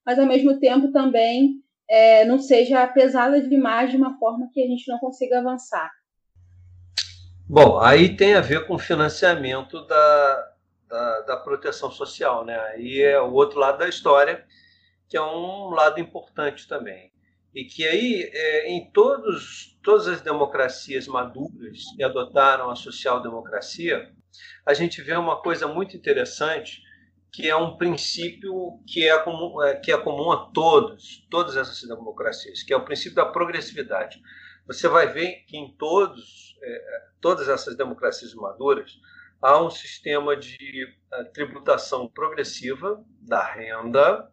mas 0.04 0.18
ao 0.18 0.26
mesmo 0.26 0.58
tempo 0.58 0.92
também 0.92 1.60
é, 1.88 2.24
não 2.24 2.38
seja 2.38 2.86
pesada 2.88 3.40
demais 3.40 3.90
de 3.90 3.96
uma 3.96 4.18
forma 4.18 4.48
que 4.52 4.62
a 4.62 4.66
gente 4.66 4.88
não 4.88 4.98
consiga 4.98 5.38
avançar. 5.38 5.90
Bom, 7.54 7.78
aí 7.78 8.16
tem 8.16 8.32
a 8.32 8.40
ver 8.40 8.66
com 8.66 8.76
o 8.76 8.78
financiamento 8.78 9.86
da, 9.86 10.52
da, 10.88 11.20
da, 11.20 11.36
proteção 11.36 11.90
social, 11.90 12.46
né? 12.46 12.58
Aí 12.58 13.02
é 13.02 13.20
o 13.20 13.30
outro 13.30 13.58
lado 13.58 13.76
da 13.76 13.86
história, 13.86 14.42
que 15.06 15.18
é 15.18 15.20
um 15.20 15.68
lado 15.68 16.00
importante 16.00 16.66
também. 16.66 17.12
E 17.54 17.66
que 17.66 17.86
aí, 17.86 18.22
é, 18.32 18.70
em 18.70 18.90
todos, 18.90 19.78
todas 19.82 20.08
as 20.08 20.22
democracias 20.22 21.06
maduras 21.06 21.82
que 21.94 22.02
adotaram 22.02 22.70
a 22.70 22.74
social-democracia, 22.74 24.10
a 24.64 24.72
gente 24.72 25.02
vê 25.02 25.14
uma 25.14 25.36
coisa 25.42 25.68
muito 25.68 25.94
interessante, 25.94 26.80
que 27.30 27.50
é 27.50 27.54
um 27.54 27.76
princípio 27.76 28.80
que 28.86 29.06
é 29.06 29.18
comum, 29.18 29.62
é, 29.62 29.76
que 29.76 29.92
é 29.92 29.98
comum 29.98 30.32
a 30.32 30.50
todos, 30.54 31.26
todas 31.30 31.54
essas 31.54 31.86
democracias, 31.86 32.62
que 32.62 32.72
é 32.72 32.76
o 32.78 32.84
princípio 32.86 33.16
da 33.16 33.26
progressividade. 33.26 34.22
Você 34.66 34.88
vai 34.88 35.06
ver 35.08 35.44
que 35.46 35.58
em 35.58 35.70
todos 35.76 36.51
é, 36.62 37.02
todas 37.20 37.48
essas 37.48 37.76
democracias 37.76 38.34
maduras, 38.34 38.98
há 39.40 39.60
um 39.60 39.70
sistema 39.70 40.36
de 40.36 40.84
uh, 41.12 41.24
tributação 41.32 42.08
progressiva 42.08 43.04
da 43.20 43.44
renda, 43.44 44.30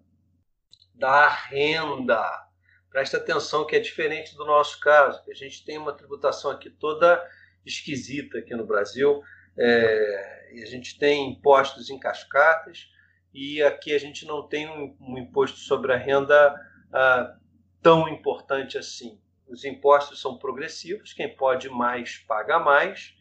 da 0.93 1.27
renda. 1.27 2.47
Presta 2.91 3.17
atenção 3.17 3.65
que 3.65 3.75
é 3.75 3.79
diferente 3.79 4.35
do 4.35 4.45
nosso 4.45 4.79
caso, 4.79 5.23
que 5.23 5.31
a 5.31 5.35
gente 5.35 5.65
tem 5.65 5.77
uma 5.77 5.93
tributação 5.93 6.51
aqui 6.51 6.69
toda 6.69 7.23
esquisita 7.65 8.39
aqui 8.39 8.55
no 8.55 8.65
Brasil, 8.65 9.21
é, 9.57 10.51
e 10.53 10.63
a 10.63 10.65
gente 10.65 10.97
tem 10.97 11.31
impostos 11.31 11.89
em 11.89 11.99
cascatas, 11.99 12.89
e 13.33 13.61
aqui 13.61 13.93
a 13.93 13.99
gente 13.99 14.25
não 14.25 14.47
tem 14.47 14.67
um, 14.67 14.95
um 14.99 15.17
imposto 15.17 15.59
sobre 15.59 15.93
a 15.93 15.97
renda 15.97 16.53
uh, 16.87 17.39
tão 17.81 18.07
importante 18.07 18.77
assim 18.77 19.19
os 19.49 19.65
impostos 19.65 20.21
são 20.21 20.37
progressivos, 20.37 21.13
quem 21.13 21.35
pode 21.35 21.69
mais 21.69 22.17
paga 22.17 22.59
mais, 22.59 23.13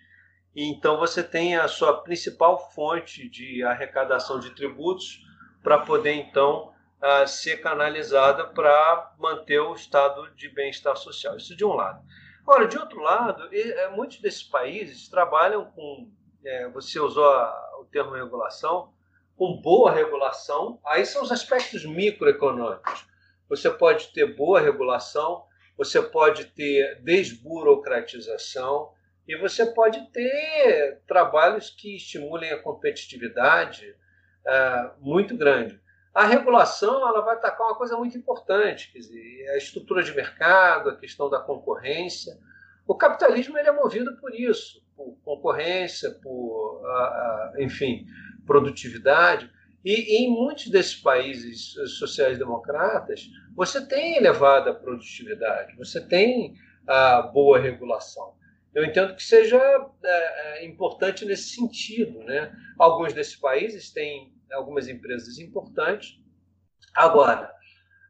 e 0.55 0.65
então 0.65 0.99
você 0.99 1.23
tem 1.23 1.57
a 1.57 1.69
sua 1.69 2.03
principal 2.03 2.71
fonte 2.73 3.29
de 3.29 3.63
arrecadação 3.63 4.39
de 4.41 4.51
tributos 4.51 5.25
para 5.63 5.79
poder 5.79 6.15
então 6.15 6.73
ser 7.27 7.59
canalizada 7.59 8.45
para 8.47 9.15
manter 9.19 9.61
o 9.61 9.75
estado 9.75 10.29
de 10.35 10.49
bem-estar 10.49 10.97
social. 10.97 11.37
Isso 11.37 11.57
de 11.57 11.65
um 11.65 11.75
lado. 11.75 12.03
Agora, 12.43 12.67
de 12.67 12.79
outro 12.79 13.01
lado, 13.01 13.49
é, 13.53 13.91
muitos 13.91 14.21
desses 14.21 14.43
países 14.43 15.09
trabalham 15.09 15.67
com, 15.67 16.11
é, 16.45 16.69
você 16.71 16.99
usou 16.99 17.25
o 17.81 17.85
termo 17.85 18.15
regulação, 18.15 18.93
com 19.37 19.61
boa 19.61 19.93
regulação, 19.93 20.81
aí 20.85 21.07
são 21.07 21.23
os 21.23 21.31
aspectos 21.31 21.85
microeconômicos. 21.85 23.07
Você 23.49 23.71
pode 23.71 24.13
ter 24.13 24.35
boa 24.35 24.61
regulação, 24.61 25.45
você 25.79 26.03
pode 26.03 26.47
ter 26.47 27.01
desburocratização 27.03 28.93
e 29.29 29.37
você 29.37 29.65
pode 29.65 30.11
ter 30.11 31.01
trabalhos 31.07 31.71
que 31.71 31.95
estimulem 31.95 32.51
a 32.51 32.61
competitividade 32.61 33.95
uh, 34.45 34.91
muito 34.99 35.37
grande. 35.37 35.81
a 36.13 36.25
regulação 36.25 37.09
ela 37.09 37.21
vai 37.21 37.37
atacar 37.37 37.69
uma 37.69 37.77
coisa 37.77 37.97
muito 37.97 38.19
importante, 38.19 38.91
quer 38.93 38.99
dizer, 38.99 39.49
a 39.51 39.57
estrutura 39.57 40.03
de 40.03 40.13
mercado, 40.13 40.91
a 40.91 40.97
questão 40.97 41.31
da 41.31 41.39
concorrência. 41.39 42.37
O 42.85 42.97
capitalismo 42.97 43.57
ele 43.57 43.69
é 43.69 43.73
movido 43.73 44.17
por 44.17 44.35
isso, 44.35 44.83
por 44.97 45.17
concorrência, 45.25 46.11
por, 46.21 46.83
enfim, 47.59 48.05
produtividade. 48.45 49.49
E 49.89 50.19
em 50.19 50.31
muitos 50.31 50.69
desses 50.69 50.97
países 50.97 51.73
sociais-democratas, 51.99 53.31
você 53.57 53.87
tem 53.87 54.19
elevada 54.19 54.75
produtividade, 54.75 55.75
você 55.79 55.99
tem 55.99 56.55
a 56.87 57.23
boa 57.23 57.59
regulação. 57.59 58.35
Eu 58.75 58.85
entendo 58.85 59.17
que 59.17 59.23
seja 59.23 59.57
é, 60.05 60.59
é, 60.61 60.67
importante 60.67 61.25
nesse 61.25 61.55
sentido. 61.55 62.19
Né? 62.25 62.55
Alguns 62.79 63.15
desses 63.15 63.37
países 63.37 63.91
têm 63.91 64.31
algumas 64.53 64.89
empresas 64.89 65.39
importantes. 65.39 66.21
Agora, 66.95 67.51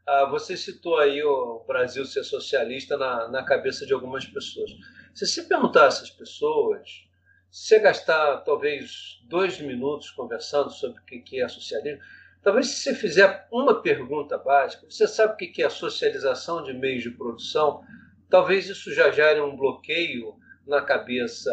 ah, 0.04 0.24
você 0.24 0.56
citou 0.56 0.98
aí 0.98 1.22
o 1.22 1.62
Brasil 1.64 2.04
ser 2.04 2.24
socialista 2.24 2.96
na, 2.96 3.28
na 3.28 3.44
cabeça 3.44 3.86
de 3.86 3.92
algumas 3.92 4.26
pessoas. 4.26 4.68
Se 5.14 5.24
você 5.24 5.44
perguntar 5.44 5.84
a 5.84 5.86
essas 5.86 6.10
pessoas, 6.10 7.07
você 7.50 7.78
gastar 7.78 8.38
talvez 8.38 9.20
dois 9.24 9.60
minutos 9.60 10.10
conversando 10.10 10.70
sobre 10.70 11.00
o 11.00 11.04
que 11.04 11.40
é 11.40 11.48
socialismo, 11.48 12.02
talvez 12.42 12.68
se 12.68 12.82
você 12.82 12.94
fizer 12.94 13.46
uma 13.50 13.80
pergunta 13.80 14.36
básica, 14.38 14.86
você 14.88 15.06
sabe 15.06 15.32
o 15.32 15.36
que 15.36 15.62
é 15.62 15.66
a 15.66 15.70
socialização 15.70 16.62
de 16.62 16.72
meios 16.72 17.02
de 17.02 17.10
produção? 17.10 17.82
Talvez 18.28 18.68
isso 18.68 18.92
já 18.92 19.10
gere 19.10 19.40
um 19.40 19.56
bloqueio 19.56 20.36
na 20.66 20.82
cabeça 20.82 21.50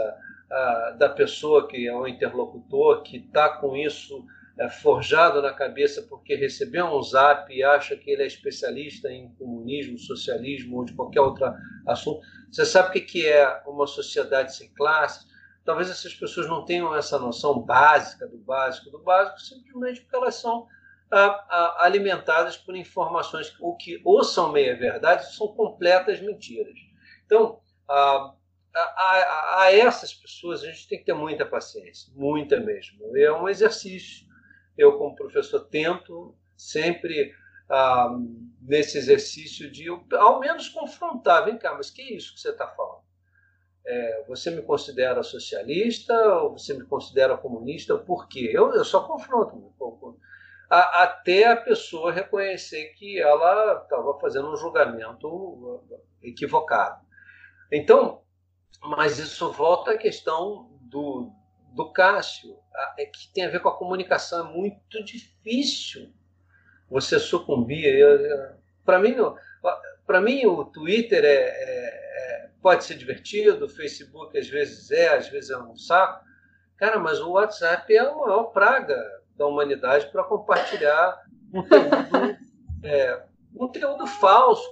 ah, 0.51 0.95
da 0.99 1.09
pessoa 1.09 1.67
que 1.67 1.87
é 1.87 1.95
o 1.95 2.07
interlocutor, 2.07 3.01
que 3.01 3.17
está 3.17 3.49
com 3.49 3.75
isso 3.75 4.25
é, 4.57 4.69
forjado 4.69 5.41
na 5.41 5.51
cabeça 5.51 6.01
porque 6.03 6.35
recebeu 6.35 6.85
um 6.85 7.01
zap 7.01 7.53
e 7.53 7.61
acha 7.61 7.95
que 7.95 8.09
ele 8.09 8.23
é 8.23 8.27
especialista 8.27 9.11
em 9.11 9.29
comunismo, 9.35 9.97
socialismo 9.97 10.77
ou 10.77 10.85
de 10.85 10.93
qualquer 10.93 11.19
outro 11.19 11.51
assunto. 11.85 12.21
Você 12.51 12.65
sabe 12.65 12.99
o 12.99 13.05
que 13.05 13.25
é 13.25 13.61
uma 13.67 13.85
sociedade 13.85 14.55
sem 14.55 14.73
classes? 14.73 15.27
Talvez 15.65 15.89
essas 15.89 16.13
pessoas 16.13 16.47
não 16.47 16.63
tenham 16.63 16.95
essa 16.95 17.17
noção 17.17 17.59
básica 17.59 18.27
do 18.27 18.37
básico 18.37 18.91
do 18.91 18.99
básico, 18.99 19.41
simplesmente 19.41 20.01
porque 20.01 20.15
elas 20.15 20.35
são 20.35 20.67
alimentadas 21.79 22.55
por 22.55 22.75
informações 22.75 23.55
ou 23.59 23.75
que 23.75 24.01
ou 24.03 24.23
são 24.23 24.51
meia 24.51 24.77
verdade 24.77 25.25
ou 25.25 25.31
são 25.31 25.47
completas 25.49 26.19
mentiras. 26.21 26.77
Então, 27.25 27.59
a, 27.87 28.33
a, 28.75 29.61
a, 29.61 29.71
essas 29.71 30.13
pessoas 30.13 30.63
a 30.63 30.67
gente 30.67 30.87
tem 30.87 30.99
que 30.99 31.05
ter 31.05 31.13
muita 31.13 31.45
paciência, 31.45 32.11
muita 32.15 32.59
mesmo. 32.59 33.17
É 33.17 33.31
um 33.31 33.47
exercício. 33.47 34.27
Eu, 34.77 34.97
como 34.97 35.15
professor, 35.15 35.61
tento 35.61 36.35
sempre 36.57 37.33
ah, 37.69 38.09
nesse 38.61 38.97
exercício 38.97 39.71
de 39.71 39.87
ao 40.13 40.39
menos 40.39 40.69
confrontar. 40.69 41.45
Vem 41.45 41.57
cá, 41.57 41.73
mas 41.73 41.89
que 41.89 42.01
é 42.01 42.13
isso 42.13 42.33
que 42.33 42.41
você 42.41 42.49
está 42.49 42.67
falando? 42.67 43.04
É, 43.87 44.23
você 44.27 44.49
me 44.49 44.63
considera 44.63 45.21
socialista 45.21 46.13
ou 46.39 46.57
você 46.57 46.73
me 46.73 46.85
considera 46.85 47.37
comunista? 47.37 47.97
Por 47.97 48.27
quê? 48.27 48.49
Eu, 48.51 48.73
eu 48.73 48.83
só 48.83 49.01
confronto 49.01 49.75
a, 50.69 51.03
até 51.03 51.45
a 51.47 51.55
pessoa 51.55 52.11
reconhecer 52.11 52.93
que 52.95 53.19
ela 53.19 53.81
estava 53.83 54.19
fazendo 54.19 54.51
um 54.51 54.57
julgamento 54.57 55.83
equivocado. 56.23 57.03
Então, 57.71 58.21
mas 58.81 59.19
isso 59.19 59.51
volta 59.51 59.91
à 59.91 59.97
questão 59.97 60.69
do, 60.81 61.31
do 61.73 61.91
Cássio, 61.91 62.57
é 62.97 63.05
que 63.05 63.31
tem 63.33 63.45
a 63.45 63.49
ver 63.49 63.61
com 63.61 63.69
a 63.69 63.77
comunicação. 63.77 64.47
É 64.47 64.51
muito 64.51 65.03
difícil 65.03 66.11
você 66.89 67.19
sucumbir. 67.19 67.85
Para 68.83 68.99
mim, 68.99 69.15
para 70.05 70.21
mim, 70.21 70.45
o 70.45 70.65
Twitter 70.65 71.23
é, 71.23 71.29
é, 71.29 72.05
pode 72.65 72.83
ser 72.83 72.95
divertido, 72.95 73.65
o 73.65 73.69
Facebook 73.69 74.35
às 74.35 74.49
vezes 74.49 74.89
é, 74.89 75.15
às 75.15 75.29
vezes 75.29 75.51
é 75.51 75.57
um 75.59 75.77
saco. 75.77 76.25
Cara, 76.77 76.97
mas 76.97 77.19
o 77.19 77.33
WhatsApp 77.33 77.93
é 77.93 77.99
a 77.99 78.11
maior 78.11 78.45
praga 78.45 78.99
da 79.37 79.45
humanidade 79.45 80.07
para 80.07 80.23
compartilhar 80.23 81.15
conteúdo, 81.51 82.37
é, 82.83 83.23
conteúdo 83.55 84.07
falso. 84.07 84.67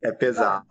É 0.00 0.12
pesado. 0.12 0.64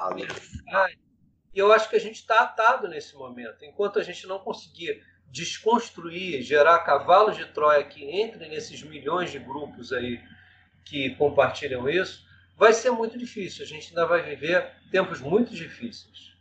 E 1.53 1.59
eu 1.59 1.73
acho 1.73 1.89
que 1.89 1.97
a 1.97 1.99
gente 1.99 2.21
está 2.21 2.39
atado 2.39 2.87
nesse 2.87 3.13
momento. 3.13 3.65
Enquanto 3.65 3.99
a 3.99 4.03
gente 4.03 4.25
não 4.27 4.39
conseguir 4.39 5.03
desconstruir, 5.29 6.41
gerar 6.41 6.79
cavalos 6.85 7.35
de 7.35 7.43
Troia 7.47 7.83
que 7.83 8.09
entrem 8.21 8.49
nesses 8.49 8.81
milhões 8.81 9.29
de 9.29 9.39
grupos 9.39 9.91
aí 9.91 10.23
que 10.85 11.13
compartilham 11.17 11.89
isso, 11.89 12.25
vai 12.57 12.73
ser 12.73 12.91
muito 12.91 13.17
difícil. 13.17 13.63
A 13.63 13.67
gente 13.67 13.89
ainda 13.89 14.05
vai 14.05 14.23
viver 14.23 14.71
tempos 14.91 15.21
muito 15.21 15.53
difíceis. 15.53 16.35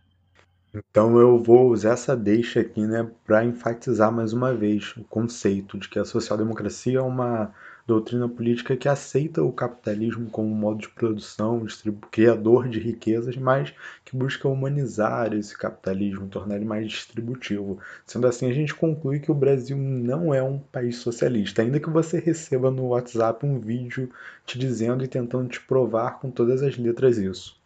Então 0.74 1.18
eu 1.18 1.38
vou 1.38 1.70
usar 1.70 1.92
essa 1.92 2.16
deixa 2.16 2.60
aqui, 2.60 2.86
né, 2.86 3.10
para 3.24 3.44
enfatizar 3.44 4.12
mais 4.12 4.32
uma 4.32 4.52
vez 4.54 4.94
o 4.96 5.04
conceito 5.04 5.78
de 5.78 5.88
que 5.88 5.98
a 5.98 6.04
social-democracia 6.04 6.98
é 6.98 7.02
uma 7.02 7.54
doutrina 7.86 8.28
política 8.28 8.76
que 8.76 8.88
aceita 8.88 9.42
o 9.42 9.52
capitalismo 9.52 10.28
como 10.28 10.48
modo 10.48 10.80
de 10.80 10.88
produção, 10.88 11.64
criador 12.10 12.68
de 12.68 12.80
riquezas, 12.80 13.36
mas 13.36 13.72
que 14.04 14.16
busca 14.16 14.48
humanizar 14.48 15.32
esse 15.32 15.56
capitalismo, 15.56 16.26
tornar 16.26 16.56
ele 16.56 16.64
mais 16.64 16.88
distributivo. 16.88 17.78
Sendo 18.04 18.26
assim, 18.26 18.50
a 18.50 18.52
gente 18.52 18.74
conclui 18.74 19.20
que 19.20 19.30
o 19.30 19.34
Brasil 19.34 19.76
não 19.76 20.34
é 20.34 20.42
um 20.42 20.58
país 20.58 20.96
socialista, 20.96 21.62
ainda 21.62 21.78
que 21.78 21.88
você 21.88 22.18
receba 22.18 22.70
no 22.70 22.88
WhatsApp 22.88 23.46
um 23.46 23.60
vídeo 23.60 24.10
te 24.44 24.58
dizendo 24.58 25.04
e 25.04 25.08
tentando 25.08 25.48
te 25.48 25.60
provar 25.60 26.18
com 26.18 26.30
todas 26.30 26.62
as 26.62 26.76
letras 26.76 27.18
isso. 27.18 27.56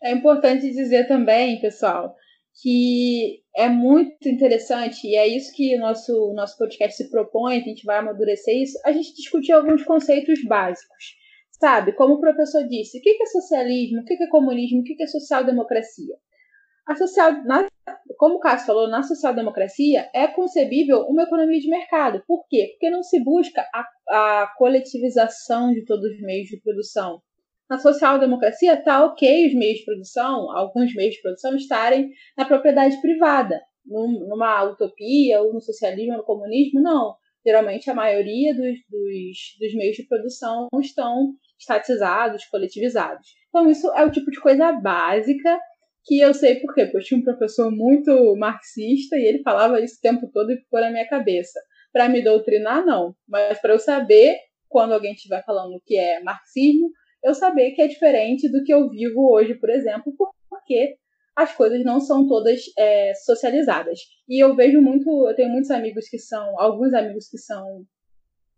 É 0.00 0.12
importante 0.12 0.70
dizer 0.72 1.06
também, 1.06 1.60
pessoal, 1.60 2.16
que 2.60 3.40
é 3.56 3.68
muito 3.68 4.28
interessante, 4.28 5.06
e 5.06 5.16
é 5.16 5.26
isso 5.26 5.52
que 5.54 5.76
o 5.76 5.80
nosso, 5.80 6.32
nosso 6.34 6.56
podcast 6.58 6.96
se 6.96 7.10
propõe, 7.10 7.56
a 7.56 7.60
gente 7.60 7.84
vai 7.84 7.98
amadurecer 7.98 8.54
isso, 8.56 8.78
a 8.84 8.92
gente 8.92 9.14
discutir 9.14 9.52
alguns 9.52 9.82
conceitos 9.84 10.42
básicos. 10.44 11.16
Sabe, 11.50 11.92
como 11.92 12.14
o 12.14 12.20
professor 12.20 12.66
disse, 12.66 12.98
o 12.98 13.00
que 13.00 13.22
é 13.22 13.26
socialismo, 13.26 14.00
o 14.00 14.04
que 14.04 14.14
é 14.14 14.26
comunismo, 14.26 14.80
o 14.80 14.84
que 14.84 15.00
é 15.00 15.06
social-democracia? 15.06 16.16
A 16.86 16.96
social, 16.96 17.44
na, 17.44 17.68
como 18.18 18.36
o 18.36 18.40
Cássio 18.40 18.66
falou, 18.66 18.88
na 18.88 19.04
social-democracia 19.04 20.10
é 20.12 20.26
concebível 20.26 21.02
uma 21.02 21.22
economia 21.22 21.60
de 21.60 21.68
mercado. 21.68 22.22
Por 22.26 22.44
quê? 22.48 22.70
Porque 22.72 22.90
não 22.90 23.04
se 23.04 23.22
busca 23.22 23.64
a, 23.72 24.42
a 24.42 24.54
coletivização 24.58 25.72
de 25.72 25.84
todos 25.84 26.10
os 26.10 26.20
meios 26.22 26.48
de 26.48 26.60
produção 26.60 27.22
na 27.72 27.78
social-democracia 27.78 28.74
está 28.74 29.02
ok 29.02 29.46
os 29.46 29.54
meios 29.54 29.78
de 29.78 29.86
produção, 29.86 30.54
alguns 30.54 30.94
meios 30.94 31.14
de 31.14 31.22
produção, 31.22 31.56
estarem 31.56 32.10
na 32.36 32.44
propriedade 32.44 33.00
privada. 33.00 33.58
numa 33.86 34.62
utopia, 34.64 35.40
ou 35.40 35.54
no 35.54 35.60
socialismo, 35.60 36.12
ou 36.12 36.18
no 36.18 36.24
comunismo, 36.24 36.82
não. 36.82 37.16
Geralmente 37.44 37.90
a 37.90 37.94
maioria 37.94 38.54
dos, 38.54 38.78
dos, 38.90 39.38
dos 39.58 39.74
meios 39.74 39.96
de 39.96 40.06
produção 40.06 40.68
estão 40.82 41.32
estatizados, 41.58 42.44
coletivizados. 42.44 43.26
Então, 43.48 43.70
isso 43.70 43.90
é 43.92 44.04
o 44.04 44.10
tipo 44.10 44.30
de 44.30 44.38
coisa 44.38 44.70
básica 44.72 45.58
que 46.04 46.20
eu 46.20 46.34
sei 46.34 46.56
por 46.56 46.74
quê, 46.74 46.84
porque 46.84 46.98
eu 46.98 47.02
tinha 47.02 47.20
um 47.20 47.24
professor 47.24 47.70
muito 47.70 48.36
marxista 48.36 49.16
e 49.16 49.24
ele 49.24 49.42
falava 49.42 49.80
isso 49.80 49.96
o 49.96 50.02
tempo 50.02 50.30
todo 50.30 50.52
e 50.52 50.58
ficou 50.58 50.80
na 50.80 50.90
minha 50.90 51.08
cabeça. 51.08 51.58
Para 51.90 52.08
me 52.08 52.22
doutrinar, 52.22 52.84
não, 52.84 53.14
mas 53.26 53.58
para 53.60 53.72
eu 53.72 53.78
saber, 53.78 54.36
quando 54.68 54.92
alguém 54.92 55.14
estiver 55.14 55.42
falando 55.44 55.80
que 55.86 55.96
é 55.96 56.20
marxismo, 56.22 56.90
eu 57.22 57.34
saber 57.34 57.72
que 57.72 57.82
é 57.82 57.86
diferente 57.86 58.50
do 58.50 58.64
que 58.64 58.72
eu 58.72 58.88
vivo 58.88 59.32
hoje, 59.32 59.54
por 59.54 59.70
exemplo, 59.70 60.12
porque 60.48 60.96
as 61.34 61.54
coisas 61.54 61.84
não 61.84 62.00
são 62.00 62.26
todas 62.26 62.60
é, 62.78 63.14
socializadas. 63.14 64.00
E 64.28 64.42
eu 64.42 64.54
vejo 64.54 64.80
muito, 64.80 65.28
eu 65.28 65.34
tenho 65.34 65.50
muitos 65.50 65.70
amigos 65.70 66.08
que 66.08 66.18
são, 66.18 66.60
alguns 66.60 66.92
amigos 66.92 67.28
que 67.28 67.38
são 67.38 67.86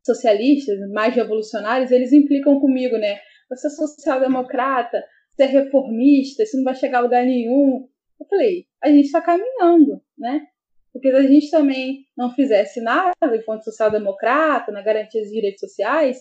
socialistas, 0.05 0.79
mais 0.91 1.15
revolucionários, 1.15 1.91
eles 1.91 2.13
implicam 2.13 2.61
comigo, 2.61 2.97
né? 2.99 3.21
Você 3.49 3.69
é 3.69 3.71
social-democrata, 3.71 5.03
você 5.35 5.45
é 5.45 5.47
reformista, 5.47 6.45
você 6.45 6.57
não 6.57 6.65
vai 6.65 6.75
chegar 6.75 6.99
a 6.99 7.03
lugar 7.03 7.25
nenhum. 7.25 7.89
Eu 8.21 8.27
falei, 8.27 8.67
a 8.83 8.89
gente 8.89 9.07
está 9.07 9.21
caminhando, 9.21 10.03
né? 10.19 10.47
Porque 10.93 11.11
se 11.11 11.17
a 11.17 11.23
gente 11.23 11.51
também 11.51 12.07
não 12.17 12.35
fizesse 12.35 12.81
nada 12.81 13.15
enquanto 13.35 13.65
social-democrata, 13.65 14.71
na 14.71 14.83
garantia 14.83 15.23
dos 15.23 15.31
direitos 15.31 15.61
sociais, 15.61 16.19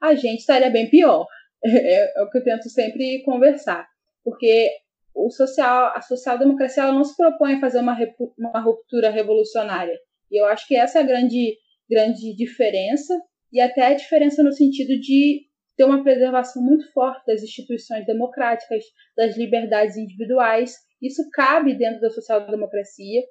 a 0.00 0.14
gente 0.14 0.40
estaria 0.40 0.70
bem 0.70 0.90
pior. 0.90 1.26
É, 1.62 2.18
é, 2.18 2.22
o 2.22 2.30
que 2.30 2.38
eu 2.38 2.44
tento 2.44 2.68
sempre 2.70 3.22
conversar. 3.22 3.86
Porque 4.24 4.70
o 5.14 5.30
social, 5.30 5.92
a 5.94 6.00
social-democracia 6.00 6.82
ela 6.82 6.92
não 6.92 7.04
se 7.04 7.16
propõe 7.16 7.54
a 7.54 7.60
fazer 7.60 7.80
uma, 7.80 7.96
uma 8.38 8.60
ruptura 8.60 9.10
revolucionária. 9.10 9.98
E 10.30 10.40
eu 10.40 10.46
acho 10.46 10.66
que 10.66 10.76
essa 10.76 10.98
é 10.98 11.02
a 11.02 11.06
grande, 11.06 11.56
grande 11.88 12.34
diferença, 12.34 13.14
e 13.52 13.60
até 13.60 13.86
a 13.86 13.94
diferença 13.94 14.42
no 14.42 14.52
sentido 14.52 14.98
de 15.00 15.42
ter 15.76 15.84
uma 15.84 16.02
preservação 16.02 16.62
muito 16.62 16.90
forte 16.92 17.26
das 17.26 17.42
instituições 17.42 18.06
democráticas, 18.06 18.84
das 19.16 19.36
liberdades 19.36 19.96
individuais. 19.96 20.76
Isso 21.02 21.28
cabe 21.32 21.74
dentro 21.74 22.00
da 22.00 22.10
social-democracia. 22.10 23.22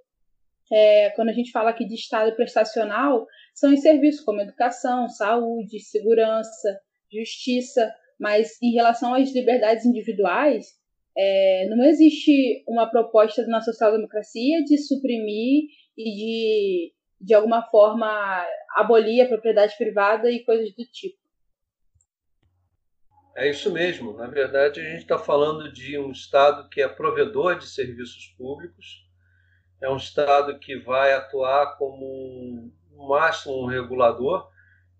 é, 0.72 1.10
quando 1.12 1.30
a 1.30 1.34
gente 1.34 1.52
fala 1.52 1.72
aqui 1.72 1.86
de 1.86 1.96
Estado 1.96 2.36
prestacional, 2.36 3.26
são 3.56 3.74
em 3.74 3.78
serviços 3.78 4.24
como 4.24 4.42
educação, 4.42 5.08
saúde, 5.08 5.80
segurança, 5.80 6.80
justiça, 7.12 7.92
mas 8.20 8.62
em 8.62 8.74
relação 8.74 9.14
às 9.14 9.34
liberdades 9.34 9.86
individuais, 9.86 10.68
é, 11.18 11.68
não 11.70 11.84
existe 11.86 12.64
uma 12.68 12.90
proposta 12.90 13.46
na 13.48 13.62
social-democracia 13.62 14.64
de 14.64 14.78
suprimir 14.78 15.66
e 15.98 16.04
de, 16.16 16.94
de 17.22 17.34
alguma 17.34 17.64
forma, 17.64 18.08
abolir 18.76 19.22
a 19.22 19.28
propriedade 19.28 19.76
privada 19.78 20.30
e 20.30 20.44
coisas 20.44 20.74
do 20.76 20.84
tipo. 20.86 21.18
É 23.36 23.50
isso 23.50 23.72
mesmo. 23.72 24.14
Na 24.18 24.28
verdade, 24.28 24.82
a 24.82 24.84
gente 24.84 25.02
está 25.02 25.18
falando 25.18 25.72
de 25.72 25.98
um 25.98 26.12
Estado 26.12 26.68
que 26.70 26.82
é 26.82 26.88
provedor 26.88 27.58
de 27.58 27.68
serviços 27.68 28.28
públicos, 28.38 29.08
é 29.82 29.90
um 29.90 29.98
Estado 29.98 30.60
que 30.60 30.78
vai 30.78 31.14
atuar 31.14 31.78
como 31.78 32.06
um, 32.06 32.72
no 32.92 33.08
máximo 33.08 33.64
um 33.64 33.66
regulador, 33.66 34.50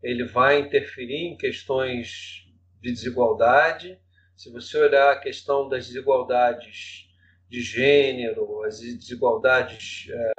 ele 0.02 0.24
vai 0.24 0.60
interferir 0.60 1.28
em 1.28 1.38
questões 1.38 2.49
de 2.82 2.92
desigualdade. 2.92 4.00
Se 4.36 4.52
você 4.52 4.78
olhar 4.78 5.12
a 5.12 5.20
questão 5.20 5.68
das 5.68 5.88
desigualdades 5.88 7.08
de 7.50 7.62
gênero, 7.62 8.64
as 8.64 8.80
desigualdades 8.80 10.08
é, 10.10 10.32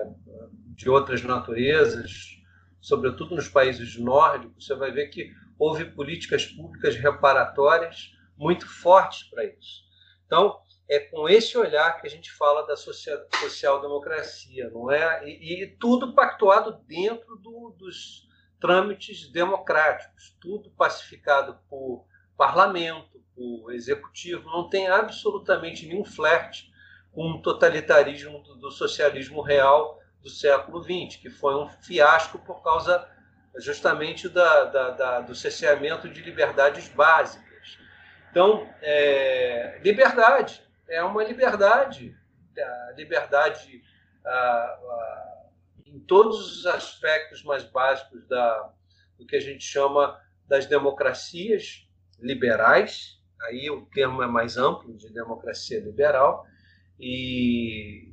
de 0.75 0.89
outras 0.89 1.23
naturezas, 1.23 2.39
sobretudo 2.81 3.35
nos 3.35 3.49
países 3.49 3.99
nórdicos, 3.99 4.67
você 4.67 4.75
vai 4.75 4.91
ver 4.91 5.09
que 5.09 5.31
houve 5.59 5.85
políticas 5.85 6.47
públicas 6.47 6.97
reparatórias 6.97 8.13
muito 8.37 8.67
fortes 8.67 9.25
para 9.25 9.45
isso. 9.45 9.83
Então, 10.25 10.59
é 10.89 10.99
com 10.99 11.29
esse 11.29 11.59
olhar 11.59 12.01
que 12.01 12.07
a 12.07 12.11
gente 12.11 12.33
fala 12.33 12.67
da 12.67 12.77
social-democracia, 12.77 14.71
não 14.71 14.91
é? 14.91 15.29
E, 15.29 15.63
e, 15.63 15.67
tudo 15.77 16.15
pactuado 16.15 16.83
dentro 16.87 17.37
do, 17.37 17.75
dos 17.79 18.27
trâmites 18.61 19.31
democráticos, 19.31 20.37
tudo 20.41 20.71
pacificado 20.71 21.59
por 21.69 22.07
parlamento, 22.41 23.23
por 23.37 23.71
executivo, 23.75 24.49
não 24.49 24.71
tem 24.71 24.89
absolutamente 24.89 25.87
nenhum 25.87 26.07
flerte 26.07 26.73
com 27.13 27.33
o 27.33 27.43
totalitarismo 27.43 28.43
do, 28.43 28.55
do 28.55 28.71
socialismo 28.71 29.43
real 29.43 30.01
do 30.23 30.31
século 30.31 30.83
XX, 30.83 31.21
que 31.21 31.29
foi 31.29 31.55
um 31.55 31.69
fiasco 31.69 32.39
por 32.39 32.63
causa 32.63 33.07
justamente 33.59 34.27
da, 34.27 34.65
da, 34.65 34.91
da, 34.91 35.21
do 35.21 35.35
cerceamento 35.35 36.09
de 36.09 36.23
liberdades 36.23 36.89
básicas. 36.89 37.79
Então, 38.31 38.67
é, 38.81 39.79
liberdade 39.85 40.63
é 40.89 41.03
uma 41.03 41.23
liberdade, 41.23 42.17
a 42.59 42.93
liberdade 42.97 43.83
a, 44.25 44.31
a, 44.31 45.47
em 45.85 46.01
todos 46.01 46.41
os 46.57 46.67
aspectos 46.67 47.45
mais 47.45 47.65
básicos 47.65 48.27
da, 48.27 48.73
do 49.19 49.27
que 49.27 49.37
a 49.37 49.41
gente 49.41 49.63
chama 49.63 50.19
das 50.49 50.65
democracias 50.65 51.90
liberais, 52.21 53.21
aí 53.43 53.71
o 53.71 53.87
termo 53.87 54.23
é 54.23 54.27
mais 54.27 54.57
amplo 54.57 54.97
de 54.97 55.13
democracia 55.13 55.81
liberal, 55.81 56.47
e, 56.99 58.13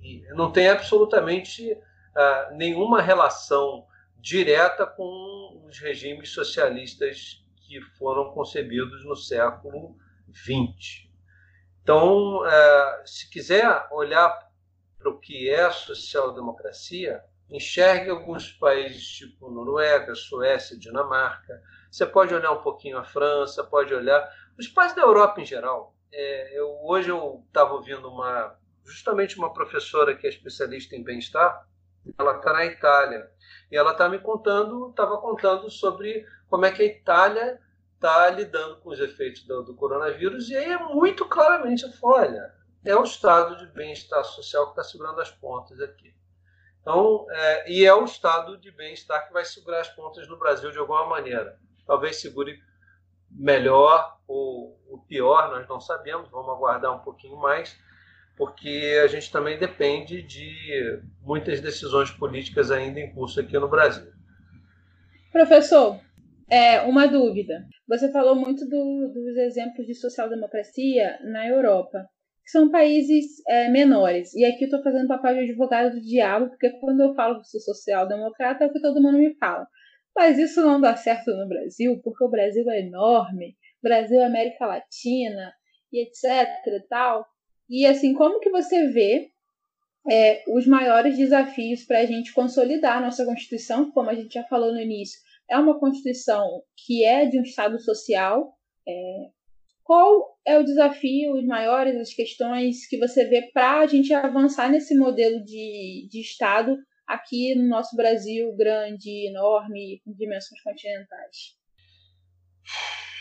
e 0.00 0.22
não 0.34 0.52
tem 0.52 0.68
absolutamente 0.68 1.72
uh, 1.72 2.56
nenhuma 2.56 3.02
relação 3.02 3.86
direta 4.20 4.86
com 4.86 5.64
os 5.66 5.78
regimes 5.78 6.30
socialistas 6.30 7.44
que 7.56 7.80
foram 7.98 8.32
concebidos 8.32 9.04
no 9.04 9.16
século 9.16 9.96
XX. 10.32 11.08
Então, 11.82 12.38
uh, 12.38 13.06
se 13.06 13.28
quiser 13.30 13.86
olhar 13.90 14.48
para 14.98 15.10
o 15.10 15.18
que 15.18 15.48
é 15.48 15.70
social-democracia, 15.70 17.22
enxergue 17.50 18.10
alguns 18.10 18.52
países 18.52 19.04
tipo 19.04 19.50
Noruega, 19.50 20.14
Suécia, 20.14 20.78
Dinamarca, 20.78 21.62
você 21.90 22.06
pode 22.06 22.34
olhar 22.34 22.52
um 22.52 22.62
pouquinho 22.62 22.98
a 22.98 23.04
França, 23.04 23.64
pode 23.64 23.94
olhar 23.94 24.30
os 24.58 24.68
países 24.68 24.96
da 24.96 25.02
Europa 25.02 25.40
em 25.40 25.46
geral. 25.46 25.94
É, 26.12 26.58
eu, 26.58 26.78
hoje 26.84 27.10
eu 27.10 27.44
estava 27.46 27.74
ouvindo 27.74 28.08
uma, 28.08 28.56
justamente 28.84 29.38
uma 29.38 29.52
professora 29.52 30.14
que 30.14 30.26
é 30.26 30.30
especialista 30.30 30.96
em 30.96 31.02
bem-estar. 31.02 31.66
Ela 32.18 32.36
está 32.36 32.52
na 32.52 32.64
Itália 32.64 33.30
e 33.70 33.76
ela 33.76 33.92
está 33.92 34.08
me 34.08 34.18
contando, 34.18 34.90
estava 34.90 35.18
contando 35.18 35.70
sobre 35.70 36.26
como 36.48 36.64
é 36.64 36.72
que 36.72 36.82
a 36.82 36.86
Itália 36.86 37.60
está 37.94 38.30
lidando 38.30 38.76
com 38.80 38.90
os 38.90 39.00
efeitos 39.00 39.44
do, 39.44 39.62
do, 39.62 39.74
coronavírus 39.74 40.48
e 40.48 40.56
aí 40.56 40.70
é 40.70 40.78
muito 40.78 41.26
claramente 41.26 41.84
olha, 42.00 42.54
é 42.84 42.94
o 42.94 43.02
estado 43.02 43.56
de 43.56 43.66
bem-estar 43.72 44.24
social 44.24 44.66
que 44.66 44.80
está 44.80 44.84
segurando 44.84 45.20
as 45.20 45.30
pontas 45.30 45.80
aqui. 45.80 46.14
Então, 46.80 47.26
é, 47.28 47.70
e 47.70 47.84
é 47.84 47.92
o 47.92 48.04
estado 48.04 48.56
de 48.56 48.70
bem-estar 48.70 49.26
que 49.26 49.32
vai 49.32 49.44
segurar 49.44 49.80
as 49.80 49.88
pontas 49.88 50.26
no 50.28 50.38
Brasil 50.38 50.70
de 50.70 50.78
alguma 50.78 51.06
maneira 51.06 51.58
talvez 51.88 52.20
segure 52.20 52.60
melhor 53.30 54.18
ou 54.28 54.78
o 54.90 54.98
pior, 54.98 55.50
nós 55.50 55.66
não 55.66 55.80
sabemos, 55.80 56.30
vamos 56.30 56.50
aguardar 56.50 56.94
um 56.94 57.00
pouquinho 57.00 57.36
mais, 57.38 57.74
porque 58.36 59.00
a 59.02 59.06
gente 59.06 59.32
também 59.32 59.58
depende 59.58 60.22
de 60.22 61.00
muitas 61.22 61.60
decisões 61.60 62.10
políticas 62.10 62.70
ainda 62.70 63.00
em 63.00 63.12
curso 63.12 63.40
aqui 63.40 63.58
no 63.58 63.68
Brasil. 63.68 64.12
Professor, 65.32 65.98
é, 66.48 66.82
uma 66.82 67.06
dúvida. 67.06 67.66
Você 67.88 68.12
falou 68.12 68.34
muito 68.34 68.66
do, 68.66 69.12
dos 69.12 69.36
exemplos 69.38 69.86
de 69.86 69.94
social-democracia 69.94 71.18
na 71.24 71.48
Europa, 71.48 72.06
que 72.44 72.50
são 72.50 72.70
países 72.70 73.42
é, 73.48 73.68
menores. 73.68 74.34
E 74.34 74.44
aqui 74.44 74.64
eu 74.64 74.66
estou 74.66 74.82
fazendo 74.82 75.08
papel 75.08 75.34
de 75.34 75.40
advogado 75.40 75.94
do 75.94 76.00
diabo, 76.00 76.48
porque 76.48 76.70
quando 76.80 77.00
eu 77.00 77.14
falo 77.14 77.40
que 77.40 77.48
sou 77.48 77.60
social-democrata 77.60 78.64
é 78.64 78.66
o 78.66 78.72
que 78.72 78.80
todo 78.80 79.02
mundo 79.02 79.18
me 79.18 79.34
fala. 79.34 79.66
Mas 80.18 80.36
isso 80.36 80.60
não 80.62 80.80
dá 80.80 80.96
certo 80.96 81.30
no 81.30 81.46
Brasil, 81.46 82.00
porque 82.02 82.24
o 82.24 82.28
Brasil 82.28 82.68
é 82.68 82.80
enorme, 82.80 83.56
Brasil 83.80 84.20
é 84.20 84.24
América 84.24 84.66
Latina 84.66 85.54
e 85.92 86.02
etc 86.02 86.26
e 86.66 86.80
tal. 86.88 87.24
E 87.70 87.86
assim, 87.86 88.12
como 88.14 88.40
que 88.40 88.50
você 88.50 88.88
vê 88.88 89.30
é, 90.10 90.42
os 90.48 90.66
maiores 90.66 91.16
desafios 91.16 91.84
para 91.84 92.00
a 92.00 92.04
gente 92.04 92.34
consolidar 92.34 92.96
a 92.96 93.00
nossa 93.00 93.24
Constituição, 93.24 93.92
como 93.92 94.10
a 94.10 94.14
gente 94.14 94.34
já 94.34 94.42
falou 94.42 94.72
no 94.72 94.80
início, 94.80 95.20
é 95.48 95.56
uma 95.56 95.78
Constituição 95.78 96.64
que 96.84 97.04
é 97.04 97.24
de 97.24 97.38
um 97.38 97.42
Estado 97.42 97.78
social. 97.80 98.52
É, 98.88 99.28
qual 99.84 100.36
é 100.44 100.58
o 100.58 100.64
desafio, 100.64 101.36
os 101.36 101.46
maiores, 101.46 101.94
as 101.94 102.12
questões 102.12 102.88
que 102.88 102.98
você 102.98 103.24
vê 103.24 103.50
para 103.52 103.82
a 103.82 103.86
gente 103.86 104.12
avançar 104.12 104.68
nesse 104.68 104.98
modelo 104.98 105.44
de, 105.44 106.08
de 106.10 106.20
Estado 106.20 106.76
aqui 107.08 107.54
no 107.54 107.66
nosso 107.66 107.96
Brasil 107.96 108.54
grande, 108.54 109.28
enorme, 109.28 110.00
com 110.04 110.12
dimensões 110.12 110.60
continentais? 110.62 111.56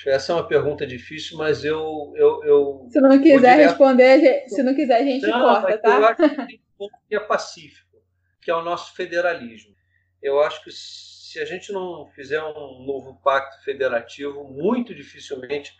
Essa 0.05 0.33
é 0.33 0.35
uma 0.35 0.47
pergunta 0.47 0.85
difícil, 0.85 1.37
mas 1.37 1.63
eu. 1.65 2.13
eu, 2.15 2.43
eu 2.43 2.87
se 2.89 2.99
não 2.99 3.17
quiser 3.21 3.39
direto... 3.39 3.69
responder, 3.69 4.47
se 4.47 4.61
não 4.61 4.75
quiser, 4.75 4.97
a 4.97 5.03
gente 5.03 5.25
não, 5.25 5.39
corta, 5.39 5.77
tá? 5.77 5.95
Eu 5.95 6.05
acho 6.05 6.29
que 6.29 6.35
tem 6.45 6.55
um 6.55 6.77
ponto 6.77 6.97
que 7.07 7.15
é 7.15 7.19
pacífico, 7.19 8.03
que 8.41 8.51
é 8.51 8.55
o 8.55 8.63
nosso 8.63 8.93
federalismo. 8.95 9.75
Eu 10.21 10.41
acho 10.41 10.63
que 10.63 10.71
se 10.71 11.39
a 11.39 11.45
gente 11.45 11.71
não 11.71 12.07
fizer 12.07 12.41
um 12.43 12.85
novo 12.85 13.19
pacto 13.21 13.63
federativo, 13.63 14.43
muito 14.43 14.93
dificilmente 14.93 15.73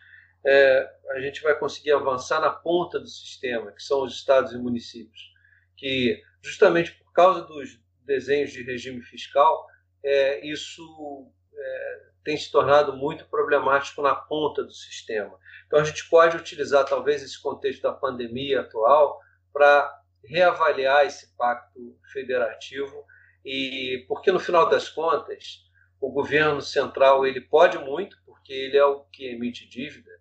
é, 0.46 0.90
a 1.12 1.20
gente 1.20 1.42
vai 1.42 1.58
conseguir 1.58 1.92
avançar 1.92 2.40
na 2.40 2.50
ponta 2.50 3.00
do 3.00 3.08
sistema, 3.08 3.72
que 3.72 3.84
são 3.84 4.04
os 4.04 4.14
estados 4.14 4.54
e 4.54 4.58
municípios, 4.58 5.34
que 5.76 6.22
justamente 6.42 6.92
por 6.94 7.12
causa 7.12 7.42
dos, 7.46 7.80
desenhos 8.08 8.52
de 8.52 8.64
regime 8.64 9.02
fiscal, 9.04 9.68
é, 10.04 10.44
isso 10.48 11.30
é, 11.54 12.00
tem 12.24 12.38
se 12.38 12.52
tornado 12.52 12.96
muito 12.96 13.26
problemático 13.26 14.02
na 14.02 14.16
ponta 14.16 14.64
do 14.64 14.74
sistema. 14.74 15.38
Então, 15.68 15.80
a 15.80 15.84
gente 15.84 16.10
pode 16.10 16.38
utilizar, 16.38 16.86
talvez, 16.86 17.22
esse 17.22 17.40
contexto 17.40 17.84
da 17.84 17.94
pandemia 17.94 18.62
atual 18.62 19.20
para 19.54 19.94
reavaliar 20.24 21.06
esse 21.06 21.36
pacto 21.36 21.98
federativo, 22.12 23.06
e 23.46 24.06
porque, 24.08 24.32
no 24.32 24.40
final 24.40 24.68
das 24.70 24.90
contas, 24.90 25.64
o 26.00 26.12
governo 26.12 26.62
central 26.62 27.26
ele 27.26 27.42
pode 27.42 27.78
muito, 27.78 28.18
porque 28.26 28.54
ele 28.54 28.78
é 28.78 28.86
o 28.86 29.06
que 29.06 29.26
emite 29.28 29.68
dívida, 29.68 30.12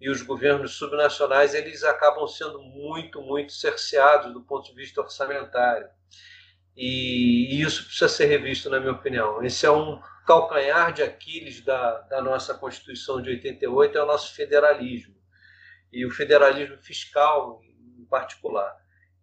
e 0.00 0.10
os 0.10 0.20
governos 0.20 0.74
subnacionais 0.74 1.54
eles 1.54 1.84
acabam 1.84 2.26
sendo 2.26 2.60
muito, 2.60 3.22
muito 3.22 3.52
cerceados 3.52 4.32
do 4.32 4.42
ponto 4.42 4.68
de 4.68 4.74
vista 4.74 5.00
orçamentário. 5.00 5.88
E, 6.76 7.60
isso 7.60 7.84
precisa 7.84 8.08
ser 8.08 8.26
revisto, 8.26 8.70
na 8.70 8.80
minha 8.80 8.92
opinião. 8.92 9.42
Esse 9.42 9.66
é 9.66 9.70
um 9.70 10.00
calcanhar 10.26 10.92
de 10.92 11.02
Aquiles 11.02 11.60
da, 11.60 12.00
da 12.02 12.22
nossa 12.22 12.54
Constituição 12.54 13.20
de 13.20 13.30
88, 13.30 13.98
é 13.98 14.02
o 14.02 14.06
nosso 14.06 14.34
federalismo. 14.34 15.14
E 15.92 16.06
o 16.06 16.10
federalismo 16.10 16.78
fiscal, 16.78 17.60
em 17.98 18.04
particular. 18.06 18.74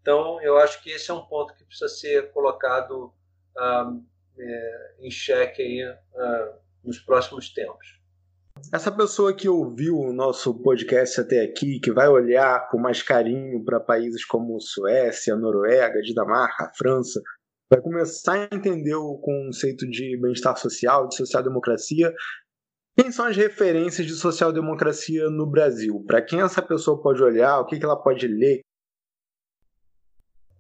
Então, 0.01 0.41
eu 0.41 0.57
acho 0.57 0.81
que 0.83 0.91
esse 0.91 1.09
é 1.09 1.13
um 1.13 1.25
ponto 1.25 1.55
que 1.55 1.65
precisa 1.65 1.89
ser 1.89 2.31
colocado 2.31 3.13
ah, 3.57 3.91
é, 4.37 4.95
em 4.99 5.11
xeque 5.11 5.61
aí, 5.61 5.81
ah, 6.15 6.53
nos 6.83 6.99
próximos 6.99 7.49
tempos. 7.49 7.99
Essa 8.73 8.91
pessoa 8.91 9.33
que 9.33 9.47
ouviu 9.47 9.97
o 9.97 10.13
nosso 10.13 10.53
podcast 10.61 11.21
até 11.21 11.41
aqui, 11.41 11.79
que 11.79 11.91
vai 11.91 12.07
olhar 12.07 12.67
com 12.69 12.77
mais 12.77 13.01
carinho 13.01 13.63
para 13.63 13.79
países 13.79 14.25
como 14.25 14.59
Suécia, 14.59 15.35
Noruega, 15.35 16.01
Dinamarca, 16.01 16.71
França, 16.77 17.21
vai 17.69 17.79
começar 17.81 18.49
a 18.51 18.55
entender 18.55 18.95
o 18.95 19.17
conceito 19.17 19.87
de 19.87 20.17
bem-estar 20.17 20.57
social, 20.57 21.07
de 21.07 21.15
social-democracia. 21.15 22.11
Quem 22.97 23.11
são 23.11 23.25
as 23.25 23.37
referências 23.37 24.07
de 24.07 24.13
social-democracia 24.13 25.29
no 25.29 25.45
Brasil? 25.45 26.03
Para 26.05 26.21
quem 26.21 26.41
essa 26.41 26.61
pessoa 26.61 26.99
pode 27.01 27.21
olhar? 27.21 27.59
O 27.59 27.65
que 27.65 27.81
ela 27.81 27.95
pode 27.95 28.27
ler? 28.27 28.61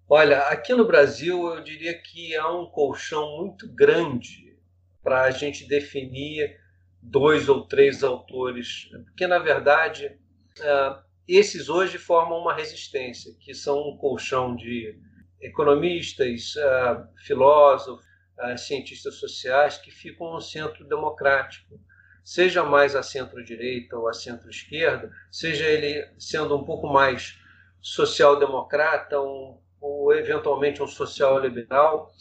Olha, 0.07 0.41
aqui 0.43 0.73
no 0.73 0.85
Brasil 0.85 1.55
eu 1.55 1.63
diria 1.63 1.99
que 1.99 2.35
há 2.35 2.51
um 2.51 2.67
colchão 2.67 3.37
muito 3.37 3.71
grande 3.73 4.57
para 5.03 5.23
a 5.23 5.31
gente 5.31 5.67
definir 5.67 6.57
dois 7.01 7.49
ou 7.49 7.67
três 7.67 8.03
autores, 8.03 8.89
porque 9.05 9.25
na 9.25 9.39
verdade 9.39 10.17
uh, 10.59 11.03
esses 11.27 11.69
hoje 11.69 11.97
formam 11.97 12.39
uma 12.39 12.53
resistência, 12.53 13.33
que 13.39 13.53
são 13.53 13.77
um 13.77 13.97
colchão 13.97 14.55
de 14.55 14.99
economistas, 15.41 16.55
uh, 16.55 17.07
filósofos, 17.25 18.05
uh, 18.37 18.57
cientistas 18.57 19.15
sociais 19.15 19.77
que 19.77 19.91
ficam 19.91 20.33
no 20.33 20.41
centro 20.41 20.87
democrático, 20.87 21.79
seja 22.23 22.63
mais 22.63 22.95
a 22.95 23.03
centro-direita 23.03 23.97
ou 23.97 24.07
a 24.07 24.13
centro-esquerda, 24.13 25.11
seja 25.31 25.65
ele 25.65 26.07
sendo 26.17 26.55
um 26.55 26.63
pouco 26.63 26.87
mais 26.87 27.39
social-democrata 27.81 29.17
ou 29.19 30.13
eventualmente 30.13 30.83
um 30.83 30.87
social-liberal. 30.87 32.11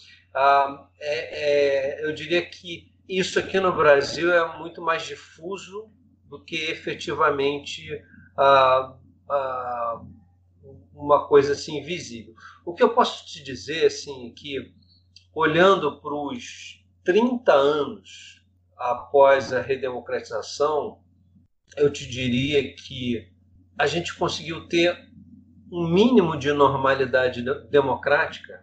É, 1.00 1.98
é, 2.00 2.04
eu 2.04 2.12
diria 2.12 2.44
que 2.48 2.92
isso 3.08 3.38
aqui 3.38 3.58
no 3.58 3.74
Brasil 3.74 4.32
é 4.32 4.58
muito 4.58 4.82
mais 4.82 5.02
difuso 5.04 5.90
do 6.24 6.44
que 6.44 6.56
efetivamente 6.56 7.88
ah, 8.36 8.94
ah, 9.28 10.02
uma 10.94 11.26
coisa 11.26 11.52
assim 11.52 11.82
visível. 11.82 12.34
O 12.68 12.74
que 12.74 12.82
eu 12.82 12.92
posso 12.94 13.24
te 13.24 13.42
dizer 13.42 13.86
assim 13.86 14.28
é 14.28 14.30
que 14.30 14.74
olhando 15.34 16.00
para 16.00 16.14
os 16.14 16.84
30 17.02 17.50
anos 17.50 18.44
após 18.76 19.54
a 19.54 19.62
redemocratização, 19.62 21.00
eu 21.78 21.90
te 21.90 22.06
diria 22.06 22.74
que 22.74 23.26
a 23.78 23.86
gente 23.86 24.14
conseguiu 24.14 24.68
ter 24.68 24.94
um 25.72 25.88
mínimo 25.88 26.36
de 26.36 26.52
normalidade 26.52 27.42
democrática 27.70 28.62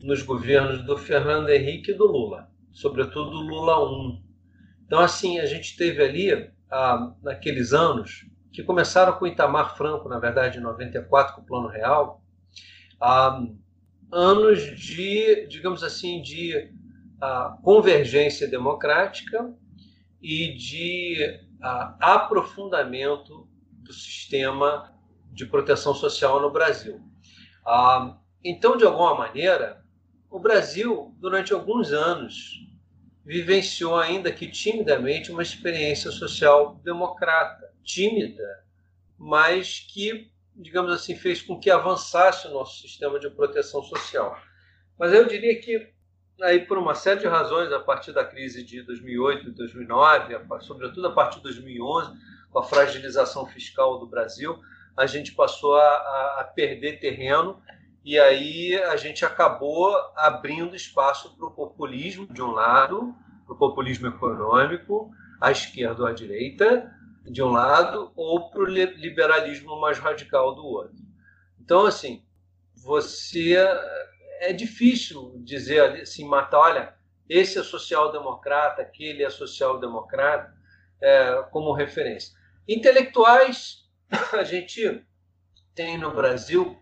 nos 0.00 0.22
governos 0.22 0.84
do 0.84 0.96
Fernando 0.96 1.48
Henrique 1.48 1.90
e 1.90 1.94
do 1.94 2.06
Lula 2.06 2.48
sobretudo 2.72 3.30
Lula 3.30 3.84
1. 3.84 4.22
Então, 4.86 5.00
assim, 5.00 5.38
a 5.40 5.46
gente 5.46 5.76
teve 5.76 6.02
ali, 6.02 6.50
ah, 6.70 7.12
naqueles 7.20 7.72
anos, 7.72 8.26
que 8.52 8.62
começaram 8.62 9.12
com 9.14 9.26
Itamar 9.26 9.76
Franco, 9.76 10.08
na 10.08 10.20
verdade, 10.20 10.58
em 10.58 10.62
94, 10.62 11.34
com 11.34 11.42
o 11.42 11.44
Plano 11.44 11.68
Real, 11.68 12.19
ah, 13.00 13.42
anos 14.12 14.62
de, 14.78 15.46
digamos 15.46 15.82
assim, 15.82 16.20
de 16.22 16.72
ah, 17.20 17.56
convergência 17.62 18.48
democrática 18.48 19.54
e 20.20 20.54
de 20.54 21.40
ah, 21.62 21.96
aprofundamento 22.00 23.48
do 23.72 23.92
sistema 23.92 24.94
de 25.32 25.46
proteção 25.46 25.94
social 25.94 26.40
no 26.40 26.50
Brasil. 26.50 27.00
Ah, 27.64 28.18
então, 28.42 28.76
de 28.76 28.84
alguma 28.84 29.14
maneira, 29.14 29.84
o 30.30 30.38
Brasil, 30.38 31.14
durante 31.18 31.52
alguns 31.52 31.92
anos, 31.92 32.66
vivenciou, 33.24 33.96
ainda 33.96 34.32
que 34.32 34.46
timidamente, 34.46 35.30
uma 35.30 35.42
experiência 35.42 36.10
social 36.10 36.80
democrata, 36.82 37.72
tímida, 37.82 38.64
mas 39.18 39.80
que, 39.80 40.30
digamos 40.60 40.92
assim, 40.92 41.16
fez 41.16 41.42
com 41.42 41.58
que 41.58 41.70
avançasse 41.70 42.46
o 42.46 42.50
nosso 42.50 42.80
sistema 42.80 43.18
de 43.18 43.30
proteção 43.30 43.82
social. 43.82 44.38
Mas 44.98 45.12
eu 45.12 45.26
diria 45.26 45.58
que, 45.60 45.92
aí 46.42 46.60
por 46.60 46.78
uma 46.78 46.94
série 46.94 47.20
de 47.20 47.26
razões, 47.26 47.72
a 47.72 47.80
partir 47.80 48.12
da 48.12 48.24
crise 48.24 48.62
de 48.62 48.82
2008 48.82 49.48
e 49.48 49.52
2009, 49.52 50.36
sobretudo 50.60 51.06
a 51.08 51.12
partir 51.12 51.38
de 51.38 51.44
2011, 51.44 52.12
com 52.50 52.58
a 52.58 52.64
fragilização 52.64 53.46
fiscal 53.46 53.98
do 53.98 54.06
Brasil, 54.06 54.58
a 54.96 55.06
gente 55.06 55.32
passou 55.32 55.76
a, 55.76 56.40
a 56.40 56.44
perder 56.44 57.00
terreno 57.00 57.62
e 58.04 58.18
aí 58.18 58.74
a 58.74 58.96
gente 58.96 59.24
acabou 59.24 59.94
abrindo 60.16 60.74
espaço 60.74 61.36
para 61.36 61.46
o 61.46 61.50
populismo, 61.50 62.26
de 62.26 62.42
um 62.42 62.50
lado, 62.50 63.14
para 63.46 63.54
o 63.54 63.58
populismo 63.58 64.08
econômico, 64.08 65.10
à 65.40 65.50
esquerda 65.50 66.02
ou 66.02 66.08
à 66.08 66.12
direita, 66.12 66.90
de 67.24 67.42
um 67.42 67.50
lado, 67.50 68.12
ou 68.16 68.50
para 68.50 68.60
o 68.60 68.66
liberalismo 68.66 69.80
mais 69.80 69.98
radical 69.98 70.54
do 70.54 70.64
outro. 70.64 70.96
Então, 71.60 71.86
assim, 71.86 72.24
você. 72.74 73.56
É 74.42 74.54
difícil 74.54 75.34
dizer 75.44 76.00
assim, 76.00 76.24
matar, 76.26 76.60
olha, 76.60 76.94
esse 77.28 77.58
é 77.58 77.62
social-democrata, 77.62 78.80
aquele 78.80 79.22
é 79.22 79.28
social-democrata, 79.28 80.50
é, 80.98 81.42
como 81.50 81.74
referência. 81.74 82.34
Intelectuais, 82.66 83.84
a 84.32 84.42
gente 84.42 85.04
tem 85.74 85.98
no 85.98 86.14
Brasil 86.14 86.76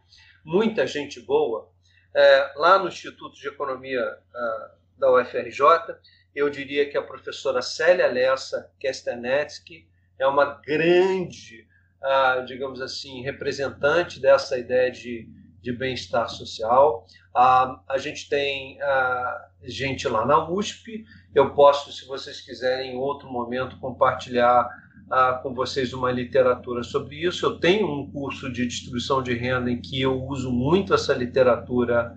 muita 0.44 0.86
gente 0.86 1.20
boa. 1.20 1.70
É, 2.14 2.52
lá 2.56 2.78
no 2.78 2.88
Instituto 2.88 3.34
de 3.34 3.48
Economia 3.48 4.02
uh, 4.02 4.98
da 4.98 5.12
UFRJ, 5.12 5.62
eu 6.34 6.48
diria 6.48 6.88
que 6.88 6.96
a 6.96 7.02
professora 7.02 7.60
Célia 7.60 8.06
Lessa 8.06 8.72
Kestenetsky 8.78 9.87
é 10.18 10.26
uma 10.26 10.60
grande, 10.64 11.66
uh, 12.02 12.44
digamos 12.46 12.80
assim, 12.80 13.22
representante 13.22 14.20
dessa 14.20 14.58
ideia 14.58 14.90
de, 14.90 15.28
de 15.60 15.72
bem-estar 15.72 16.28
social. 16.28 17.06
Uh, 17.36 17.78
a 17.88 17.98
gente 17.98 18.28
tem 18.28 18.78
gente 19.62 20.06
lá 20.08 20.24
na 20.24 20.48
USP, 20.48 21.04
eu 21.34 21.54
posso, 21.54 21.92
se 21.92 22.06
vocês 22.06 22.40
quiserem, 22.40 22.94
em 22.94 22.96
outro 22.96 23.30
momento, 23.30 23.78
compartilhar 23.78 24.68
ah, 25.10 25.40
com 25.42 25.54
vocês 25.54 25.94
uma 25.94 26.12
literatura 26.12 26.82
sobre 26.82 27.16
isso. 27.16 27.46
Eu 27.46 27.58
tenho 27.58 27.90
um 27.90 28.10
curso 28.10 28.52
de 28.52 28.66
distribuição 28.66 29.22
de 29.22 29.32
renda 29.34 29.70
em 29.70 29.80
que 29.80 30.00
eu 30.00 30.22
uso 30.24 30.52
muito 30.52 30.92
essa 30.92 31.14
literatura 31.14 32.14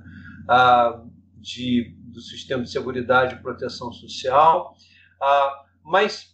ah, 0.47 1.01
de, 1.37 1.95
do 2.11 2.19
sistema 2.19 2.63
de 2.63 2.69
seguridade 2.69 3.35
e 3.35 3.41
proteção 3.41 3.93
social. 3.93 4.75
Ah, 5.21 5.63
mas, 5.83 6.30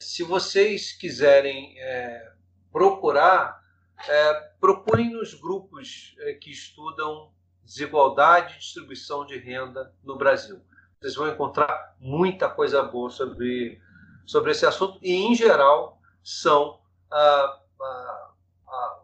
se 0.00 0.22
vocês 0.22 0.92
quiserem 0.92 1.74
é, 1.78 2.32
procurar, 2.72 3.62
é, 4.06 4.34
procurem 4.60 5.12
nos 5.12 5.34
grupos 5.34 6.14
é, 6.20 6.34
que 6.34 6.50
estudam 6.50 7.32
desigualdade 7.64 8.54
e 8.54 8.58
distribuição 8.58 9.26
de 9.26 9.38
renda 9.38 9.92
no 10.02 10.16
Brasil. 10.16 10.60
Vocês 11.00 11.14
vão 11.14 11.28
encontrar 11.28 11.96
muita 12.00 12.48
coisa 12.48 12.82
boa 12.82 13.10
sobre 13.10 13.80
sobre 14.28 14.50
esse 14.50 14.66
assunto 14.66 14.98
e, 15.02 15.10
em 15.10 15.34
geral, 15.34 15.98
são 16.22 16.78
ah, 17.10 17.60
ah, 17.80 18.30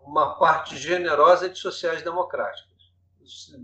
uma 0.02 0.38
parte 0.38 0.76
generosa 0.76 1.48
de 1.48 1.58
sociais 1.58 2.02
democráticas, 2.02 2.92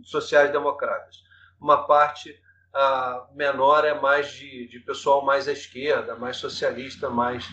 sociais 0.05 0.51
democratas. 0.51 1.23
Uma 1.61 1.87
parte 1.87 2.41
ah, 2.75 3.29
menor 3.35 3.85
é 3.85 3.99
mais 4.01 4.33
de, 4.33 4.69
de 4.69 4.81
pessoal 4.81 5.25
mais 5.25 5.49
à 5.49 5.53
esquerda, 5.53 6.17
mais 6.17 6.37
socialista, 6.37 7.11
mais, 7.11 7.47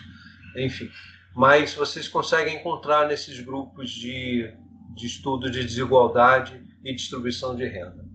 enfim. 0.56 0.88
Mas 1.34 1.74
vocês 1.74 2.08
conseguem 2.08 2.56
encontrar 2.56 3.06
nesses 3.06 3.40
grupos 3.40 3.90
de, 3.90 4.52
de 4.94 5.06
estudo 5.06 5.50
de 5.50 5.62
desigualdade 5.62 6.62
e 6.84 6.94
distribuição 6.94 7.54
de 7.54 7.64
renda. 7.66 8.06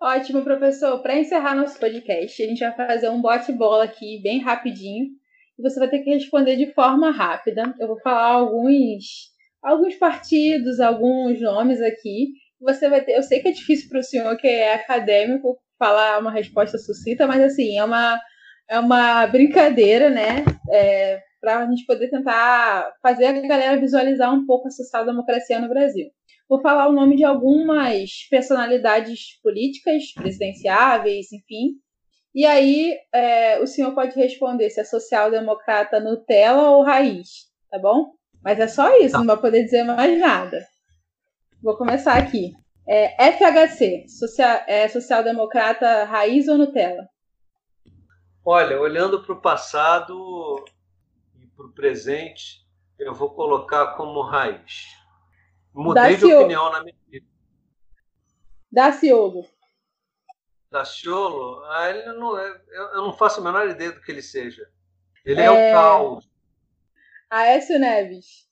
Ótimo, 0.00 0.44
professor. 0.44 1.02
Para 1.02 1.18
encerrar 1.18 1.56
nosso 1.56 1.78
podcast, 1.78 2.42
a 2.42 2.46
gente 2.46 2.60
vai 2.60 2.74
fazer 2.74 3.08
um 3.08 3.20
bote-bola 3.20 3.84
aqui, 3.84 4.20
bem 4.22 4.40
rapidinho. 4.40 5.06
E 5.58 5.62
você 5.62 5.80
vai 5.80 5.90
ter 5.90 5.98
que 6.00 6.10
responder 6.10 6.56
de 6.56 6.72
forma 6.72 7.10
rápida. 7.10 7.74
Eu 7.80 7.88
vou 7.88 8.00
falar 8.00 8.28
alguns, 8.28 9.32
alguns 9.60 9.96
partidos, 9.96 10.78
alguns 10.78 11.40
nomes 11.40 11.80
aqui. 11.82 12.28
Você 12.60 12.88
vai 12.88 13.04
ter. 13.04 13.16
Eu 13.16 13.24
sei 13.24 13.40
que 13.40 13.48
é 13.48 13.52
difícil 13.52 13.88
para 13.88 13.98
o 13.98 14.04
senhor, 14.04 14.36
que 14.36 14.46
é 14.46 14.74
acadêmico, 14.74 15.58
falar 15.78 16.18
uma 16.18 16.30
resposta 16.30 16.78
sucinta, 16.78 17.26
mas 17.26 17.42
assim, 17.42 17.78
é 17.78 17.84
uma, 17.84 18.20
é 18.68 18.78
uma 18.78 19.26
brincadeira, 19.26 20.10
né? 20.10 20.44
É, 20.70 21.20
para 21.40 21.58
a 21.58 21.66
gente 21.66 21.86
poder 21.86 22.08
tentar 22.08 22.92
fazer 23.02 23.26
a 23.26 23.32
galera 23.32 23.80
visualizar 23.80 24.34
um 24.34 24.44
pouco 24.44 24.68
a 24.68 24.70
social-democracia 24.70 25.60
no 25.60 25.68
Brasil. 25.68 26.10
Vou 26.48 26.60
falar 26.60 26.88
o 26.88 26.92
nome 26.92 27.16
de 27.16 27.24
algumas 27.24 28.10
personalidades 28.30 29.38
políticas, 29.42 30.12
presidenciáveis, 30.14 31.30
enfim. 31.32 31.74
E 32.34 32.44
aí 32.44 32.96
é, 33.12 33.60
o 33.60 33.66
senhor 33.66 33.94
pode 33.94 34.18
responder 34.18 34.70
se 34.70 34.80
é 34.80 34.84
social-democrata 34.84 36.00
Nutella 36.00 36.70
ou 36.70 36.82
raiz, 36.82 37.28
tá 37.70 37.78
bom? 37.78 38.12
Mas 38.42 38.58
é 38.58 38.68
só 38.68 38.96
isso, 38.98 39.12
tá. 39.12 39.18
não 39.18 39.26
vai 39.26 39.36
poder 39.36 39.64
dizer 39.64 39.84
mais 39.84 40.18
nada. 40.18 40.64
Vou 41.62 41.76
começar 41.76 42.16
aqui. 42.16 42.52
É, 42.90 43.32
FHC, 43.32 44.08
social, 44.08 44.62
é 44.66 44.88
social-democrata 44.88 46.04
raiz 46.04 46.48
ou 46.48 46.56
Nutella? 46.56 47.06
Olha, 48.42 48.80
olhando 48.80 49.22
para 49.22 49.34
o 49.34 49.40
passado 49.42 50.64
e 51.38 51.46
presente, 51.74 52.66
eu 52.98 53.12
vou 53.12 53.34
colocar 53.34 53.88
como 53.88 54.22
raiz. 54.22 54.86
Mudei 55.74 56.14
Daciolo. 56.14 56.32
de 56.32 56.38
opinião 56.38 56.72
na 56.72 56.82
minha 56.82 56.96
vida. 57.06 57.26
Daciolo. 58.72 59.46
Daciolo? 60.70 61.62
Ah, 61.66 61.90
ele 61.90 62.12
não 62.14 62.38
é, 62.38 62.62
eu 62.70 63.02
não 63.02 63.12
faço 63.12 63.40
a 63.40 63.44
menor 63.44 63.68
ideia 63.68 63.92
do 63.92 64.00
que 64.00 64.10
ele 64.10 64.22
seja. 64.22 64.66
Ele 65.26 65.42
é, 65.42 65.44
é 65.44 65.50
o 65.50 65.72
caos. 65.74 66.26
Aécio 67.28 67.78
Neves. 67.78 68.48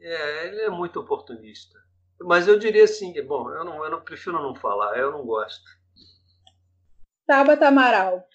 É, 0.00 0.46
ele 0.46 0.60
é 0.62 0.70
muito 0.70 1.00
oportunista. 1.00 1.85
Mas 2.20 2.48
eu 2.48 2.58
diria 2.58 2.84
assim, 2.84 3.12
bom, 3.24 3.50
eu 3.50 3.64
não, 3.64 3.84
eu 3.84 3.90
não 3.90 4.00
prefiro 4.00 4.40
não 4.40 4.54
falar, 4.54 4.98
eu 4.98 5.12
não 5.12 5.24
gosto. 5.24 5.64
Tabata 7.26 7.68
Amaral. 7.68 8.26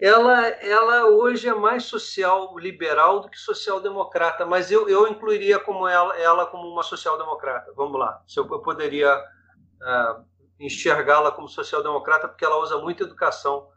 Ela, 0.00 0.46
ela 0.46 1.06
hoje 1.06 1.48
é 1.48 1.54
mais 1.54 1.84
social 1.84 2.56
liberal 2.56 3.20
do 3.20 3.28
que 3.28 3.36
social 3.36 3.80
democrata, 3.80 4.46
mas 4.46 4.70
eu, 4.70 4.88
eu 4.88 5.08
incluiria 5.08 5.58
como 5.58 5.88
ela, 5.88 6.16
ela 6.16 6.46
como 6.46 6.68
uma 6.68 6.84
social 6.84 7.18
democrata. 7.18 7.72
Vamos 7.74 7.98
lá, 7.98 8.22
se 8.28 8.38
eu, 8.38 8.46
eu 8.48 8.62
poderia 8.62 9.12
uh, 9.18 10.24
enxergá-la 10.60 11.32
como 11.32 11.48
social 11.48 11.82
democrata, 11.82 12.28
porque 12.28 12.44
ela 12.44 12.62
usa 12.62 12.78
muito 12.78 13.02
educação 13.02 13.68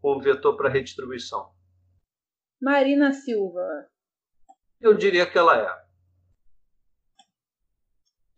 como 0.00 0.20
vetor 0.20 0.56
para 0.56 0.68
redistribuição. 0.68 1.52
Marina 2.60 3.12
Silva. 3.12 3.86
Eu 4.80 4.94
diria 4.94 5.26
que 5.26 5.38
ela 5.38 5.56
é. 5.56 5.87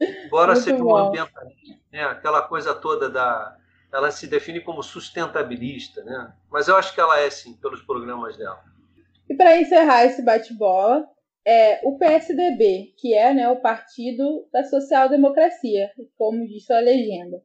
Embora 0.00 0.52
Muito 0.52 0.64
seja 0.64 0.82
um 0.82 0.96
ambientalista, 0.96 1.78
né? 1.92 2.04
aquela 2.04 2.42
coisa 2.42 2.74
toda 2.74 3.08
da. 3.08 3.56
Ela 3.92 4.10
se 4.10 4.26
define 4.26 4.60
como 4.60 4.82
sustentabilista, 4.82 6.02
né? 6.04 6.32
Mas 6.50 6.68
eu 6.68 6.76
acho 6.76 6.94
que 6.94 7.00
ela 7.00 7.18
é 7.18 7.28
sim, 7.28 7.54
pelos 7.54 7.82
programas 7.82 8.36
dela. 8.36 8.62
E 9.28 9.34
para 9.34 9.60
encerrar 9.60 10.04
esse 10.04 10.22
bate-bola, 10.22 11.04
é 11.44 11.80
o 11.84 11.98
PSDB, 11.98 12.94
que 12.96 13.14
é 13.14 13.34
né, 13.34 13.48
o 13.48 13.60
Partido 13.60 14.46
da 14.52 14.64
Social 14.64 15.08
Democracia, 15.08 15.90
como 16.16 16.46
diz 16.46 16.64
sua 16.64 16.80
legenda. 16.80 17.42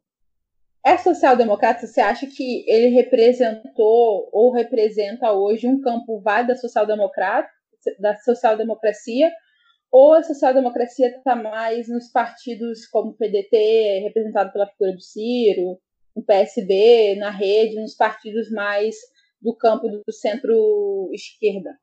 É 0.86 0.98
social-democrata? 0.98 1.88
Você 1.88 2.00
acha 2.00 2.28
que 2.28 2.64
ele 2.68 2.90
representou 2.90 4.30
ou 4.32 4.54
representa 4.54 5.32
hoje 5.32 5.68
um 5.68 5.82
campo 5.82 6.20
válido 6.22 6.54
da 6.54 6.60
social-democrata, 6.60 7.50
da 8.00 8.16
social-democracia, 8.18 9.32
ou 9.98 10.14
a 10.14 10.22
social-democracia 10.22 11.08
está 11.08 11.38
mais 11.38 11.88
nos 11.88 12.10
partidos 12.10 12.86
como 12.86 13.12
o 13.12 13.14
PDT, 13.14 14.02
representado 14.04 14.52
pela 14.52 14.68
figura 14.68 14.92
do 14.92 15.00
Ciro, 15.00 15.80
o 16.14 16.22
PSB, 16.22 17.16
na 17.18 17.30
rede, 17.30 17.82
nos 17.82 17.96
partidos 17.96 18.52
mais 18.52 18.94
do 19.42 19.56
campo 19.56 19.88
do 19.88 20.12
centro-esquerda? 20.12 21.80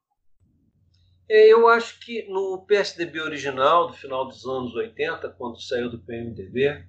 É, 1.27 1.51
eu 1.51 1.67
acho 1.69 1.99
que 2.01 2.29
no 2.29 2.67
PSDB 2.67 3.19
original, 3.19 3.87
do 3.87 3.95
final 3.95 4.29
dos 4.29 4.45
anos 4.45 4.75
80, 4.75 5.31
quando 5.31 5.59
saiu 5.63 5.89
do 5.89 5.99
PMDB, 5.99 6.85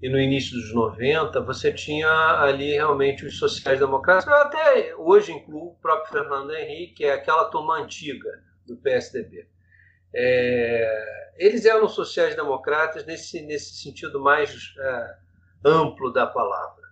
e 0.00 0.08
no 0.08 0.18
início 0.18 0.54
dos 0.54 0.72
90, 0.72 1.38
você 1.42 1.70
tinha 1.70 2.08
ali 2.40 2.72
realmente 2.72 3.26
os 3.26 3.38
sociais-democratas. 3.38 4.26
Eu 4.26 4.32
até 4.32 4.96
hoje 4.96 5.32
incluo 5.32 5.72
o 5.72 5.76
próprio 5.82 6.12
Fernando 6.12 6.54
Henrique, 6.54 6.94
que 6.94 7.04
é 7.04 7.12
aquela 7.12 7.44
turma 7.50 7.78
antiga 7.78 8.42
do 8.66 8.74
PSDB. 8.78 9.52
É, 10.14 11.32
eles 11.36 11.64
eram 11.64 11.88
sociais-democratas 11.88 13.04
nesse, 13.04 13.40
nesse 13.42 13.74
sentido 13.74 14.20
mais 14.20 14.74
é, 14.78 15.16
amplo 15.64 16.12
da 16.12 16.26
palavra. 16.26 16.82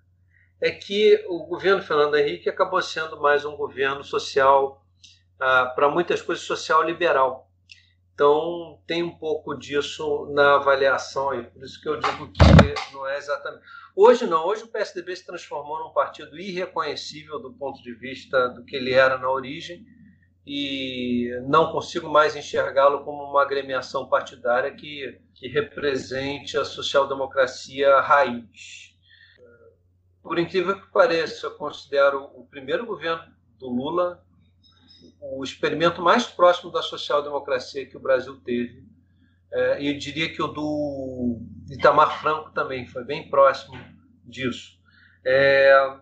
É 0.60 0.70
que 0.70 1.24
o 1.28 1.46
governo 1.46 1.82
Fernando 1.82 2.16
Henrique 2.16 2.48
acabou 2.48 2.82
sendo 2.82 3.20
mais 3.20 3.44
um 3.44 3.56
governo 3.56 4.04
social, 4.04 4.84
ah, 5.38 5.72
para 5.74 5.88
muitas 5.88 6.20
coisas, 6.20 6.44
social 6.44 6.82
liberal. 6.82 7.50
Então, 8.12 8.78
tem 8.86 9.02
um 9.02 9.16
pouco 9.16 9.54
disso 9.54 10.26
na 10.34 10.56
avaliação, 10.56 11.32
e 11.34 11.44
por 11.44 11.64
isso 11.64 11.80
que 11.80 11.88
eu 11.88 11.98
digo 11.98 12.30
que 12.30 12.92
não 12.92 13.08
é 13.08 13.16
exatamente. 13.16 13.64
Hoje 13.96 14.26
não, 14.26 14.44
hoje 14.44 14.64
o 14.64 14.68
PSDB 14.68 15.16
se 15.16 15.24
transformou 15.24 15.78
num 15.78 15.94
partido 15.94 16.38
irreconhecível 16.38 17.38
do 17.40 17.54
ponto 17.54 17.82
de 17.82 17.94
vista 17.94 18.48
do 18.50 18.62
que 18.62 18.76
ele 18.76 18.92
era 18.92 19.16
na 19.16 19.30
origem 19.30 19.86
e 20.46 21.30
não 21.46 21.70
consigo 21.70 22.08
mais 22.08 22.34
enxergá-lo 22.34 23.04
como 23.04 23.22
uma 23.24 23.42
agremiação 23.42 24.08
partidária 24.08 24.72
que, 24.72 25.20
que 25.34 25.48
represente 25.48 26.56
a 26.56 26.64
social-democracia 26.64 28.00
raiz. 28.00 28.96
Por 30.22 30.38
incrível 30.38 30.80
que 30.80 30.90
pareça, 30.90 31.46
eu 31.46 31.56
considero 31.56 32.24
o 32.34 32.46
primeiro 32.46 32.86
governo 32.86 33.24
do 33.58 33.68
Lula 33.68 34.22
o 35.20 35.44
experimento 35.44 36.02
mais 36.02 36.26
próximo 36.26 36.70
da 36.70 36.82
social-democracia 36.82 37.86
que 37.86 37.96
o 37.96 38.00
Brasil 38.00 38.40
teve. 38.40 38.84
É, 39.52 39.82
e 39.82 39.92
eu 39.92 39.98
diria 39.98 40.32
que 40.32 40.42
o 40.42 40.46
do 40.46 41.40
Itamar 41.70 42.20
Franco 42.20 42.50
também 42.52 42.86
foi 42.86 43.04
bem 43.04 43.28
próximo 43.28 43.78
disso. 44.24 44.78
É, 45.24 45.98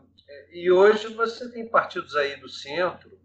e 0.53 0.71
hoje 0.71 1.09
você 1.09 1.51
tem 1.51 1.69
partidos 1.69 2.15
aí 2.15 2.39
do 2.41 2.49
centro 2.49 3.18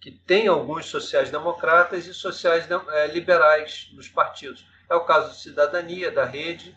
que 0.00 0.12
tem 0.12 0.46
alguns 0.46 0.86
sociais-democratas 0.86 2.06
e 2.06 2.14
sociais-liberais 2.14 3.90
nos 3.92 4.08
partidos. 4.08 4.66
É 4.88 4.94
o 4.94 5.04
caso 5.04 5.30
do 5.30 5.34
Cidadania, 5.34 6.10
da 6.10 6.24
Rede. 6.24 6.76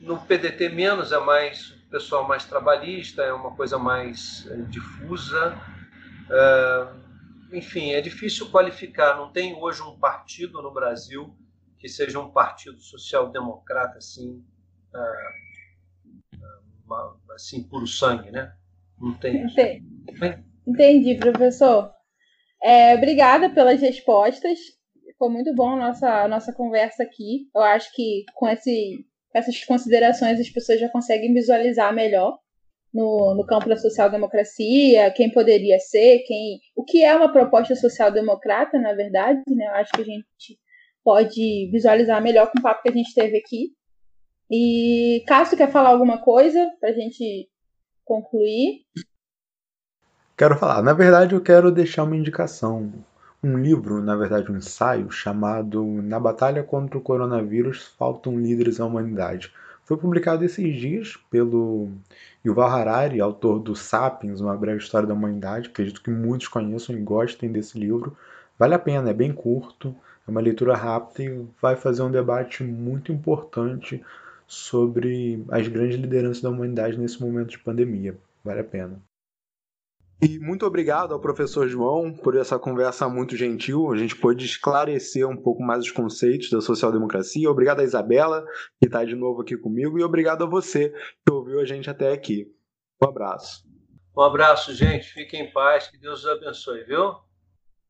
No 0.00 0.18
PDT, 0.20 0.68
menos, 0.70 1.12
é 1.12 1.18
mais 1.18 1.70
o 1.70 1.90
pessoal 1.90 2.26
mais 2.26 2.44
trabalhista, 2.44 3.22
é 3.22 3.32
uma 3.32 3.54
coisa 3.54 3.78
mais 3.78 4.46
é, 4.48 4.56
difusa. 4.62 5.56
É, 6.30 7.56
enfim, 7.56 7.92
é 7.92 8.00
difícil 8.00 8.50
qualificar. 8.50 9.16
Não 9.16 9.32
tem 9.32 9.54
hoje 9.54 9.82
um 9.82 9.98
partido 9.98 10.62
no 10.62 10.72
Brasil 10.72 11.36
que 11.78 11.88
seja 11.88 12.18
um 12.18 12.30
partido 12.30 12.80
social-democrata 12.80 13.98
assim, 13.98 14.44
assim, 17.34 17.62
puro 17.62 17.86
sangue, 17.86 18.30
né? 18.30 18.52
Não 19.00 19.14
tem. 19.14 19.44
Entendi, 19.44 19.82
Entendi 20.66 21.14
professor. 21.16 21.99
É, 22.62 22.94
obrigada 22.94 23.50
pelas 23.50 23.80
respostas. 23.80 24.58
Foi 25.18 25.28
muito 25.28 25.54
bom 25.54 25.70
a 25.70 25.76
nossa, 25.76 26.24
a 26.24 26.28
nossa 26.28 26.52
conversa 26.52 27.02
aqui. 27.02 27.48
Eu 27.54 27.62
acho 27.62 27.92
que 27.94 28.24
com 28.34 28.48
esse, 28.48 29.04
essas 29.34 29.62
considerações 29.64 30.40
as 30.40 30.48
pessoas 30.48 30.80
já 30.80 30.88
conseguem 30.88 31.32
visualizar 31.32 31.94
melhor 31.94 32.38
no, 32.92 33.34
no 33.34 33.46
campo 33.46 33.68
da 33.68 33.76
social-democracia, 33.76 35.12
quem 35.12 35.30
poderia 35.30 35.78
ser, 35.78 36.20
quem, 36.20 36.58
o 36.74 36.84
que 36.84 37.04
é 37.04 37.14
uma 37.14 37.32
proposta 37.32 37.74
social-democrata, 37.76 38.78
na 38.78 38.92
verdade. 38.92 39.42
Né? 39.48 39.66
Eu 39.66 39.74
acho 39.74 39.92
que 39.92 40.02
a 40.02 40.04
gente 40.04 40.58
pode 41.04 41.70
visualizar 41.70 42.22
melhor 42.22 42.50
com 42.50 42.58
o 42.58 42.62
papo 42.62 42.82
que 42.82 42.90
a 42.90 42.92
gente 42.92 43.14
teve 43.14 43.38
aqui. 43.38 43.70
E 44.50 45.22
Cássio 45.26 45.56
quer 45.56 45.70
falar 45.70 45.90
alguma 45.90 46.18
coisa 46.18 46.68
para 46.80 46.90
a 46.90 46.92
gente 46.92 47.48
concluir? 48.04 48.80
Quero 50.40 50.56
falar. 50.56 50.80
Na 50.82 50.94
verdade, 50.94 51.34
eu 51.34 51.40
quero 51.42 51.70
deixar 51.70 52.02
uma 52.02 52.16
indicação. 52.16 52.90
Um 53.44 53.58
livro, 53.58 54.00
na 54.00 54.16
verdade, 54.16 54.50
um 54.50 54.56
ensaio, 54.56 55.10
chamado 55.10 55.84
Na 56.00 56.18
Batalha 56.18 56.62
contra 56.62 56.96
o 56.96 57.00
Coronavírus 57.02 57.88
Faltam 57.98 58.40
Líderes 58.40 58.80
à 58.80 58.86
Humanidade. 58.86 59.52
Foi 59.84 59.98
publicado 59.98 60.42
esses 60.42 60.80
dias 60.80 61.18
pelo 61.30 61.90
Yuval 62.42 62.70
Harari, 62.70 63.20
autor 63.20 63.58
do 63.58 63.76
Sapiens, 63.76 64.40
Uma 64.40 64.56
Breve 64.56 64.78
História 64.78 65.06
da 65.06 65.12
Humanidade. 65.12 65.68
Acredito 65.68 66.02
que 66.02 66.10
muitos 66.10 66.48
conheçam 66.48 66.96
e 66.96 67.02
gostem 67.02 67.52
desse 67.52 67.78
livro. 67.78 68.16
Vale 68.58 68.72
a 68.72 68.78
pena, 68.78 69.10
é 69.10 69.12
bem 69.12 69.34
curto, 69.34 69.94
é 70.26 70.30
uma 70.30 70.40
leitura 70.40 70.74
rápida 70.74 71.22
e 71.22 71.46
vai 71.60 71.76
fazer 71.76 72.00
um 72.00 72.10
debate 72.10 72.64
muito 72.64 73.12
importante 73.12 74.02
sobre 74.46 75.44
as 75.50 75.68
grandes 75.68 75.98
lideranças 75.98 76.40
da 76.40 76.48
humanidade 76.48 76.98
nesse 76.98 77.20
momento 77.20 77.50
de 77.50 77.58
pandemia. 77.58 78.16
Vale 78.42 78.60
a 78.60 78.64
pena. 78.64 79.09
E 80.22 80.38
muito 80.38 80.66
obrigado 80.66 81.14
ao 81.14 81.20
professor 81.20 81.66
João 81.66 82.12
por 82.12 82.36
essa 82.36 82.58
conversa 82.58 83.08
muito 83.08 83.34
gentil. 83.36 83.90
A 83.90 83.96
gente 83.96 84.14
pôde 84.14 84.44
esclarecer 84.44 85.26
um 85.26 85.36
pouco 85.36 85.62
mais 85.62 85.84
os 85.84 85.90
conceitos 85.90 86.50
da 86.50 86.60
social-democracia. 86.60 87.50
Obrigado 87.50 87.80
a 87.80 87.84
Isabela, 87.84 88.44
que 88.78 88.86
está 88.86 89.02
de 89.02 89.16
novo 89.16 89.40
aqui 89.40 89.56
comigo, 89.56 89.98
e 89.98 90.04
obrigado 90.04 90.44
a 90.44 90.46
você 90.46 90.90
que 91.26 91.32
ouviu 91.32 91.58
a 91.58 91.64
gente 91.64 91.88
até 91.88 92.12
aqui. 92.12 92.46
Um 93.02 93.08
abraço. 93.08 93.64
Um 94.14 94.20
abraço, 94.20 94.74
gente. 94.74 95.10
Fiquem 95.10 95.46
em 95.46 95.52
paz. 95.52 95.88
Que 95.88 95.96
Deus 95.96 96.20
os 96.20 96.26
abençoe, 96.26 96.84
viu? 96.84 97.14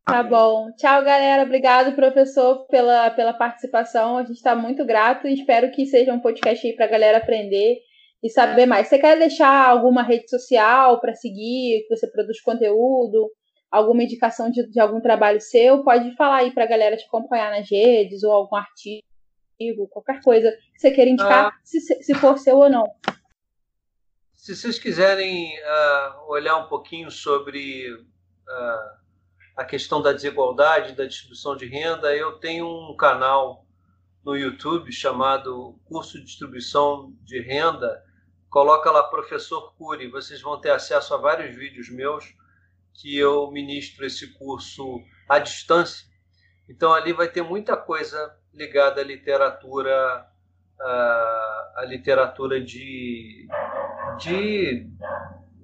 Tá 0.04 0.22
bom. 0.22 0.70
Tchau, 0.76 1.02
galera. 1.02 1.42
Obrigado, 1.42 1.96
professor, 1.96 2.66
pela, 2.68 3.10
pela 3.10 3.32
participação. 3.32 4.18
A 4.18 4.22
gente 4.22 4.36
está 4.36 4.54
muito 4.54 4.84
grato 4.84 5.26
e 5.26 5.34
espero 5.34 5.72
que 5.72 5.84
seja 5.84 6.12
um 6.12 6.20
podcast 6.20 6.64
aí 6.64 6.76
para 6.76 6.84
a 6.84 6.90
galera 6.90 7.18
aprender 7.18 7.78
e 8.22 8.28
saber 8.28 8.66
mais. 8.66 8.88
Você 8.88 8.98
quer 8.98 9.18
deixar 9.18 9.68
alguma 9.68 10.02
rede 10.02 10.28
social 10.28 11.00
para 11.00 11.14
seguir, 11.14 11.84
que 11.86 11.96
você 11.96 12.06
produz 12.06 12.40
conteúdo, 12.40 13.30
alguma 13.70 14.02
indicação 14.02 14.50
de, 14.50 14.68
de 14.68 14.80
algum 14.80 15.00
trabalho 15.00 15.40
seu? 15.40 15.82
Pode 15.82 16.14
falar 16.16 16.38
aí 16.38 16.52
para 16.52 16.64
a 16.64 16.68
galera 16.68 16.96
te 16.96 17.04
acompanhar 17.04 17.50
nas 17.50 17.70
redes 17.70 18.22
ou 18.22 18.32
algum 18.32 18.56
artigo, 18.56 19.88
qualquer 19.90 20.20
coisa 20.22 20.50
que 20.50 20.80
você 20.80 20.90
queira 20.90 21.10
indicar, 21.10 21.46
ah, 21.46 21.60
se, 21.64 21.80
se 21.80 22.14
for 22.14 22.38
seu 22.38 22.56
ou 22.56 22.68
não. 22.68 22.84
Se 24.34 24.56
vocês 24.56 24.78
quiserem 24.78 25.52
uh, 25.58 26.30
olhar 26.30 26.56
um 26.56 26.66
pouquinho 26.66 27.10
sobre 27.10 27.92
uh, 27.92 29.00
a 29.56 29.64
questão 29.64 30.00
da 30.00 30.12
desigualdade, 30.12 30.94
da 30.94 31.04
distribuição 31.04 31.54
de 31.54 31.66
renda, 31.66 32.16
eu 32.16 32.38
tenho 32.38 32.66
um 32.66 32.96
canal 32.96 33.66
no 34.24 34.36
YouTube 34.36 34.90
chamado 34.92 35.78
Curso 35.84 36.18
de 36.18 36.24
Distribuição 36.24 37.14
de 37.22 37.40
Renda. 37.40 38.02
Coloca 38.50 38.90
lá 38.90 39.04
Professor 39.04 39.72
Cury, 39.76 40.10
vocês 40.10 40.42
vão 40.42 40.60
ter 40.60 40.70
acesso 40.70 41.14
a 41.14 41.16
vários 41.16 41.54
vídeos 41.54 41.88
meus 41.88 42.34
que 42.92 43.16
eu 43.16 43.48
ministro 43.52 44.04
esse 44.04 44.26
curso 44.36 45.00
à 45.28 45.38
distância. 45.38 46.04
Então 46.68 46.92
ali 46.92 47.12
vai 47.12 47.28
ter 47.28 47.42
muita 47.42 47.76
coisa 47.76 48.36
ligada 48.52 49.00
à 49.00 49.04
literatura, 49.04 50.26
à, 50.80 51.84
literatura 51.86 52.60
de, 52.60 53.46
de 54.18 54.90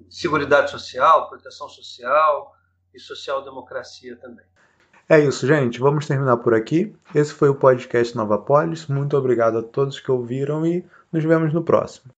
seguridade 0.09 0.71
social, 0.71 1.27
proteção 1.27 1.67
social 1.67 2.55
e 2.93 2.99
social-democracia 2.99 4.15
também. 4.15 4.45
É 5.09 5.19
isso, 5.19 5.45
gente. 5.45 5.79
Vamos 5.79 6.07
terminar 6.07 6.37
por 6.37 6.53
aqui. 6.53 6.95
Esse 7.13 7.33
foi 7.33 7.49
o 7.49 7.55
podcast 7.55 8.15
Nova 8.15 8.37
Polis. 8.37 8.87
Muito 8.87 9.17
obrigado 9.17 9.57
a 9.57 9.63
todos 9.63 9.99
que 9.99 10.11
ouviram 10.11 10.65
e 10.65 10.85
nos 11.11 11.23
vemos 11.23 11.53
no 11.53 11.63
próximo. 11.63 12.16